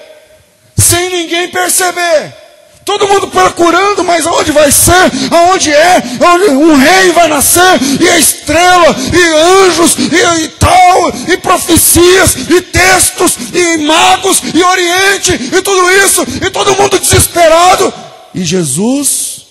sem 0.77 1.09
ninguém 1.09 1.49
perceber. 1.49 2.42
Todo 2.85 3.07
mundo 3.07 3.27
procurando, 3.27 4.03
mas 4.03 4.25
aonde 4.25 4.51
vai 4.51 4.71
ser? 4.71 5.11
Aonde 5.31 5.71
é? 5.71 6.03
Aonde 6.19 6.49
um 6.49 6.75
rei 6.75 7.11
vai 7.11 7.27
nascer? 7.27 7.79
E 7.99 8.09
a 8.09 8.17
estrela, 8.17 8.95
e 9.13 9.67
anjos, 9.67 9.95
e, 9.97 10.43
e 10.43 10.47
tal, 10.59 11.13
e 11.29 11.37
profecias, 11.37 12.35
e 12.49 12.61
textos, 12.61 13.37
e 13.53 13.77
magos, 13.77 14.41
e 14.53 14.61
Oriente, 14.63 15.33
e 15.33 15.61
tudo 15.61 15.91
isso, 16.05 16.25
e 16.45 16.49
todo 16.49 16.75
mundo 16.75 16.99
desesperado. 16.99 17.93
E 18.35 18.43
Jesus, 18.43 19.45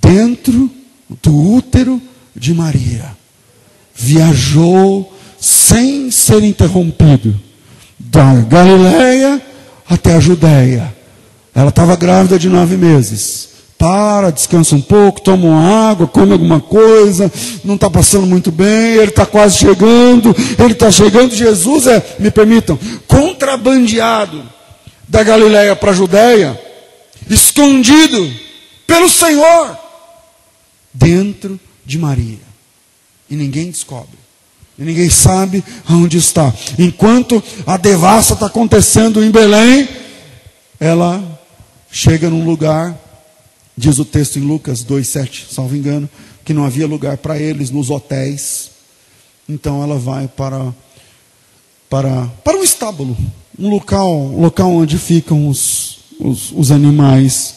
dentro 0.00 0.70
do 1.22 1.52
útero 1.54 2.00
de 2.34 2.54
Maria, 2.54 3.16
viajou 3.94 5.12
sem 5.38 6.10
ser 6.10 6.42
interrompido, 6.42 7.38
da 7.98 8.32
Galileia 8.34 9.42
até 9.88 10.14
a 10.14 10.20
Judéia 10.20 10.95
ela 11.56 11.70
estava 11.70 11.96
grávida 11.96 12.38
de 12.38 12.50
nove 12.50 12.76
meses. 12.76 13.48
Para, 13.78 14.30
descansa 14.30 14.74
um 14.74 14.80
pouco, 14.80 15.22
toma 15.22 15.46
uma 15.46 15.90
água, 15.90 16.06
come 16.06 16.32
alguma 16.32 16.60
coisa, 16.60 17.32
não 17.64 17.76
está 17.76 17.88
passando 17.88 18.26
muito 18.26 18.52
bem, 18.52 18.94
ele 18.96 19.08
está 19.08 19.24
quase 19.24 19.56
chegando, 19.56 20.36
ele 20.58 20.72
está 20.72 20.90
chegando. 20.90 21.34
Jesus 21.34 21.86
é, 21.86 22.16
me 22.18 22.30
permitam, 22.30 22.78
contrabandeado 23.06 24.42
da 25.08 25.22
Galiléia 25.22 25.74
para 25.74 25.92
a 25.92 25.94
Judéia, 25.94 26.60
escondido 27.28 28.30
pelo 28.86 29.08
Senhor, 29.08 29.78
dentro 30.92 31.58
de 31.86 31.98
Maria. 31.98 32.38
E 33.30 33.34
ninguém 33.34 33.70
descobre. 33.70 34.18
E 34.78 34.84
ninguém 34.84 35.08
sabe 35.08 35.64
onde 35.90 36.18
está. 36.18 36.52
Enquanto 36.78 37.42
a 37.66 37.78
devassa 37.78 38.34
está 38.34 38.44
acontecendo 38.44 39.24
em 39.24 39.30
Belém, 39.30 39.88
ela 40.78 41.35
chega 41.96 42.28
num 42.28 42.44
lugar, 42.44 42.94
diz 43.74 43.98
o 43.98 44.04
texto 44.04 44.38
em 44.38 44.42
Lucas 44.42 44.84
2,7, 44.84 45.46
salvo 45.50 45.74
engano, 45.74 46.06
que 46.44 46.52
não 46.52 46.62
havia 46.62 46.86
lugar 46.86 47.16
para 47.16 47.38
eles 47.38 47.70
nos 47.70 47.88
hotéis. 47.88 48.70
Então 49.48 49.82
ela 49.82 49.98
vai 49.98 50.28
para, 50.28 50.74
para, 51.88 52.26
para 52.44 52.58
um 52.58 52.62
estábulo, 52.62 53.16
um 53.58 53.70
local, 53.70 54.12
local 54.38 54.70
onde 54.72 54.98
ficam 54.98 55.48
os, 55.48 56.00
os, 56.20 56.52
os 56.52 56.70
animais. 56.70 57.54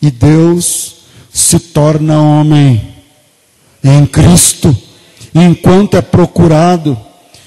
E 0.00 0.08
Deus 0.08 0.98
se 1.32 1.58
torna 1.58 2.22
homem 2.22 2.94
em 3.82 4.06
Cristo. 4.06 4.74
Enquanto 5.34 5.96
é 5.96 6.00
procurado, 6.00 6.96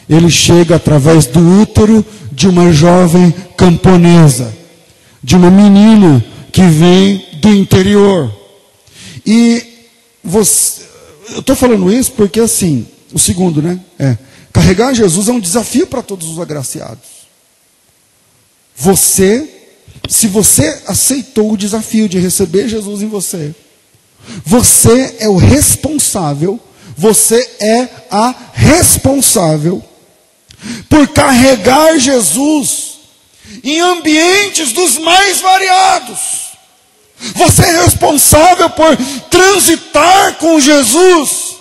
ele 0.09 0.29
chega 0.29 0.75
através 0.75 1.25
do 1.25 1.61
útero 1.61 2.05
de 2.33 2.49
uma 2.49 2.73
jovem 2.73 3.31
camponesa 3.55 4.66
de 5.23 5.35
uma 5.35 5.49
menina 5.49 6.23
que 6.51 6.61
vem 6.61 7.25
do 7.41 7.49
interior. 7.49 8.33
E 9.25 9.63
você, 10.23 10.83
eu 11.31 11.39
estou 11.39 11.55
falando 11.55 11.91
isso 11.91 12.11
porque 12.13 12.39
assim, 12.39 12.87
o 13.13 13.19
segundo, 13.19 13.61
né? 13.61 13.79
É, 13.99 14.17
carregar 14.51 14.93
Jesus 14.93 15.27
é 15.27 15.31
um 15.31 15.39
desafio 15.39 15.87
para 15.87 16.01
todos 16.01 16.27
os 16.29 16.39
agraciados. 16.39 17.17
Você, 18.75 19.49
se 20.07 20.27
você 20.27 20.81
aceitou 20.87 21.51
o 21.51 21.57
desafio 21.57 22.07
de 22.07 22.19
receber 22.19 22.67
Jesus 22.67 23.01
em 23.01 23.07
você, 23.07 23.53
você 24.45 25.17
é 25.19 25.29
o 25.29 25.37
responsável, 25.37 26.59
você 26.95 27.37
é 27.59 27.89
a 28.09 28.35
responsável 28.53 29.83
por 30.89 31.07
carregar 31.09 31.97
Jesus 31.99 32.86
em 33.63 33.79
ambientes 33.79 34.71
dos 34.71 34.97
mais 34.97 35.39
variados. 35.39 36.47
Você 37.35 37.63
é 37.63 37.83
responsável 37.83 38.69
por 38.69 38.95
transitar 39.29 40.35
com 40.35 40.59
Jesus 40.59 41.57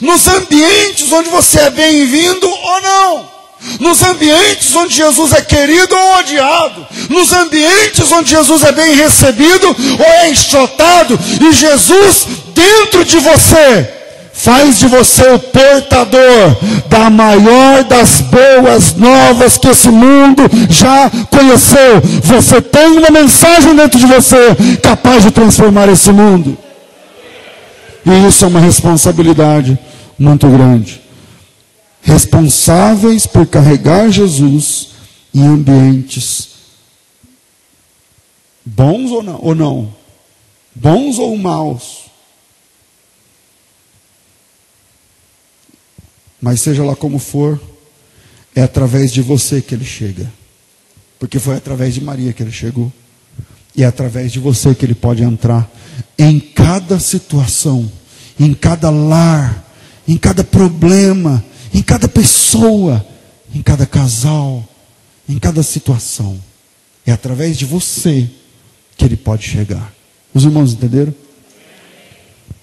nos 0.00 0.26
ambientes 0.28 1.10
onde 1.10 1.28
você 1.28 1.60
é 1.60 1.70
bem-vindo 1.70 2.48
ou 2.48 2.80
não. 2.82 3.32
Nos 3.78 4.02
ambientes 4.02 4.74
onde 4.74 4.94
Jesus 4.94 5.32
é 5.32 5.40
querido 5.40 5.94
ou 5.96 6.14
odiado, 6.16 6.84
nos 7.08 7.32
ambientes 7.32 8.10
onde 8.10 8.30
Jesus 8.30 8.64
é 8.64 8.72
bem 8.72 8.94
recebido 8.94 9.68
ou 9.68 10.04
é 10.04 10.30
enxotado, 10.30 11.16
e 11.40 11.52
Jesus 11.52 12.26
dentro 12.52 13.04
de 13.04 13.18
você 13.20 14.01
faz 14.32 14.78
de 14.78 14.86
você 14.86 15.22
o 15.32 15.38
portador 15.38 16.56
da 16.88 17.10
maior 17.10 17.84
das 17.84 18.20
boas 18.20 18.94
novas 18.94 19.58
que 19.58 19.68
esse 19.68 19.88
mundo 19.88 20.42
já 20.68 21.10
conheceu. 21.30 22.00
Você 22.22 22.60
tem 22.60 22.98
uma 22.98 23.10
mensagem 23.10 23.76
dentro 23.76 23.98
de 23.98 24.06
você 24.06 24.56
capaz 24.82 25.22
de 25.22 25.30
transformar 25.30 25.88
esse 25.88 26.10
mundo. 26.10 26.56
E 28.04 28.28
isso 28.28 28.44
é 28.44 28.48
uma 28.48 28.60
responsabilidade 28.60 29.78
muito 30.18 30.48
grande. 30.48 31.00
Responsáveis 32.02 33.26
por 33.26 33.46
carregar 33.46 34.10
Jesus 34.10 34.88
em 35.32 35.46
ambientes 35.46 36.48
bons 38.64 39.10
ou 39.10 39.22
não, 39.22 39.38
ou 39.40 39.54
não 39.54 40.02
bons 40.74 41.18
ou 41.18 41.36
maus 41.36 42.02
Mas 46.42 46.60
seja 46.60 46.82
lá 46.82 46.96
como 46.96 47.20
for, 47.20 47.60
é 48.52 48.62
através 48.62 49.12
de 49.12 49.22
você 49.22 49.62
que 49.62 49.76
ele 49.76 49.84
chega. 49.84 50.28
Porque 51.20 51.38
foi 51.38 51.54
através 51.56 51.94
de 51.94 52.02
Maria 52.02 52.32
que 52.32 52.42
ele 52.42 52.50
chegou. 52.50 52.92
E 53.76 53.84
é 53.84 53.86
através 53.86 54.32
de 54.32 54.40
você 54.40 54.74
que 54.74 54.84
ele 54.84 54.94
pode 54.94 55.22
entrar 55.22 55.70
em 56.18 56.40
cada 56.40 56.98
situação, 56.98 57.90
em 58.38 58.52
cada 58.52 58.90
lar, 58.90 59.72
em 60.06 60.16
cada 60.16 60.42
problema, 60.42 61.42
em 61.72 61.80
cada 61.80 62.08
pessoa, 62.08 63.06
em 63.54 63.62
cada 63.62 63.86
casal, 63.86 64.68
em 65.28 65.38
cada 65.38 65.62
situação. 65.62 66.38
É 67.06 67.12
através 67.12 67.56
de 67.56 67.64
você 67.64 68.28
que 68.96 69.04
ele 69.04 69.16
pode 69.16 69.44
chegar. 69.44 69.94
Os 70.34 70.42
irmãos 70.42 70.72
entenderam? 70.72 71.14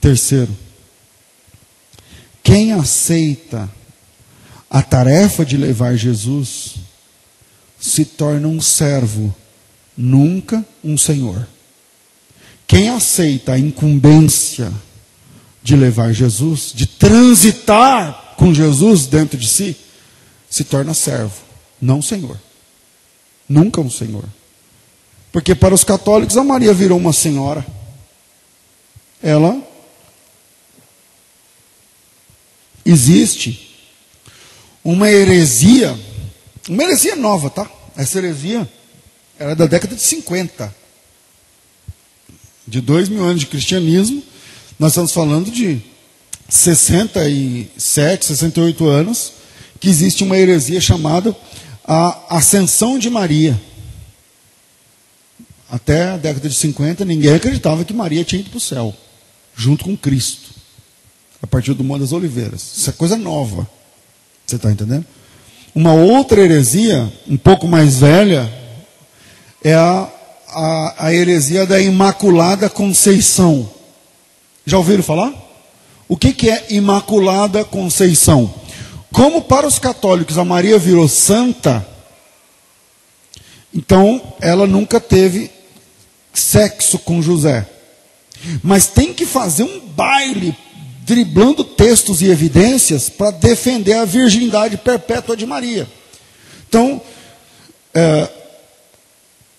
Terceiro, 0.02 0.50
quem 2.44 2.74
aceita 2.74 3.70
a 4.70 4.82
tarefa 4.82 5.46
de 5.46 5.58
levar 5.58 5.96
Jesus 5.96 6.76
se 7.80 8.06
torna 8.06 8.48
um 8.48 8.62
servo, 8.62 9.34
nunca 9.98 10.66
um 10.84 10.98
senhor. 10.98 11.48
Quem 12.68 12.90
aceita 12.90 13.54
a 13.54 13.60
incumbência 13.60 14.72
de 15.64 15.76
levar 15.76 16.14
Jesus, 16.14 16.72
de 16.74 16.86
transitar 16.86 18.36
com 18.38 18.54
Jesus 18.54 19.08
dentro 19.08 19.38
de 19.38 19.48
si, 19.48 19.76
se 20.50 20.64
torna 20.64 20.94
servo, 20.94 21.36
não 21.82 22.02
senhor. 22.02 22.40
Nunca 23.48 23.82
um 23.82 23.90
senhor. 23.90 24.24
Porque 25.32 25.56
para 25.56 25.74
os 25.74 25.84
católicos 25.84 26.38
a 26.38 26.44
Maria 26.44 26.74
virou 26.74 26.98
uma 26.98 27.14
senhora. 27.14 27.66
Ela 29.22 29.62
existe 32.86 33.76
uma 34.84 35.10
heresia, 35.10 35.98
uma 36.68 36.84
heresia 36.84 37.16
nova, 37.16 37.50
tá? 37.50 37.70
Essa 37.96 38.20
heresia 38.20 38.70
era 39.38 39.56
da 39.56 39.66
década 39.66 39.96
de 39.96 40.02
50. 40.02 40.76
De 42.68 42.82
dois 42.82 43.10
mil 43.10 43.24
anos 43.24 43.42
de 43.42 43.48
cristianismo, 43.48 44.24
nós 44.78 44.92
estamos 44.92 45.12
falando 45.12 45.50
de 45.50 45.82
67, 46.48 48.26
68 48.26 48.88
anos, 48.88 49.34
que 49.80 49.90
existe 49.90 50.24
uma 50.24 50.38
heresia 50.38 50.82
chamada 50.82 51.36
a 51.84 52.38
Ascensão 52.38 53.00
de 53.00 53.10
Maria. 53.10 53.60
Até 55.70 56.10
a 56.10 56.18
década 56.18 56.50
de 56.50 56.56
50, 56.56 57.06
ninguém 57.06 57.34
acreditava 57.34 57.86
que 57.86 57.94
Maria 57.94 58.24
tinha 58.24 58.42
ido 58.42 58.50
para 58.50 58.58
o 58.58 58.62
céu, 58.62 58.96
junto 59.56 59.86
com 59.86 59.96
Cristo, 59.96 60.49
a 61.42 61.48
partir 61.48 61.74
do 61.74 61.84
Monte 61.84 62.02
das 62.02 62.12
Oliveiras. 62.12 62.62
Isso 62.78 62.90
é 62.90 62.94
coisa 62.94 63.18
nova. 63.18 63.68
Você 64.46 64.56
está 64.56 64.72
entendendo? 64.72 65.06
Uma 65.74 65.94
outra 65.94 66.42
heresia, 66.42 67.12
um 67.28 67.38
pouco 67.38 67.68
mais 67.68 67.98
velha, 68.00 68.52
é 69.64 69.76
a, 69.76 70.10
a, 70.48 71.06
a 71.06 71.14
heresia 71.14 71.66
da 71.66 71.80
Imaculada 71.80 72.70
Conceição. 72.70 73.70
Já 74.66 74.78
ouviram 74.78 75.04
falar? 75.04 75.34
O 76.08 76.18
que, 76.18 76.34
que 76.34 76.50
é 76.50 76.66
Imaculada 76.72 77.64
Conceição? 77.64 78.54
Como 79.12 79.42
para 79.42 79.68
os 79.68 79.80
católicos 79.80 80.38
a 80.38 80.46
Maria 80.46 80.78
virou 80.78 81.08
santa, 81.08 81.86
então 83.74 84.34
ela 84.42 84.66
nunca 84.66 85.00
teve 85.00 85.52
sexo 86.34 86.98
com 87.00 87.22
José. 87.22 87.68
Mas 88.64 88.88
tem 88.88 89.14
que 89.14 89.26
fazer 89.26 89.64
um 89.64 89.80
baile 89.80 90.56
driblando 91.10 91.64
textos 91.64 92.22
e 92.22 92.28
evidências 92.28 93.10
para 93.10 93.32
defender 93.32 93.94
a 93.94 94.06
virgindade 94.06 94.78
perpétua 94.78 95.36
de 95.36 95.44
Maria. 95.44 95.90
Então, 96.68 97.02
é, 97.96 98.30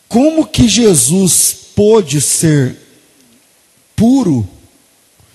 como 0.08 0.46
que 0.46 0.68
Jesus 0.68 1.56
pôde 1.74 2.20
ser 2.20 2.76
puro 3.96 4.48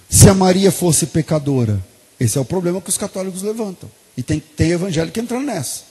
se 0.10 0.30
a 0.30 0.34
Maria 0.34 0.72
fosse 0.72 1.08
pecadora? 1.08 1.84
Esse 2.18 2.38
é 2.38 2.42
o 2.42 2.46
problema 2.46 2.80
que 2.80 2.90
os 2.90 2.98
católicos 2.98 3.42
levantam. 3.42 3.92
E 4.16 4.24
tem, 4.24 4.40
tem 4.40 4.72
evangélico 4.72 5.20
entrando 5.20 5.48
nessa. 5.48 5.82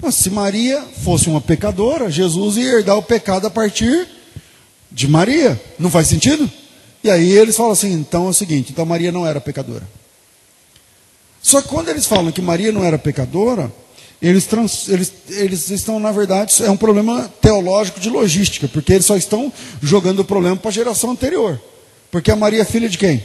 Mas 0.00 0.14
se 0.14 0.30
Maria 0.30 0.80
fosse 1.04 1.28
uma 1.28 1.42
pecadora, 1.42 2.10
Jesus 2.10 2.56
ia 2.56 2.78
herdar 2.78 2.96
o 2.96 3.02
pecado 3.02 3.46
a 3.46 3.50
partir 3.50 4.08
de 4.90 5.06
Maria. 5.06 5.60
Não 5.78 5.90
faz 5.90 6.06
sentido? 6.08 6.50
E 7.02 7.10
aí 7.10 7.32
eles 7.32 7.56
falam 7.56 7.72
assim: 7.72 7.92
então 7.92 8.26
é 8.26 8.30
o 8.30 8.34
seguinte, 8.34 8.72
então 8.72 8.86
Maria 8.86 9.12
não 9.12 9.26
era 9.26 9.40
pecadora. 9.40 9.86
Só 11.42 11.60
que 11.60 11.68
quando 11.68 11.88
eles 11.88 12.06
falam 12.06 12.30
que 12.30 12.40
Maria 12.40 12.70
não 12.70 12.84
era 12.84 12.96
pecadora, 12.96 13.72
eles, 14.22 14.46
trans, 14.46 14.88
eles, 14.88 15.12
eles 15.28 15.68
estão, 15.70 15.98
na 15.98 16.12
verdade, 16.12 16.62
é 16.62 16.70
um 16.70 16.76
problema 16.76 17.28
teológico 17.40 17.98
de 17.98 18.08
logística, 18.08 18.68
porque 18.68 18.92
eles 18.92 19.04
só 19.04 19.16
estão 19.16 19.52
jogando 19.82 20.20
o 20.20 20.24
problema 20.24 20.56
para 20.56 20.68
a 20.68 20.72
geração 20.72 21.10
anterior. 21.10 21.60
Porque 22.08 22.30
a 22.30 22.36
Maria 22.36 22.62
é 22.62 22.64
filha 22.64 22.88
de 22.88 22.96
quem? 22.96 23.24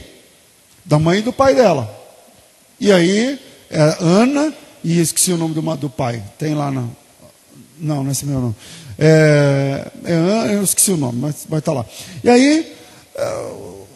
Da 0.84 0.98
mãe 0.98 1.20
e 1.20 1.22
do 1.22 1.32
pai 1.32 1.54
dela. 1.54 1.94
E 2.80 2.90
aí, 2.90 3.38
é 3.70 3.96
Ana, 4.00 4.52
e 4.82 4.98
esqueci 5.00 5.30
o 5.30 5.36
nome 5.36 5.54
do, 5.54 5.76
do 5.76 5.88
pai, 5.88 6.22
tem 6.36 6.54
lá 6.54 6.70
na. 6.70 6.84
Não, 7.78 8.02
não 8.02 8.08
é 8.08 8.12
esse 8.12 8.26
meu 8.26 8.40
nome. 8.40 8.56
É, 8.98 9.86
é, 10.04 10.54
eu 10.54 10.64
esqueci 10.64 10.90
o 10.90 10.96
nome, 10.96 11.20
mas 11.20 11.46
vai 11.48 11.60
estar 11.60 11.72
tá 11.72 11.78
lá. 11.78 11.86
E 12.24 12.28
aí, 12.28 12.76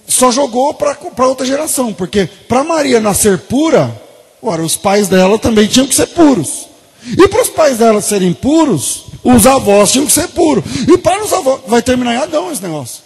só 0.06 0.30
jogou 0.30 0.74
para 0.74 1.26
outra 1.26 1.46
geração, 1.46 1.92
porque 1.92 2.28
para 2.48 2.62
Maria 2.62 3.00
nascer 3.00 3.38
pura, 3.38 4.00
ora, 4.42 4.62
os 4.62 4.76
pais 4.76 5.08
dela 5.08 5.38
também 5.38 5.66
tinham 5.66 5.86
que 5.86 5.94
ser 5.94 6.06
puros. 6.08 6.68
E 7.06 7.28
para 7.28 7.42
os 7.42 7.48
pais 7.48 7.78
dela 7.78 8.00
serem 8.00 8.32
puros, 8.32 9.06
os 9.24 9.46
avós 9.46 9.90
tinham 9.90 10.06
que 10.06 10.12
ser 10.12 10.28
puros. 10.28 10.64
E 10.86 10.96
para 10.98 11.24
os 11.24 11.32
avós, 11.32 11.62
vai 11.66 11.82
terminar 11.82 12.14
em 12.14 12.18
Adão 12.18 12.52
esse 12.52 12.62
negócio. 12.62 13.02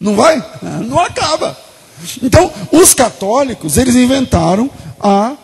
Não 0.00 0.14
vai? 0.14 0.36
Não 0.86 0.98
acaba. 1.00 1.56
Então, 2.22 2.50
os 2.72 2.94
católicos, 2.94 3.76
eles 3.76 3.96
inventaram 3.96 4.70
a, 5.00 5.36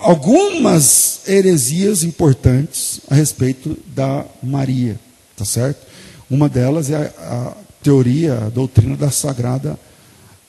algumas 0.00 1.20
heresias 1.26 2.04
importantes 2.04 3.00
a 3.10 3.14
respeito 3.14 3.76
da 3.86 4.24
Maria, 4.42 4.98
tá 5.36 5.44
certo? 5.44 5.86
Uma 6.30 6.48
delas 6.48 6.88
é 6.88 7.12
a, 7.18 7.34
a 7.34 7.52
teoria, 7.82 8.34
a 8.46 8.48
doutrina 8.48 8.96
da 8.96 9.10
sagrada 9.10 9.78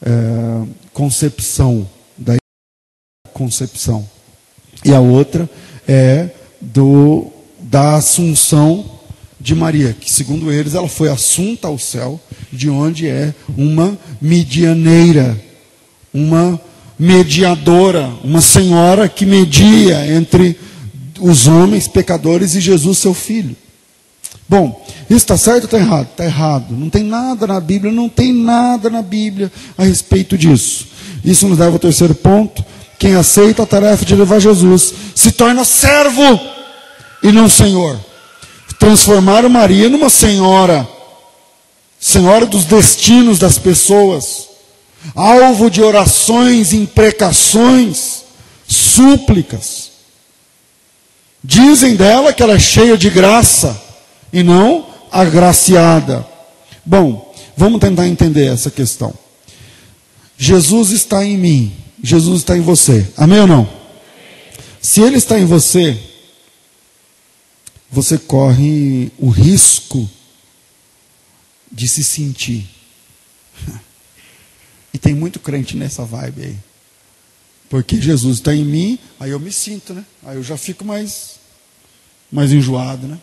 é, 0.02 0.68
concepção, 0.92 1.90
da 2.18 2.36
concepção. 3.34 4.08
E 4.84 4.94
a 4.94 5.00
outra 5.00 5.50
é 5.88 6.30
do, 6.60 7.32
da 7.60 7.96
assunção 7.96 9.00
de 9.40 9.56
Maria, 9.56 9.94
que 9.94 10.12
segundo 10.12 10.52
eles 10.52 10.74
ela 10.74 10.88
foi 10.88 11.10
assunta 11.10 11.68
ao 11.68 11.78
céu, 11.78 12.20
de 12.52 12.70
onde 12.70 13.08
é 13.08 13.34
uma 13.58 13.98
medianeira, 14.22 15.38
uma 16.14 16.60
mediadora, 16.98 18.08
uma 18.24 18.42
senhora 18.42 19.10
que 19.10 19.26
media 19.26 20.06
entre 20.16 20.58
os 21.20 21.48
homens 21.48 21.88
pecadores 21.88 22.56
e 22.56 22.62
Jesus, 22.62 23.00
seu 23.00 23.14
filho. 23.14 23.56
Bom, 24.54 24.86
isso 25.10 25.14
está 25.14 25.36
certo 25.36 25.64
ou 25.64 25.66
está 25.66 25.80
errado? 25.80 26.08
Está 26.12 26.26
errado. 26.26 26.76
Não 26.78 26.88
tem 26.88 27.01
nada 27.01 27.47
na 27.47 27.60
Bíblia, 27.60 27.91
não 27.91 28.08
tem 28.08 28.32
nada 28.32 28.88
na 28.88 29.01
Bíblia 29.01 29.51
a 29.76 29.84
respeito 29.84 30.38
disso. 30.38 30.89
Isso 31.26 31.47
nos 31.47 31.58
leva 31.58 31.72
ao 31.72 31.80
terceiro 31.80 32.14
ponto. 32.14 32.64
Quem 32.99 33.16
aceita 33.16 33.64
a 33.64 33.66
tarefa 33.66 34.06
de 34.06 34.14
levar 34.14 34.38
Jesus 34.38 34.93
se 35.16 35.32
torna 35.32 35.66
servo 35.66 36.39
e 37.24 37.32
não 37.32 37.49
senhor. 37.49 37.99
Transformaram 38.78 39.49
Maria 39.49 39.89
numa 39.89 40.08
senhora, 40.08 40.88
senhora 41.99 42.45
dos 42.45 42.66
destinos 42.66 43.39
das 43.39 43.58
pessoas, 43.58 44.49
alvo 45.16 45.68
de 45.68 45.82
orações, 45.82 46.74
imprecações, 46.74 48.22
súplicas. 48.68 49.89
Dizem 51.43 51.95
dela 51.95 52.32
que 52.32 52.43
ela 52.43 52.54
é 52.54 52.60
cheia 52.60 52.95
de 52.95 53.10
graça 53.10 53.83
e 54.34 54.42
não 54.42 54.90
agraciada. 55.12 56.28
Bom, 56.84 57.34
vamos 57.56 57.80
tentar 57.80 58.08
entender 58.08 58.48
essa 58.48 58.72
questão. 58.72 59.14
Jesus 60.36 60.90
está 60.90 61.24
em 61.24 61.38
mim, 61.38 61.74
Jesus 62.04 62.40
está 62.40 62.58
em 62.58 62.62
você. 62.62 63.08
Amém 63.16 63.40
ou 63.40 63.48
não? 63.48 63.70
Se 64.82 65.00
ele 65.02 65.18
está 65.18 65.40
em 65.40 65.46
você, 65.46 65.98
você 67.90 68.18
corre 68.18 69.12
o 69.20 69.30
risco 69.30 70.10
de 71.72 71.88
se 71.88 72.04
sentir. 72.04 72.68
E 74.96 75.00
tem 75.00 75.16
muito 75.16 75.40
crente 75.40 75.76
nessa 75.76 76.06
vibe 76.06 76.44
aí. 76.44 76.58
Porque 77.68 78.00
Jesus 78.00 78.38
está 78.38 78.54
em 78.54 78.64
mim, 78.64 79.00
aí 79.20 79.32
eu 79.32 79.40
me 79.40 79.52
sinto, 79.52 79.92
né? 79.92 80.06
Aí 80.24 80.36
eu 80.36 80.44
já 80.44 80.56
fico 80.56 80.86
mais, 80.86 81.40
mais 82.32 82.52
enjoado, 82.54 83.08
né? 83.08 83.18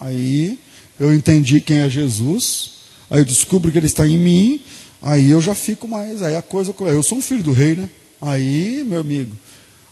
Aí 0.00 0.58
eu 0.98 1.14
entendi 1.14 1.60
quem 1.60 1.78
é 1.78 1.88
Jesus, 1.88 2.72
aí 3.10 3.20
eu 3.20 3.24
descubro 3.24 3.70
que 3.70 3.78
ele 3.78 3.86
está 3.86 4.06
em 4.06 4.18
mim, 4.18 4.60
aí 5.02 5.30
eu 5.30 5.40
já 5.40 5.54
fico 5.54 5.86
mais, 5.86 6.22
aí 6.22 6.36
a 6.36 6.42
coisa, 6.42 6.74
eu 6.80 7.02
sou 7.02 7.18
um 7.18 7.22
filho 7.22 7.42
do 7.42 7.52
rei, 7.52 7.74
né? 7.74 7.88
Aí, 8.20 8.82
meu 8.86 9.00
amigo, 9.00 9.32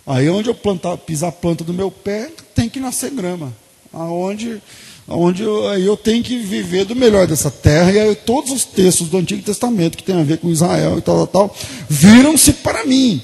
aí 0.06 0.28
onde 0.28 0.48
eu 0.48 0.54
plantar, 0.54 0.96
pisar 0.98 1.28
a 1.28 1.32
planta 1.32 1.62
do 1.62 1.74
meu 1.74 1.90
pé, 1.90 2.30
tem 2.54 2.68
que 2.68 2.80
nascer 2.80 3.10
grama. 3.10 3.52
Aonde, 3.92 4.60
aonde 5.06 5.42
eu, 5.42 5.62
eu 5.74 5.96
tenho 5.96 6.22
que 6.22 6.38
viver 6.38 6.84
do 6.84 6.96
melhor 6.96 7.26
dessa 7.26 7.50
terra, 7.50 7.92
e 7.92 7.98
aí 7.98 8.14
todos 8.14 8.50
os 8.50 8.64
textos 8.64 9.08
do 9.08 9.18
Antigo 9.18 9.42
Testamento 9.42 9.96
que 9.96 10.02
tem 10.02 10.18
a 10.18 10.24
ver 10.24 10.38
com 10.38 10.50
Israel 10.50 10.98
e 10.98 11.02
tal, 11.02 11.26
tal, 11.26 11.48
tal, 11.48 11.56
viram-se 11.88 12.54
para 12.54 12.84
mim. 12.84 13.22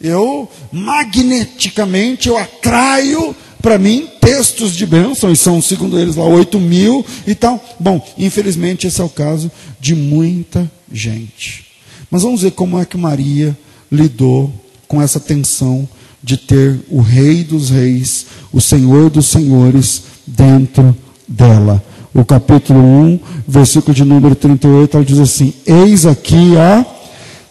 Eu, 0.00 0.50
magneticamente, 0.72 2.28
eu 2.28 2.36
atraio 2.36 3.36
para 3.62 3.78
mim 3.78 4.08
textos 4.20 4.74
de 4.74 4.84
bênção, 4.84 5.30
e 5.30 5.36
são, 5.36 5.62
segundo 5.62 5.98
eles, 5.98 6.16
lá 6.16 6.24
8 6.24 6.58
mil 6.58 7.06
e 7.24 7.34
tal. 7.34 7.64
Bom, 7.78 8.04
infelizmente 8.18 8.88
esse 8.88 9.00
é 9.00 9.04
o 9.04 9.08
caso 9.08 9.50
de 9.80 9.94
muita 9.94 10.70
gente. 10.92 11.64
Mas 12.10 12.22
vamos 12.22 12.42
ver 12.42 12.50
como 12.50 12.78
é 12.78 12.84
que 12.84 12.98
Maria 12.98 13.56
lidou 13.90 14.52
com 14.88 15.00
essa 15.00 15.20
tensão 15.20 15.88
de 16.22 16.36
ter 16.36 16.80
o 16.90 17.00
Rei 17.00 17.44
dos 17.44 17.70
Reis, 17.70 18.26
o 18.52 18.60
Senhor 18.60 19.08
dos 19.08 19.26
Senhores, 19.26 20.02
dentro 20.26 20.94
dela. 21.26 21.82
O 22.12 22.24
capítulo 22.24 22.80
1, 22.80 23.20
versículo 23.46 23.94
de 23.94 24.04
número 24.04 24.34
38, 24.34 24.96
ela 24.96 25.06
diz 25.06 25.18
assim: 25.18 25.54
Eis 25.64 26.04
aqui 26.04 26.56
a 26.58 26.84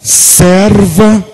serva 0.02 1.26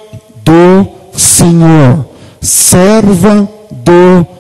do 0.46 0.88
Senhor. 1.18 2.08
Serva 2.40 3.50
do 3.72 4.26
Senhor. 4.26 4.37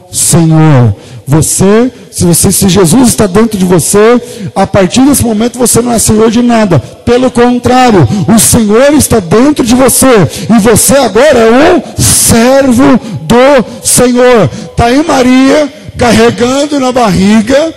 Você, 1.27 1.91
se 2.09 2.23
você, 2.23 2.51
se 2.51 2.69
Jesus 2.69 3.09
está 3.09 3.27
dentro 3.27 3.57
de 3.57 3.65
você, 3.65 4.49
a 4.55 4.65
partir 4.65 5.01
desse 5.01 5.23
momento 5.23 5.59
você 5.59 5.81
não 5.81 5.91
é 5.91 5.99
senhor 5.99 6.31
de 6.31 6.41
nada. 6.41 6.79
Pelo 6.79 7.29
contrário, 7.29 8.07
o 8.33 8.39
Senhor 8.39 8.93
está 8.93 9.19
dentro 9.19 9.65
de 9.65 9.75
você 9.75 10.07
e 10.49 10.59
você 10.59 10.95
agora 10.95 11.39
é 11.39 11.75
um 11.75 12.01
servo 12.01 12.97
do 13.23 13.85
Senhor. 13.85 14.49
Está 14.71 14.85
aí 14.85 15.05
Maria 15.05 15.73
carregando 15.97 16.79
na 16.79 16.93
barriga 16.93 17.73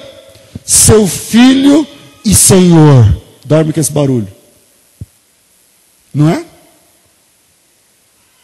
seu 0.64 1.06
filho 1.08 1.84
e 2.24 2.32
Senhor. 2.32 3.16
Dorme 3.44 3.72
com 3.72 3.80
esse 3.80 3.90
barulho. 3.90 4.28
Não 6.14 6.28
é? 6.28 6.44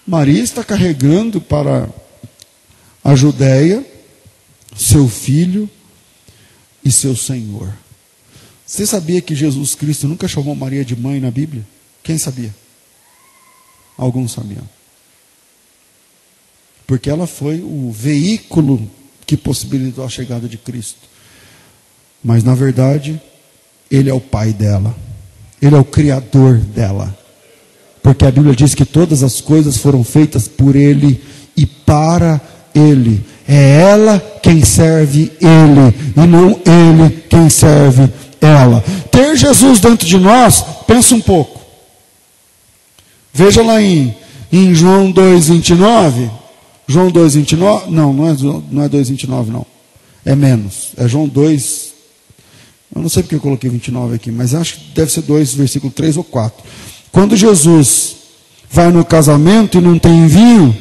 Maria 0.05 0.43
está 0.43 0.64
carregando 0.64 1.41
para 1.41 1.89
a 3.07 3.14
Judéia 3.14 3.86
seu 4.76 5.09
filho 5.09 5.70
e 6.84 6.90
seu 6.90 7.14
Senhor. 7.14 7.72
Você 8.66 8.84
sabia 8.84 9.20
que 9.20 9.32
Jesus 9.32 9.76
Cristo 9.76 10.09
nunca 10.09 10.26
chamou 10.26 10.57
Maria 10.57 10.84
de 10.84 10.96
mãe 10.96 11.20
na 11.20 11.30
Bíblia? 11.30 11.64
Quem 12.02 12.18
sabia? 12.18 12.52
Alguns 13.96 14.32
sabiam. 14.32 14.68
Porque 16.84 17.09
ela 17.09 17.28
foi 17.28 17.61
o 17.61 17.92
veículo 17.92 18.90
que 19.24 19.36
possibilitou 19.36 20.04
a 20.04 20.09
chegada 20.09 20.48
de 20.48 20.59
Cristo. 20.59 21.09
Mas, 22.24 22.42
na 22.42 22.57
verdade, 22.57 23.22
Ele 23.88 24.11
é 24.11 24.14
o 24.14 24.20
pai 24.20 24.52
dela. 24.52 24.94
Ele 25.62 25.76
é 25.76 25.78
o 25.78 25.84
criador 25.84 26.59
dela. 26.59 27.16
Porque 28.02 28.26
a 28.26 28.32
Bíblia 28.32 28.54
diz 28.54 28.74
que 28.74 28.84
todas 28.84 29.22
as 29.22 29.40
coisas 29.40 29.76
foram 29.76 30.02
feitas 30.02 30.48
por 30.48 30.74
Ele 30.74 31.22
e 31.57 31.64
para 31.64 32.34
Ele. 32.34 32.55
É 33.48 33.80
ela 33.80 34.18
quem 34.42 34.64
serve 34.64 35.32
Ele, 35.40 35.94
e 36.16 36.26
não 36.26 36.60
Ele 36.64 37.24
quem 37.28 37.48
serve 37.48 38.10
ela. 38.40 38.84
Ter 39.10 39.36
Jesus 39.36 39.80
dentro 39.80 40.06
de 40.06 40.18
nós, 40.18 40.64
pensa 40.86 41.14
um 41.14 41.20
pouco. 41.20 41.60
Veja 43.32 43.62
lá 43.62 43.80
em, 43.80 44.14
em 44.52 44.74
João 44.74 45.12
2,29. 45.12 46.30
João 46.88 47.10
2,29. 47.10 47.86
Não, 47.88 48.12
não 48.12 48.28
é, 48.28 48.36
não 48.70 48.82
é 48.82 48.88
2,29, 48.88 49.46
não. 49.48 49.66
É 50.24 50.34
menos. 50.34 50.92
É 50.96 51.06
João 51.06 51.28
2. 51.28 51.94
Eu 52.94 53.02
não 53.02 53.08
sei 53.08 53.22
porque 53.22 53.34
eu 53.34 53.40
coloquei 53.40 53.68
29 53.68 54.14
aqui, 54.14 54.30
mas 54.30 54.54
acho 54.54 54.76
que 54.76 54.90
deve 54.94 55.12
ser 55.12 55.22
2, 55.22 55.54
versículo 55.54 55.92
3 55.92 56.16
ou 56.16 56.24
4. 56.24 56.64
Quando 57.12 57.36
Jesus 57.36 58.16
vai 58.70 58.90
no 58.90 59.04
casamento 59.04 59.78
e 59.78 59.80
não 59.80 59.98
tem 59.98 60.26
vinho, 60.26 60.76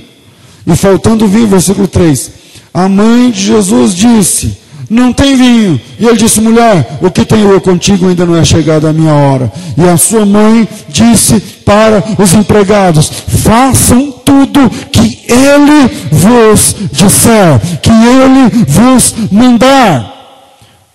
e 0.65 0.75
faltando 0.75 1.27
vinho, 1.27 1.47
versículo 1.47 1.87
3, 1.87 2.31
a 2.73 2.89
mãe 2.89 3.29
de 3.31 3.39
Jesus 3.39 3.93
disse: 3.93 4.57
Não 4.89 5.13
tem 5.13 5.35
vinho. 5.37 5.79
E 5.99 6.05
ele 6.05 6.17
disse: 6.17 6.41
Mulher, 6.41 6.97
o 7.01 7.11
que 7.11 7.23
tenho 7.23 7.51
eu 7.51 7.61
contigo 7.61 8.07
ainda 8.07 8.25
não 8.25 8.35
é 8.35 8.43
chegada 8.43 8.89
a 8.89 8.93
minha 8.93 9.13
hora. 9.13 9.51
E 9.77 9.83
a 9.87 9.95
sua 9.95 10.25
mãe 10.25 10.67
disse 10.89 11.39
para 11.63 12.03
os 12.17 12.33
empregados: 12.33 13.09
Façam 13.43 14.11
tudo 14.11 14.69
que 14.91 15.23
ele 15.31 15.87
vos 16.11 16.75
disser, 16.91 17.59
que 17.81 17.91
ele 17.91 18.65
vos 18.65 19.13
mandar. 19.31 20.13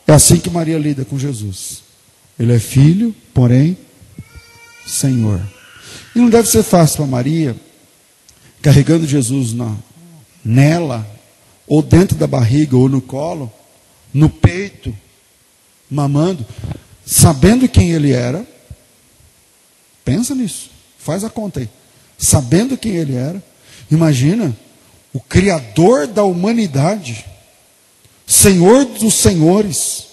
É 0.07 0.13
assim 0.13 0.39
que 0.39 0.51
Maria 0.51 0.77
lida 0.77 1.05
com 1.05 1.17
Jesus. 1.17 1.83
Ele 2.39 2.55
é 2.55 2.59
filho, 2.59 3.15
porém, 3.33 3.77
Senhor. 4.87 5.41
E 6.17 6.19
não 6.19 6.29
deve 6.29 6.49
ser 6.49 6.65
fácil 6.65 6.97
para 6.97 7.07
Maria, 7.07 7.55
carregando 8.63 9.07
Jesus 9.07 9.53
na, 9.53 9.77
nela, 10.45 11.07
ou 11.67 11.83
dentro 11.83 12.17
da 12.17 12.27
barriga, 12.27 12.77
ou 12.77 12.89
no 12.89 13.01
colo, 13.01 13.53
no 14.13 14.29
peito, 14.29 14.97
mamando, 15.91 16.45
sabendo 17.05 17.69
quem 17.69 17.91
ele 17.93 18.13
era. 18.13 18.47
Pensa 20.05 20.35
nisso, 20.35 20.71
faz 20.99 21.25
a 21.25 21.31
conta 21.31 21.61
aí. 21.61 21.69
Sabendo 22.19 22.77
quem 22.77 22.97
ele 22.97 23.15
era, 23.15 23.43
imagina 23.91 24.57
o 25.13 25.21
Criador 25.21 26.07
da 26.07 26.25
humanidade, 26.25 27.25
Senhor 28.27 28.85
dos 28.85 29.15
senhores, 29.15 30.09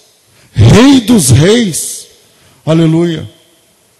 Rei 0.52 1.02
dos 1.02 1.30
reis, 1.30 2.06
aleluia 2.66 3.28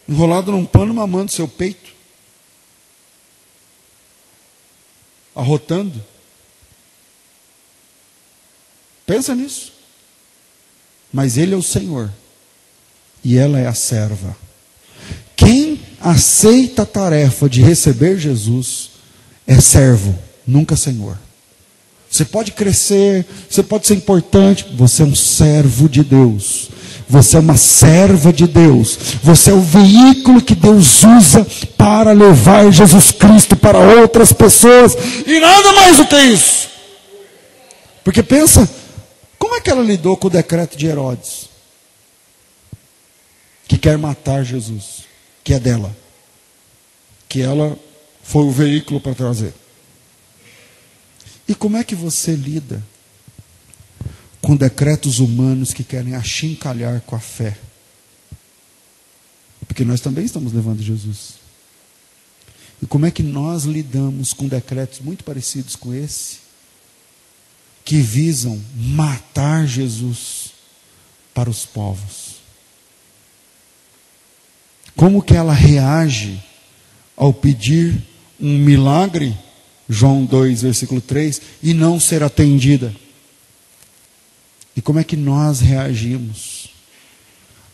enrolado 0.09 0.51
num 0.51 0.65
pano 0.65 0.95
mamando 0.95 1.31
seu 1.31 1.47
peito, 1.47 1.88
arrotando. 5.39 6.03
Pensa 9.07 9.34
nisso. 9.34 9.72
Mas 11.12 11.39
ele 11.39 11.55
é 11.55 11.57
o 11.57 11.62
Senhor 11.62 12.12
e 13.24 13.39
ela 13.39 13.59
é 13.59 13.66
a 13.66 13.74
serva. 13.74 14.36
Quem 15.34 15.80
aceita 16.01 16.82
a 16.82 16.86
tarefa 16.86 17.49
de 17.49 17.62
receber 17.62 18.18
Jesus 18.18 18.91
é 19.47 19.61
servo, 19.61 20.18
nunca 20.47 20.76
Senhor. 20.76 21.16
Você 22.11 22.24
pode 22.24 22.53
crescer, 22.53 23.24
você 23.49 23.62
pode 23.62 23.86
ser 23.86 23.95
importante, 23.95 24.66
você 24.76 25.03
é 25.03 25.07
um 25.07 25.14
servo 25.14 25.89
de 25.89 26.03
Deus. 26.03 26.68
Você 27.09 27.37
é 27.37 27.41
uma 27.41 27.57
serva 27.57 28.33
de 28.33 28.47
Deus. 28.47 28.99
Você 29.23 29.51
é 29.51 29.55
o 29.55 29.61
veículo 29.61 30.43
que 30.43 30.55
Deus 30.55 31.03
usa 31.03 31.47
para 31.77 32.13
levar 32.13 32.71
Jesus 32.71 33.11
Cristo 33.11 33.57
para 33.57 33.79
outras 33.79 34.33
pessoas. 34.33 34.95
E 35.27 35.41
nada 35.41 35.73
mais 35.73 35.97
do 35.97 36.07
que 36.07 36.17
isso. 36.17 36.69
Porque 38.05 38.23
pensa, 38.23 38.69
como 39.39 39.55
é 39.55 39.61
que 39.61 39.71
ela 39.71 39.83
lidou 39.83 40.17
com 40.17 40.27
o 40.27 40.31
decreto 40.31 40.77
de 40.77 40.87
Herodes? 40.87 41.49
Que 43.67 43.79
quer 43.79 43.97
matar 43.97 44.45
Jesus, 44.45 45.05
que 45.43 45.55
é 45.55 45.59
dela. 45.59 45.97
Que 47.27 47.41
ela 47.41 47.77
foi 48.23 48.45
o 48.45 48.51
veículo 48.51 49.01
para 49.01 49.15
trazer. 49.15 49.55
E 51.49 51.55
como 51.55 51.79
é 51.79 51.85
que 51.85 51.95
você 51.95 52.33
lida 52.33 52.83
com 54.41 54.57
decretos 54.57 55.18
humanos 55.18 55.72
que 55.72 55.84
querem 55.84 56.14
achincalhar 56.14 57.01
com 57.03 57.16
a 57.16 57.20
fé. 57.20 57.59
Porque 59.66 59.84
nós 59.84 60.01
também 60.01 60.24
estamos 60.24 60.53
levando 60.53 60.82
Jesus. 60.82 61.34
E 62.82 62.86
como 62.86 63.07
é 63.07 63.11
que 63.11 63.22
nós 63.22 63.64
lidamos 63.64 64.32
com 64.32 64.47
decretos 64.47 65.01
muito 65.01 65.24
parecidos 65.24 65.74
com 65.74 65.93
esse, 65.93 66.39
que 67.84 68.01
visam 68.01 68.61
matar 68.74 69.66
Jesus 69.66 70.53
para 71.34 71.51
os 71.51 71.66
povos? 71.66 72.36
Como 74.97 75.22
que 75.22 75.34
ela 75.34 75.53
reage 75.53 76.43
ao 77.16 77.32
pedir 77.32 78.03
um 78.41 78.59
milagre, 78.59 79.36
João 79.89 80.24
2, 80.24 80.62
versículo 80.62 81.01
3, 81.01 81.41
e 81.62 81.74
não 81.74 81.99
ser 81.99 82.22
atendida? 82.22 82.95
E 84.79 84.81
como 84.81 85.01
é 85.01 85.03
que 85.03 85.16
nós 85.16 85.59
reagimos 85.59 86.68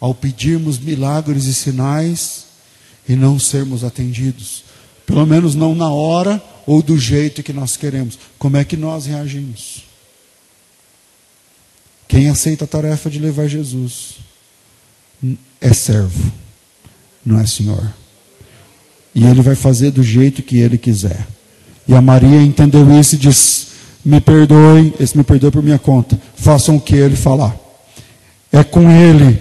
ao 0.00 0.14
pedirmos 0.14 0.78
milagres 0.78 1.44
e 1.44 1.52
sinais 1.52 2.46
e 3.07 3.14
não 3.14 3.38
sermos 3.38 3.84
atendidos? 3.84 4.64
Pelo 5.05 5.26
menos 5.26 5.55
não 5.55 5.74
na 5.74 5.90
hora 5.90 6.42
ou 6.66 6.80
do 6.80 6.96
jeito 6.96 7.42
que 7.42 7.52
nós 7.52 7.76
queremos. 7.76 8.18
Como 8.38 8.57
é 8.57 8.64
que 8.64 8.74
nós 8.74 9.05
reagimos? 9.05 9.84
Quem 12.09 12.30
aceita 12.30 12.64
a 12.64 12.68
tarefa 12.68 13.11
de 13.11 13.18
levar 13.18 13.48
Jesus 13.48 14.14
é 15.61 15.74
servo, 15.74 16.32
não 17.22 17.38
é 17.38 17.46
senhor. 17.46 17.92
E 19.14 19.26
ele 19.26 19.42
vai 19.42 19.55
fazer 19.55 19.90
do 19.90 20.02
jeito 20.02 20.42
que 20.42 20.57
ele 20.57 20.78
quiser. 20.78 21.26
E 21.86 21.92
a 21.92 22.00
Maria 22.00 22.40
entendeu 22.40 22.98
isso 22.98 23.14
e 23.14 23.18
diz: 23.18 23.74
me 24.05 24.20
perdoe, 24.20 24.92
esse 25.00 25.16
me 25.16 25.24
perdoe 25.24 25.50
por 25.50 25.62
minha 25.62 25.78
conta. 25.78 26.18
Façam 26.36 26.76
o 26.76 26.80
que 26.80 26.94
ele 26.94 27.16
falar. 27.16 27.57
É 28.52 28.62
com 28.62 28.90
ele. 28.90 29.40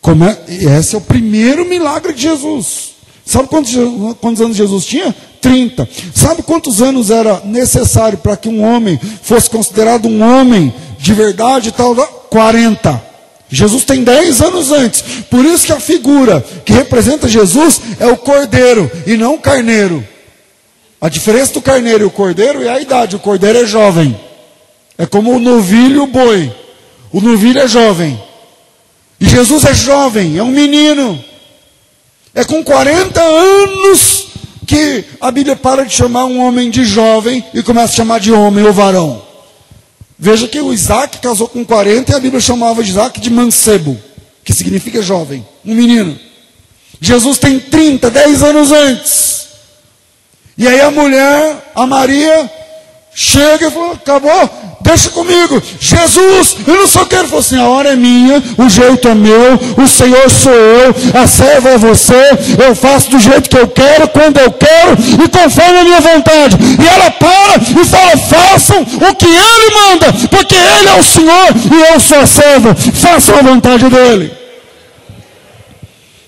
Como 0.00 0.24
é, 0.24 0.38
esse 0.48 0.94
é 0.94 0.98
o 0.98 1.00
primeiro 1.00 1.64
milagre 1.64 2.12
de 2.12 2.22
Jesus. 2.22 2.92
Sabe 3.24 3.48
quantos, 3.48 3.72
quantos 4.20 4.40
anos 4.40 4.56
Jesus 4.56 4.84
tinha? 4.84 5.14
30. 5.40 5.88
Sabe 6.14 6.42
quantos 6.42 6.82
anos 6.82 7.10
era 7.10 7.40
necessário 7.44 8.18
para 8.18 8.36
que 8.36 8.48
um 8.48 8.62
homem 8.62 8.98
fosse 9.22 9.48
considerado 9.48 10.06
um 10.06 10.22
homem 10.22 10.72
de 10.98 11.14
verdade 11.14 11.68
e 11.68 11.72
tal? 11.72 11.94
40. 11.94 13.02
Jesus 13.48 13.84
tem 13.84 14.02
10 14.02 14.40
anos 14.40 14.72
antes. 14.72 15.02
Por 15.30 15.44
isso 15.44 15.66
que 15.66 15.72
a 15.72 15.80
figura 15.80 16.44
que 16.64 16.72
representa 16.72 17.28
Jesus 17.28 17.80
é 18.00 18.06
o 18.06 18.16
cordeiro 18.16 18.90
e 19.06 19.16
não 19.16 19.34
o 19.34 19.40
carneiro. 19.40 20.06
A 21.02 21.08
diferença 21.08 21.52
do 21.54 21.60
carneiro 21.60 22.04
e 22.04 22.06
o 22.06 22.10
cordeiro 22.12 22.62
é 22.62 22.68
a 22.68 22.80
idade. 22.80 23.16
O 23.16 23.18
cordeiro 23.18 23.58
é 23.58 23.66
jovem. 23.66 24.16
É 24.96 25.04
como 25.04 25.34
o 25.34 25.40
novilho 25.40 25.96
e 25.96 25.98
o 25.98 26.06
boi. 26.06 26.54
O 27.10 27.20
novilho 27.20 27.58
é 27.58 27.66
jovem. 27.66 28.22
E 29.18 29.28
Jesus 29.28 29.64
é 29.64 29.74
jovem, 29.74 30.38
é 30.38 30.42
um 30.44 30.52
menino. 30.52 31.22
É 32.32 32.44
com 32.44 32.62
40 32.62 33.20
anos 33.20 34.28
que 34.64 35.04
a 35.20 35.32
Bíblia 35.32 35.56
para 35.56 35.84
de 35.84 35.92
chamar 35.92 36.26
um 36.26 36.38
homem 36.38 36.70
de 36.70 36.84
jovem 36.84 37.44
e 37.52 37.64
começa 37.64 37.92
a 37.92 37.96
chamar 37.96 38.20
de 38.20 38.30
homem 38.30 38.64
ou 38.64 38.72
varão. 38.72 39.20
Veja 40.16 40.46
que 40.46 40.60
o 40.60 40.72
Isaac 40.72 41.18
casou 41.18 41.48
com 41.48 41.64
40 41.64 42.12
e 42.12 42.14
a 42.14 42.20
Bíblia 42.20 42.40
chamava 42.40 42.80
de 42.80 42.90
Isaac 42.90 43.20
de 43.20 43.28
mancebo, 43.28 43.98
que 44.44 44.52
significa 44.52 45.02
jovem, 45.02 45.44
um 45.64 45.74
menino. 45.74 46.16
Jesus 47.00 47.38
tem 47.38 47.58
30, 47.58 48.08
10 48.08 48.42
anos 48.44 48.70
antes. 48.70 49.41
E 50.56 50.68
aí 50.68 50.80
a 50.80 50.90
mulher, 50.90 51.72
a 51.74 51.86
Maria, 51.86 52.50
chega 53.14 53.68
e 53.68 53.70
fala: 53.70 53.94
acabou, 53.94 54.50
deixa 54.80 55.10
comigo. 55.10 55.62
Jesus, 55.80 56.56
eu 56.66 56.74
não 56.74 56.86
só 56.86 57.04
quero. 57.04 57.24
Falou 57.24 57.40
assim: 57.40 57.58
a 57.58 57.68
hora 57.68 57.90
é 57.90 57.96
minha, 57.96 58.42
o 58.58 58.68
jeito 58.68 59.08
é 59.08 59.14
meu, 59.14 59.58
o 59.76 59.88
Senhor 59.88 60.30
sou 60.30 60.52
eu, 60.52 60.94
a 61.20 61.26
serva 61.26 61.70
é 61.70 61.78
você, 61.78 62.30
eu 62.66 62.74
faço 62.74 63.10
do 63.10 63.18
jeito 63.18 63.48
que 63.48 63.58
eu 63.58 63.68
quero, 63.68 64.08
quando 64.08 64.38
eu 64.38 64.52
quero 64.52 64.96
e 65.24 65.28
conforme 65.28 65.78
a 65.78 65.84
minha 65.84 66.00
vontade. 66.00 66.56
E 66.82 66.86
ela 66.86 67.10
para 67.10 67.56
e 67.56 67.84
fala: 67.84 68.16
façam 68.16 68.82
o 68.82 69.14
que 69.14 69.26
Ele 69.26 69.74
manda, 69.74 70.12
porque 70.28 70.54
Ele 70.54 70.88
é 70.88 71.00
o 71.00 71.04
Senhor 71.04 71.48
e 71.72 71.92
eu 71.92 72.00
sou 72.00 72.18
a 72.18 72.26
serva, 72.26 72.74
façam 72.74 73.38
a 73.38 73.42
vontade 73.42 73.88
dEle. 73.88 74.32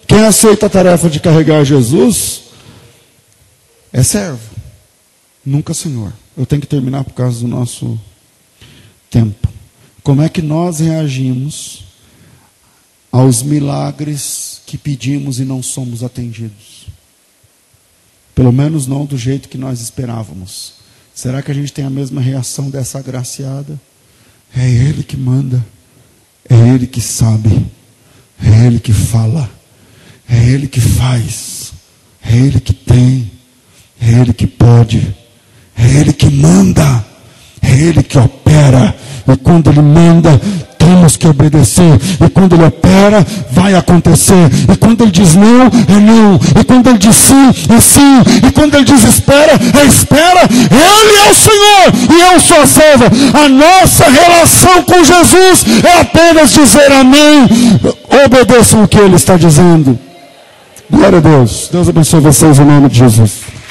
Quem 0.07 0.25
aceita 0.25 0.67
a 0.67 0.71
tarefa 0.71 1.09
de 1.09 1.19
carregar 1.19 1.65
Jesus 1.65 2.44
é 3.95 4.03
servo, 4.03 4.43
nunca 5.47 5.73
Senhor. 5.73 6.13
Eu 6.37 6.45
tenho 6.45 6.61
que 6.61 6.67
terminar 6.67 7.05
por 7.05 7.15
causa 7.15 7.39
do 7.39 7.47
nosso 7.47 7.99
tempo. 9.09 9.49
Como 10.03 10.21
é 10.21 10.29
que 10.29 10.43
nós 10.43 10.81
reagimos 10.81 11.85
aos 13.13 13.41
milagres 13.41 14.61
que 14.67 14.77
pedimos 14.77 15.39
e 15.39 15.45
não 15.45 15.63
somos 15.63 16.03
atendidos? 16.03 16.89
Pelo 18.35 18.51
menos 18.51 18.89
não 18.89 19.07
do 19.07 19.17
jeito 19.17 19.49
que 19.49 19.57
nós 19.57 19.81
esperávamos. 19.81 20.75
Será 21.15 21.41
que 21.41 21.53
a 21.53 21.55
gente 21.55 21.73
tem 21.73 21.85
a 21.85 21.91
mesma 21.91 22.21
reação 22.21 22.69
dessa 22.69 22.99
agraciada? 22.99 23.81
É 24.57 24.69
Ele 24.69 25.05
que 25.05 25.17
manda, 25.17 25.65
é 26.51 26.57
Ele 26.57 26.89
que 26.89 27.01
sabe, 27.01 27.65
é 28.43 28.67
Ele 28.67 28.81
que 28.81 28.93
fala, 28.93 29.49
é 30.29 30.49
Ele 30.49 30.67
que 30.67 30.81
faz, 30.81 31.73
é 32.21 32.37
Ele 32.37 32.59
que 32.59 32.75
tem, 32.75 33.31
é 34.07 34.21
Ele 34.21 34.33
que 34.33 34.47
pode, 34.47 35.15
é 35.77 35.87
Ele 35.87 36.13
que 36.13 36.31
manda, 36.31 37.05
é 37.63 37.71
Ele 37.71 38.03
que 38.03 38.19
opera, 38.19 38.95
e 39.27 39.37
quando 39.37 39.71
Ele 39.71 39.81
manda, 39.81 40.39
temos 40.85 41.17
que 41.17 41.27
obedecer. 41.27 41.99
E 42.21 42.29
quando 42.29 42.55
Ele 42.55 42.65
opera, 42.65 43.27
vai 43.51 43.75
acontecer. 43.75 44.51
E 44.71 44.77
quando 44.77 45.03
Ele 45.03 45.11
diz 45.11 45.35
não, 45.35 45.67
é 45.67 46.01
não. 46.01 46.39
E 46.61 46.65
quando 46.65 46.89
Ele 46.89 46.99
diz 46.99 47.17
sim, 47.17 47.49
é 47.75 47.81
sim. 47.81 48.23
E 48.47 48.53
quando 48.53 48.75
Ele 48.75 48.85
diz 48.85 49.03
espera, 49.03 49.53
é 49.53 49.87
espera. 49.87 50.43
Ele 50.43 51.17
é 51.27 51.31
o 51.31 51.35
Senhor 51.35 52.17
e 52.17 52.35
eu 52.35 52.41
sou 52.41 52.61
a 52.61 52.67
serva. 52.67 53.07
A 53.07 53.49
nossa 53.49 54.05
relação 54.11 54.83
com 54.83 55.03
Jesus 55.03 55.65
é 55.85 56.01
apenas 56.01 56.53
dizer 56.53 56.93
amém. 56.93 57.49
Obedeçam 58.27 58.85
o 58.85 58.89
que 58.89 58.99
Ele 58.99 59.17
está 59.17 59.37
dizendo. 59.37 59.99
Glória 60.91 61.19
a 61.19 61.23
Deus. 61.23 61.71
Deus 61.73 61.89
abençoe 61.89 62.21
vocês 62.21 62.59
em 62.59 62.65
nome 62.65 62.91
de 62.91 62.99
Jesus. 62.99 63.64